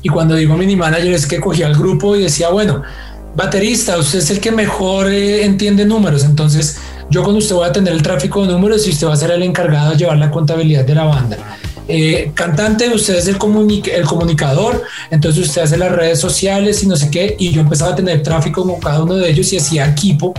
y 0.00 0.08
cuando 0.08 0.34
digo 0.34 0.56
mini 0.56 0.76
manager 0.76 1.12
es 1.12 1.26
que 1.26 1.40
cogía 1.40 1.66
el 1.66 1.74
grupo 1.74 2.16
y 2.16 2.22
decía, 2.22 2.48
bueno, 2.48 2.82
baterista, 3.34 3.98
usted 3.98 4.20
es 4.20 4.30
el 4.30 4.40
que 4.40 4.52
mejor 4.52 5.12
entiende 5.12 5.84
números, 5.84 6.24
entonces 6.24 6.78
yo 7.10 7.22
con 7.22 7.36
usted 7.36 7.54
voy 7.54 7.66
a 7.66 7.68
atender 7.68 7.94
el 7.94 8.02
tráfico 8.02 8.42
de 8.42 8.52
números 8.52 8.86
y 8.86 8.90
usted 8.90 9.06
va 9.06 9.14
a 9.14 9.16
ser 9.16 9.30
el 9.30 9.42
encargado 9.42 9.90
de 9.90 9.96
llevar 9.96 10.18
la 10.18 10.30
contabilidad 10.30 10.84
de 10.84 10.94
la 10.94 11.04
banda. 11.04 11.38
Eh, 11.88 12.32
cantante, 12.34 12.88
usted 12.92 13.14
es 13.14 13.28
el, 13.28 13.36
el 13.36 14.04
comunicador, 14.04 14.82
entonces 15.10 15.46
usted 15.46 15.62
hace 15.62 15.76
las 15.76 15.92
redes 15.92 16.18
sociales 16.18 16.82
y 16.82 16.88
no 16.88 16.96
sé 16.96 17.10
qué, 17.10 17.36
y 17.38 17.52
yo 17.52 17.60
empezaba 17.60 17.92
a 17.92 17.94
tener 17.94 18.22
tráfico 18.22 18.66
con 18.66 18.80
cada 18.80 19.04
uno 19.04 19.14
de 19.14 19.30
ellos 19.30 19.52
y 19.52 19.58
hacía 19.58 19.86
equipo 19.88 20.34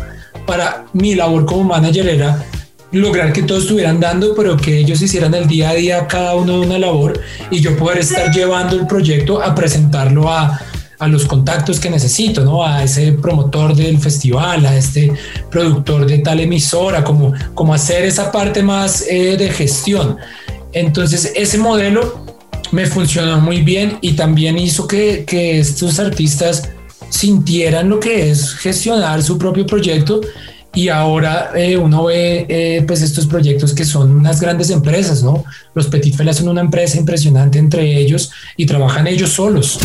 para 0.45 0.85
mi 0.93 1.15
labor 1.15 1.45
como 1.45 1.63
manager 1.63 2.07
era 2.07 2.45
lograr 2.91 3.31
que 3.31 3.43
todos 3.43 3.63
estuvieran 3.63 3.99
dando, 3.99 4.33
pero 4.35 4.57
que 4.57 4.77
ellos 4.79 5.01
hicieran 5.01 5.33
el 5.33 5.47
día 5.47 5.69
a 5.69 5.73
día 5.73 6.07
cada 6.07 6.35
uno 6.35 6.59
de 6.59 6.65
una 6.65 6.79
labor 6.79 7.19
y 7.49 7.59
yo 7.59 7.77
poder 7.77 7.99
estar 7.99 8.31
llevando 8.33 8.75
el 8.75 8.87
proyecto 8.87 9.41
a 9.41 9.55
presentarlo 9.55 10.29
a, 10.29 10.59
a 10.99 11.07
los 11.07 11.25
contactos 11.25 11.79
que 11.79 11.89
necesito, 11.89 12.43
¿no? 12.43 12.65
A 12.65 12.83
ese 12.83 13.11
promotor 13.13 13.75
del 13.75 13.99
festival, 13.99 14.65
a 14.65 14.75
este 14.75 15.11
productor 15.51 16.05
de 16.05 16.19
tal 16.19 16.39
emisora, 16.39 17.03
como, 17.03 17.33
como 17.53 17.73
hacer 17.73 18.03
esa 18.05 18.31
parte 18.31 18.63
más 18.63 19.05
eh, 19.07 19.37
de 19.37 19.49
gestión. 19.49 20.17
Entonces, 20.73 21.31
ese 21.35 21.57
modelo 21.57 22.25
me 22.71 22.85
funcionó 22.85 23.39
muy 23.39 23.61
bien 23.61 23.97
y 24.01 24.13
también 24.13 24.57
hizo 24.57 24.87
que, 24.87 25.23
que 25.25 25.59
estos 25.59 25.99
artistas 25.99 26.69
sintieran 27.09 27.89
lo 27.89 27.99
que 27.99 28.29
es 28.29 28.53
gestionar 28.55 29.23
su 29.23 29.37
propio 29.37 29.65
proyecto 29.65 30.21
y 30.77 30.89
ahora 30.89 31.51
eh, 31.55 31.75
uno 31.75 32.05
ve 32.05 32.45
eh, 32.47 32.83
pues 32.85 33.01
estos 33.01 33.25
proyectos 33.25 33.73
que 33.73 33.83
son 33.83 34.11
unas 34.11 34.39
grandes 34.39 34.69
empresas, 34.69 35.23
¿no? 35.23 35.43
Los 35.73 35.87
Petit 35.87 36.15
Fela 36.15 36.33
son 36.33 36.49
una 36.49 36.61
empresa 36.61 36.97
impresionante 36.97 37.57
entre 37.57 37.97
ellos 37.97 38.31
y 38.57 38.67
trabajan 38.67 39.07
ellos 39.07 39.31
solos. 39.31 39.79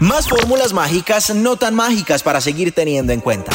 Más 0.00 0.30
fórmulas 0.30 0.72
mágicas 0.72 1.34
no 1.34 1.56
tan 1.56 1.74
mágicas 1.74 2.22
para 2.22 2.40
seguir 2.40 2.72
teniendo 2.72 3.12
en 3.12 3.20
cuenta. 3.20 3.52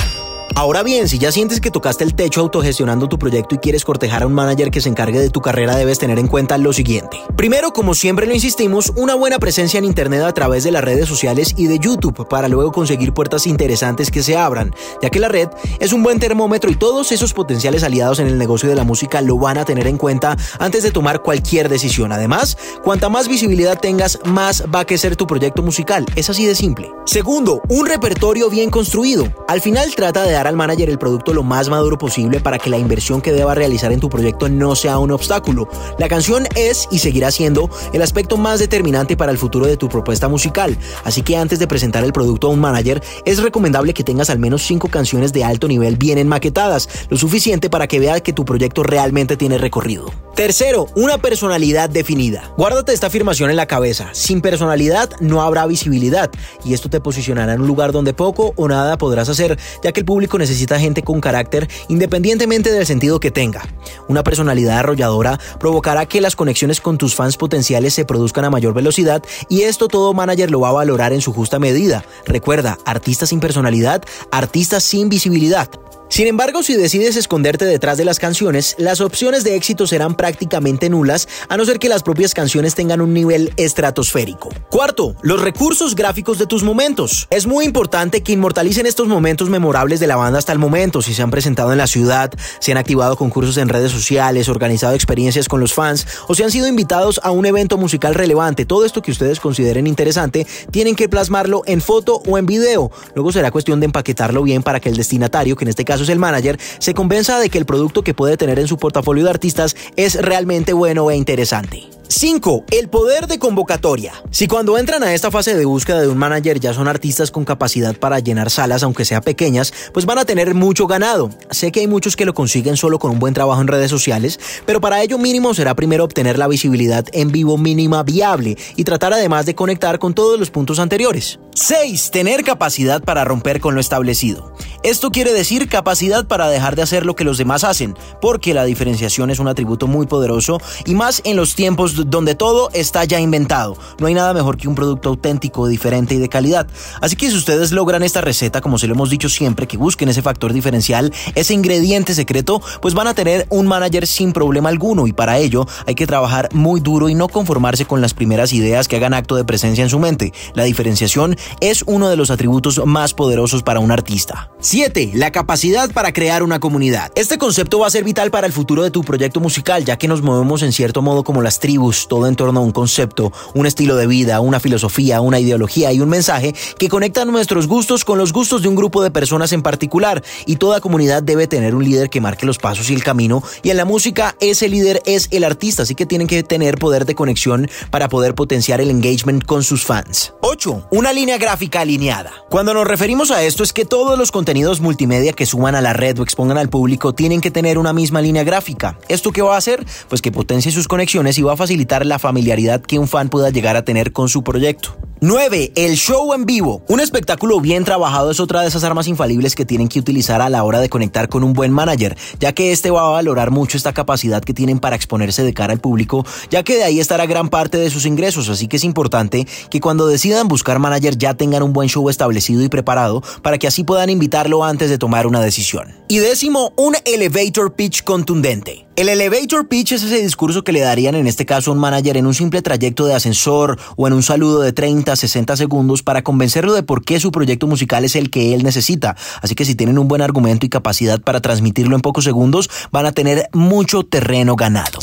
Ahora 0.58 0.84
bien, 0.84 1.10
si 1.10 1.20
ya 1.20 1.34
sientes 1.34 1.60
que 1.60 1.70
tocaste 1.70 2.06
el 2.06 2.16
techo 2.16 2.40
autogestionando 2.40 3.10
tu 3.10 3.20
proyecto 3.20 3.56
y 3.56 3.58
quieres 3.58 3.84
cortejar 3.84 4.24
a 4.24 4.28
un 4.28 4.32
manager 4.32 4.72
que 4.72 4.80
se 4.80 4.88
encargue 4.88 5.20
de 5.20 5.30
tu 5.30 5.42
carrera, 5.42 5.76
debes 5.76 6.00
tener 6.00 6.18
en 6.18 6.30
cuenta 6.30 6.58
lo 6.58 6.72
siguiente. 6.72 7.20
Primero, 7.36 7.74
como 7.74 7.94
siempre 7.94 8.26
lo 8.26 8.34
insistimos, 8.34 8.94
una 8.96 9.16
buena 9.16 9.38
presencia 9.38 9.80
en 9.80 9.84
Internet 9.84 10.22
a 10.22 10.32
través 10.32 10.64
de 10.64 10.72
las 10.72 10.82
redes 10.82 11.10
sociales 11.10 11.54
y 11.58 11.68
de 11.68 11.78
YouTube 11.78 12.26
para 12.30 12.48
luego 12.48 12.72
conseguir 12.72 13.12
puertas 13.12 13.48
interesantes 13.48 14.12
que 14.12 14.24
se 14.24 14.38
abran, 14.38 14.74
ya 15.02 15.10
que 15.10 15.20
la 15.20 15.28
red 15.28 15.50
es 15.82 15.92
un 15.92 16.04
buen 16.04 16.22
termómetro 16.22 16.72
y 16.72 16.78
todos 16.78 17.12
esos 17.12 17.34
potenciales 17.34 17.84
aliados 17.84 18.20
en 18.20 18.28
el 18.28 18.38
negocio 18.38 18.70
de 18.70 18.76
la 18.76 18.86
música 18.86 19.20
lo 19.20 19.38
van 19.38 19.58
a 19.58 19.66
tener 19.66 19.88
en 19.88 19.98
cuenta 19.98 20.38
antes 20.58 20.84
de 20.84 20.92
tomar 20.92 21.22
cualquier 21.22 21.68
decisión. 21.68 22.14
Además, 22.14 22.58
cuanta 22.82 23.10
más 23.10 23.28
visibilidad 23.28 23.78
tengas, 23.78 24.20
más 24.24 24.64
va 24.74 24.80
a 24.80 24.86
crecer 24.86 25.18
tu 25.18 25.28
proyecto 25.28 25.62
musical. 25.62 26.06
Es 26.16 26.30
así 26.30 26.46
de 26.46 26.56
simple. 26.56 26.94
Segundo, 27.06 27.62
un 27.68 27.88
repertorio 27.88 28.50
bien 28.50 28.70
construido. 28.70 29.28
Al 29.50 29.60
final 29.60 29.94
trata 29.96 30.24
de 30.24 30.32
dar 30.32 30.45
al 30.48 30.56
manager 30.56 30.90
el 30.90 30.98
producto 30.98 31.34
lo 31.34 31.44
más 31.44 31.70
maduro 31.70 31.98
posible 31.98 32.40
para 32.40 32.58
que 32.58 32.70
la 32.70 32.78
inversión 32.78 33.22
que 33.22 33.32
deba 33.32 33.56
realizar 33.56 33.92
en 33.92 34.00
tu 34.00 34.10
proyecto 34.10 34.50
no 34.50 34.76
sea 34.76 35.00
un 35.00 35.12
obstáculo. 35.12 35.70
La 35.98 36.08
canción 36.08 36.48
es 36.56 36.88
y 36.92 37.00
seguirá 37.00 37.32
siendo 37.32 37.70
el 37.94 38.02
aspecto 38.02 38.38
más 38.38 38.60
determinante 38.60 39.18
para 39.18 39.32
el 39.32 39.38
futuro 39.38 39.66
de 39.66 39.78
tu 39.78 39.90
propuesta 39.90 40.28
musical, 40.28 40.78
así 41.04 41.22
que 41.22 41.38
antes 41.38 41.60
de 41.60 41.68
presentar 41.68 42.04
el 42.04 42.14
producto 42.14 42.48
a 42.48 42.50
un 42.52 42.60
manager 42.60 43.02
es 43.26 43.42
recomendable 43.42 43.94
que 43.94 44.04
tengas 44.04 44.30
al 44.30 44.40
menos 44.40 44.64
5 44.64 44.90
canciones 44.90 45.34
de 45.34 45.44
alto 45.44 45.68
nivel 45.68 45.96
bien 45.98 46.18
enmaquetadas, 46.18 46.90
lo 47.10 47.18
suficiente 47.18 47.70
para 47.70 47.88
que 47.88 48.00
vea 48.00 48.20
que 48.20 48.34
tu 48.34 48.46
proyecto 48.46 48.84
realmente 48.84 49.38
tiene 49.38 49.58
recorrido. 49.58 50.25
Tercero, 50.36 50.90
una 50.98 51.18
personalidad 51.18 51.90
definida. 51.90 52.52
Guárdate 52.58 52.92
esta 52.92 53.08
afirmación 53.08 53.52
en 53.52 53.56
la 53.56 53.68
cabeza. 53.68 54.10
Sin 54.12 54.42
personalidad 54.42 55.10
no 55.22 55.42
habrá 55.42 55.66
visibilidad 55.66 56.30
y 56.66 56.74
esto 56.74 56.90
te 56.90 57.00
posicionará 57.00 57.54
en 57.54 57.62
un 57.62 57.68
lugar 57.68 57.94
donde 57.94 58.14
poco 58.14 58.52
o 58.58 58.68
nada 58.68 58.98
podrás 58.98 59.30
hacer, 59.30 59.58
ya 59.82 59.94
que 59.94 60.02
el 60.02 60.06
público 60.06 60.38
necesita 60.38 60.78
gente 60.78 61.04
con 61.04 61.22
carácter 61.22 61.70
independientemente 61.88 62.70
del 62.70 62.86
sentido 62.86 63.22
que 63.22 63.32
tenga. 63.32 63.64
Una 64.10 64.24
personalidad 64.24 64.80
arrolladora 64.80 65.40
provocará 65.58 66.06
que 66.06 66.20
las 66.20 66.36
conexiones 66.36 66.82
con 66.82 66.98
tus 66.98 67.16
fans 67.16 67.38
potenciales 67.38 67.94
se 67.94 68.04
produzcan 68.04 68.44
a 68.44 68.50
mayor 68.50 68.74
velocidad 68.74 69.24
y 69.48 69.62
esto 69.62 69.88
todo 69.88 70.14
manager 70.14 70.52
lo 70.52 70.60
va 70.60 70.68
a 70.68 70.74
valorar 70.74 71.14
en 71.14 71.22
su 71.22 71.32
justa 71.32 71.60
medida. 71.60 72.04
Recuerda, 72.26 72.78
artistas 72.86 73.30
sin 73.30 73.40
personalidad, 73.40 74.04
artistas 74.32 74.84
sin 74.84 75.08
visibilidad. 75.08 75.70
Sin 76.08 76.28
embargo, 76.28 76.62
si 76.62 76.76
decides 76.76 77.16
esconderte 77.16 77.66
detrás 77.66 77.98
de 77.98 78.06
las 78.06 78.20
canciones, 78.20 78.76
las 78.78 79.02
opciones 79.02 79.44
de 79.44 79.56
éxito 79.56 79.88
serán 79.88 80.16
prácticamente 80.16 80.88
nulas, 80.88 81.28
a 81.50 81.58
no 81.58 81.66
ser 81.66 81.80
que 81.80 81.90
las 81.90 82.04
propias 82.04 82.36
canciones 82.36 82.76
tengan 82.76 83.02
un 83.02 83.12
nivel 83.14 83.52
estratosférico. 83.58 84.50
Cuarto, 84.70 85.16
los 85.24 85.42
recursos 85.42 85.96
gráficos 85.96 86.38
de 86.38 86.46
tus 86.46 86.64
momentos. 86.64 87.28
Es 87.32 87.48
muy 87.48 87.66
importante 87.66 88.22
que 88.22 88.34
inmortalicen 88.34 88.86
estos 88.86 89.08
momentos 89.08 89.50
memorables 89.50 90.00
de 90.00 90.08
la 90.08 90.16
banda 90.16 90.38
hasta 90.38 90.54
el 90.54 90.60
momento, 90.60 91.02
si 91.02 91.14
se 91.14 91.24
han 91.24 91.32
presentado 91.32 91.72
en 91.72 91.80
la 91.80 91.88
ciudad, 91.88 92.32
si 92.60 92.72
han 92.72 92.78
activado 92.78 93.18
concursos 93.18 93.58
en 93.58 93.68
redes 93.68 93.92
sociales, 93.92 94.48
organizado 94.48 94.94
experiencias 94.94 95.48
con 95.48 95.60
los 95.60 95.74
fans 95.74 96.06
o 96.28 96.36
si 96.36 96.44
han 96.44 96.52
sido 96.52 96.68
invitados 96.68 97.20
a 97.24 97.32
un 97.32 97.48
evento 97.48 97.78
musical 97.78 98.14
relevante. 98.14 98.66
Todo 98.66 98.86
esto 98.86 99.02
que 99.02 99.12
ustedes 99.12 99.40
consideren 99.40 99.88
interesante, 99.88 100.46
tienen 100.72 100.96
que 100.96 101.10
plasmarlo 101.10 101.64
en 101.66 101.82
foto 101.82 102.22
o 102.28 102.38
en 102.38 102.46
video. 102.46 102.92
Luego 103.16 103.32
será 103.32 103.50
cuestión 103.50 103.80
de 103.80 103.88
empaquetarlo 103.88 104.44
bien 104.44 104.62
para 104.62 104.80
que 104.80 104.90
el 104.90 104.98
destinatario, 104.98 105.56
que 105.56 105.66
en 105.66 105.70
este 105.70 105.84
caso 105.84 105.95
es 106.04 106.10
el 106.10 106.20
manager, 106.20 106.60
se 106.80 106.94
convenza 106.94 107.40
de 107.40 107.50
que 107.50 107.58
el 107.58 107.66
producto 107.66 108.04
que 108.04 108.14
puede 108.14 108.38
tener 108.38 108.60
en 108.60 108.68
su 108.68 108.78
portafolio 108.78 109.24
de 109.24 109.30
artistas 109.30 109.76
es 109.96 110.22
realmente 110.22 110.74
bueno 110.74 111.10
e 111.10 111.16
interesante. 111.16 111.96
5. 112.08 112.66
El 112.72 112.90
poder 112.90 113.28
de 113.28 113.40
convocatoria. 113.40 114.14
Si 114.30 114.48
cuando 114.48 114.78
entran 114.78 115.04
a 115.04 115.14
esta 115.14 115.32
fase 115.32 115.56
de 115.56 115.66
búsqueda 115.66 116.02
de 116.02 116.08
un 116.08 116.18
manager 116.18 116.60
ya 116.60 116.74
son 116.74 116.88
artistas 116.88 117.32
con 117.32 117.46
capacidad 117.46 117.96
para 117.96 118.20
llenar 118.20 118.50
salas, 118.50 118.84
aunque 118.84 119.06
sea 119.06 119.22
pequeñas, 119.22 119.74
pues 119.94 120.06
van 120.06 120.20
a 120.20 120.26
tener 120.26 120.54
mucho 120.54 120.88
ganado. 120.88 121.30
Sé 121.50 121.72
que 121.72 121.80
hay 121.80 121.88
muchos 121.88 122.16
que 122.16 122.26
lo 122.26 122.34
consiguen 122.34 122.78
solo 122.78 123.00
con 123.00 123.12
un 123.12 123.20
buen 123.20 123.34
trabajo 123.34 123.62
en 123.62 123.68
redes 123.68 123.90
sociales, 123.90 124.40
pero 124.66 124.82
para 124.82 125.02
ello 125.02 125.18
mínimo 125.18 125.54
será 125.54 125.76
primero 125.76 126.04
obtener 126.04 126.38
la 126.38 126.48
visibilidad 126.48 127.06
en 127.12 127.32
vivo 127.32 127.58
mínima 127.58 128.04
viable 128.04 128.58
y 128.76 128.84
tratar 128.84 129.14
además 129.14 129.46
de 129.46 129.56
conectar 129.56 130.00
con 130.00 130.14
todos 130.14 130.40
los 130.40 130.52
puntos 130.52 130.80
anteriores. 130.80 131.40
6. 131.56 132.12
Tener 132.12 132.44
capacidad 132.44 133.02
para 133.02 133.24
romper 133.24 133.62
con 133.62 133.76
lo 133.76 133.82
establecido. 133.82 134.54
Esto 134.84 135.10
quiere 135.10 135.34
decir 135.34 135.70
capacidad 135.70 136.28
para 136.28 136.50
dejar 136.50 136.76
de 136.76 136.82
hacer 136.82 137.06
lo 137.06 137.16
que 137.16 137.24
los 137.24 137.38
demás 137.38 137.64
hacen, 137.64 137.96
porque 138.22 138.54
la 138.54 138.66
diferenciación 138.66 139.32
es 139.32 139.40
un 139.40 139.48
atributo 139.48 139.88
muy 139.88 140.06
poderoso 140.06 140.60
y 140.86 140.96
más 140.96 141.22
en 141.24 141.38
los 141.38 141.56
tiempos 141.56 141.95
donde 141.96 142.36
todo 142.36 142.70
está 142.74 143.04
ya 143.06 143.20
inventado. 143.20 143.78
No 144.00 144.08
hay 144.08 144.14
nada 144.14 144.34
mejor 144.34 144.58
que 144.58 144.68
un 144.68 144.76
producto 144.76 145.10
auténtico, 145.10 145.68
diferente 145.68 146.16
y 146.16 146.18
de 146.18 146.30
calidad. 146.30 146.68
Así 147.02 147.16
que 147.16 147.30
si 147.30 147.36
ustedes 147.36 147.72
logran 147.72 148.04
esta 148.04 148.22
receta, 148.22 148.62
como 148.62 148.78
se 148.78 148.88
lo 148.88 148.94
hemos 148.94 149.10
dicho 149.10 149.30
siempre, 149.30 149.68
que 149.68 149.78
busquen 149.78 150.10
ese 150.10 150.22
factor 150.22 150.54
diferencial, 150.54 151.14
ese 151.36 151.54
ingrediente 151.54 152.14
secreto, 152.14 152.62
pues 152.82 152.94
van 152.94 153.08
a 153.08 153.14
tener 153.14 153.48
un 153.50 153.68
manager 153.68 154.08
sin 154.08 154.34
problema 154.34 154.70
alguno 154.70 155.08
y 155.08 155.14
para 155.14 155.38
ello 155.38 155.66
hay 155.86 155.96
que 155.96 156.08
trabajar 156.08 156.50
muy 156.54 156.80
duro 156.80 157.10
y 157.10 157.16
no 157.16 157.28
conformarse 157.28 157.86
con 157.86 158.02
las 158.02 158.14
primeras 158.14 158.54
ideas 158.54 158.88
que 158.88 158.96
hagan 158.96 159.14
acto 159.14 159.36
de 159.36 159.46
presencia 159.46 159.84
en 159.84 159.90
su 159.90 160.00
mente. 160.00 160.34
La 160.54 160.64
diferenciación 160.64 161.38
es 161.62 161.84
uno 161.86 162.10
de 162.10 162.18
los 162.18 162.32
atributos 162.32 162.82
más 162.86 163.14
poderosos 163.14 163.64
para 163.64 163.80
un 163.80 163.92
artista. 163.92 164.50
7. 164.60 165.12
La 165.14 165.32
capacidad 165.32 165.92
para 165.92 166.14
crear 166.14 166.44
una 166.44 166.60
comunidad. 166.60 167.12
Este 167.16 167.38
concepto 167.38 167.80
va 167.80 167.88
a 167.88 167.92
ser 167.92 168.04
vital 168.04 168.32
para 168.32 168.48
el 168.48 168.54
futuro 168.54 168.84
de 168.84 168.92
tu 168.92 169.04
proyecto 169.04 169.40
musical, 169.40 169.86
ya 169.86 169.98
que 169.98 170.08
nos 170.08 170.22
movemos 170.22 170.64
en 170.64 170.72
cierto 170.72 171.02
modo 171.02 171.24
como 171.24 171.42
las 171.42 171.60
tribus 171.60 171.85
tribus, 171.86 172.08
todo 172.08 172.28
en 172.28 172.36
torno 172.36 172.60
a 172.60 172.64
un 172.64 172.72
concepto, 172.72 173.32
un 173.54 173.66
estilo 173.66 173.96
de 173.96 174.08
vida, 174.08 174.40
una 174.40 174.60
filosofía, 174.60 175.22
una 175.22 175.40
ideología 175.40 175.92
y 175.94 176.00
un 176.00 176.10
mensaje 176.10 176.54
que 176.78 176.90
conectan 176.90 177.32
nuestros 177.32 177.68
gustos 177.68 178.04
con 178.06 178.18
los 178.18 178.34
gustos 178.34 178.62
de 178.62 178.68
un 178.68 178.76
grupo 178.76 179.04
de 179.04 179.12
personas 179.12 179.52
en 179.54 179.62
particular 179.62 180.24
y 180.46 180.56
toda 180.56 180.82
comunidad 180.82 181.24
debe 181.24 181.48
tener 181.48 181.76
un 181.76 181.84
líder 181.84 182.10
que 182.10 182.22
marque 182.22 182.46
los 182.46 182.58
pasos 182.58 182.90
y 182.90 182.94
el 182.94 183.04
camino 183.04 183.44
y 183.64 183.70
en 183.70 183.78
la 183.78 183.86
música 183.86 184.36
ese 184.40 184.68
líder 184.68 185.02
es 185.06 185.28
el 185.32 185.44
artista, 185.44 185.84
así 185.84 185.96
que 185.96 186.06
tienen 186.06 186.28
que 186.28 186.44
tener 186.44 186.78
poder 186.78 187.06
de 187.06 187.16
conexión 187.16 187.70
para 187.92 188.10
poder 188.10 188.36
potenciar 188.36 188.82
el 188.82 188.90
engagement 188.90 189.46
con 189.46 189.64
sus 189.64 189.84
fans. 189.84 190.34
8. 190.42 190.88
Una 190.92 191.14
línea 191.14 191.38
gráfica 191.38 191.82
alineada. 191.82 192.32
Cuando 192.50 192.74
nos 192.74 192.88
referimos 192.88 193.32
a 193.32 193.44
esto 193.44 193.64
es 193.64 193.74
que 193.74 193.86
todos 193.86 194.18
los 194.18 194.32
contenidos 194.32 194.82
multimedia 194.82 195.34
que 195.34 195.46
suban 195.46 195.76
a 195.76 195.82
la 195.82 195.94
red 195.94 196.20
o 196.20 196.24
expongan 196.24 196.58
al 196.58 196.70
público 196.70 197.14
tienen 197.14 197.42
que 197.42 197.52
tener 197.52 197.78
una 197.78 197.94
misma 197.94 198.22
línea 198.22 198.44
gráfica. 198.44 198.98
¿Esto 199.08 199.32
qué 199.32 199.42
va 199.42 199.56
a 199.56 199.58
hacer? 199.58 199.86
Pues 200.10 200.22
que 200.22 200.32
potencie 200.32 200.72
sus 200.72 200.88
conexiones 200.88 201.38
y 201.38 201.42
va 201.42 201.54
a 201.54 201.58
facilitar 201.58 201.75
la 202.06 202.20
familiaridad 202.20 202.82
que 202.82 203.00
un 203.00 203.08
fan 203.08 203.30
pueda 203.30 203.50
llegar 203.50 203.76
a 203.76 203.84
tener 203.84 204.12
con 204.12 204.30
su 204.30 204.44
proyecto. 204.44 204.98
9. 205.22 205.72
El 205.76 205.96
show 205.96 206.34
en 206.34 206.46
vivo. 206.46 206.84
Un 206.90 207.00
espectáculo 207.00 207.62
bien 207.62 207.86
trabajado 207.86 208.32
es 208.32 208.40
otra 208.40 208.62
de 208.62 208.68
esas 208.68 208.84
armas 208.84 209.08
infalibles 209.08 209.56
que 209.56 209.66
tienen 209.66 209.88
que 209.88 209.98
utilizar 209.98 210.42
a 210.42 210.50
la 210.50 210.64
hora 210.64 210.82
de 210.82 210.90
conectar 210.90 211.30
con 211.30 211.44
un 211.44 211.54
buen 211.54 211.72
manager, 211.72 212.18
ya 212.40 212.54
que 212.54 212.72
este 212.72 212.92
va 212.92 213.08
a 213.08 213.10
valorar 213.12 213.50
mucho 213.50 213.78
esta 213.78 213.94
capacidad 213.94 214.44
que 214.44 214.54
tienen 214.54 214.80
para 214.80 214.96
exponerse 214.96 215.44
de 215.44 215.54
cara 215.54 215.72
al 215.72 215.80
público, 215.80 216.26
ya 216.50 216.64
que 216.64 216.76
de 216.76 216.84
ahí 216.84 217.00
estará 217.00 217.26
gran 217.26 217.50
parte 217.50 217.78
de 217.78 217.90
sus 217.90 218.06
ingresos, 218.06 218.50
así 218.50 218.68
que 218.68 218.76
es 218.76 218.84
importante 218.84 219.48
que 219.70 219.80
cuando 219.80 220.06
decidan 220.06 220.50
buscar 220.50 220.80
manager 220.80 221.18
ya 221.18 221.34
tengan 221.34 221.64
un 221.64 221.74
buen 221.74 221.88
show 221.88 222.08
establecido 222.10 222.62
y 222.62 222.70
preparado 222.70 223.24
para 223.42 223.58
que 223.58 223.68
así 223.68 223.84
puedan 223.84 224.10
invitarlo 224.10 224.64
antes 224.66 224.90
de 224.90 224.98
tomar 224.98 225.28
una 225.28 225.40
decisión. 225.40 225.96
Y 226.10 226.20
décimo, 226.20 226.74
un 226.76 226.96
elevator 227.06 227.74
pitch 227.74 228.04
contundente. 228.04 228.86
El 228.96 229.10
elevator 229.10 229.68
pitch 229.68 229.92
es 229.92 230.04
ese 230.04 230.22
discurso 230.22 230.64
que 230.64 230.72
le 230.72 230.80
darían 230.80 231.16
en 231.16 231.28
este 231.28 231.46
caso 231.46 231.65
un 231.68 231.78
manager 231.78 232.18
en 232.18 232.28
un 232.28 232.34
simple 232.34 232.62
trayecto 232.62 233.06
de 233.06 233.14
ascensor 233.14 233.80
o 233.96 234.08
en 234.08 234.14
un 234.14 234.24
saludo 234.24 234.62
de 234.62 234.74
30, 234.74 235.16
60 235.16 235.56
segundos 235.58 236.04
para 236.04 236.24
convencerlo 236.24 236.74
de 236.74 236.84
por 236.84 237.04
qué 237.04 237.20
su 237.20 237.32
proyecto 237.32 237.68
musical 237.68 238.06
es 238.06 238.16
el 238.16 238.30
que 238.30 238.54
él 238.54 238.64
necesita. 238.64 239.16
Así 239.42 239.56
que 239.56 239.66
si 239.66 239.76
tienen 239.76 239.98
un 239.98 240.08
buen 240.08 240.22
argumento 240.22 240.66
y 240.66 240.70
capacidad 240.70 241.22
para 241.22 241.42
transmitirlo 241.42 241.96
en 241.96 242.02
pocos 242.02 242.24
segundos, 242.24 242.70
van 242.92 243.06
a 243.06 243.12
tener 243.12 243.50
mucho 243.54 244.04
terreno 244.04 244.56
ganado. 244.56 245.00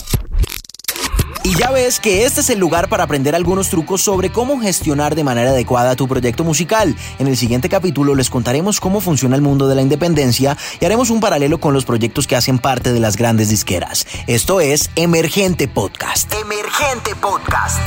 Y 1.44 1.56
ya 1.56 1.70
ves 1.72 1.98
que 1.98 2.24
este 2.24 2.40
es 2.40 2.50
el 2.50 2.60
lugar 2.60 2.88
para 2.88 3.02
aprender 3.02 3.34
algunos 3.34 3.68
trucos 3.68 4.00
sobre 4.02 4.30
cómo 4.30 4.60
gestionar 4.60 5.16
de 5.16 5.24
manera 5.24 5.50
adecuada 5.50 5.96
tu 5.96 6.06
proyecto 6.06 6.44
musical. 6.44 6.94
En 7.18 7.26
el 7.26 7.36
siguiente 7.36 7.68
capítulo 7.68 8.14
les 8.14 8.30
contaremos 8.30 8.78
cómo 8.78 9.00
funciona 9.00 9.34
el 9.34 9.42
mundo 9.42 9.66
de 9.66 9.74
la 9.74 9.82
independencia 9.82 10.56
y 10.78 10.84
haremos 10.84 11.10
un 11.10 11.20
paralelo 11.20 11.58
con 11.58 11.74
los 11.74 11.84
proyectos 11.84 12.28
que 12.28 12.36
hacen 12.36 12.60
parte 12.60 12.92
de 12.92 13.00
las 13.00 13.16
grandes 13.16 13.48
disqueras. 13.48 14.06
Esto 14.28 14.60
es 14.60 14.90
Emergente 14.94 15.66
Podcast. 15.66 16.32
Emergente 16.32 17.16
Podcast. 17.16 17.80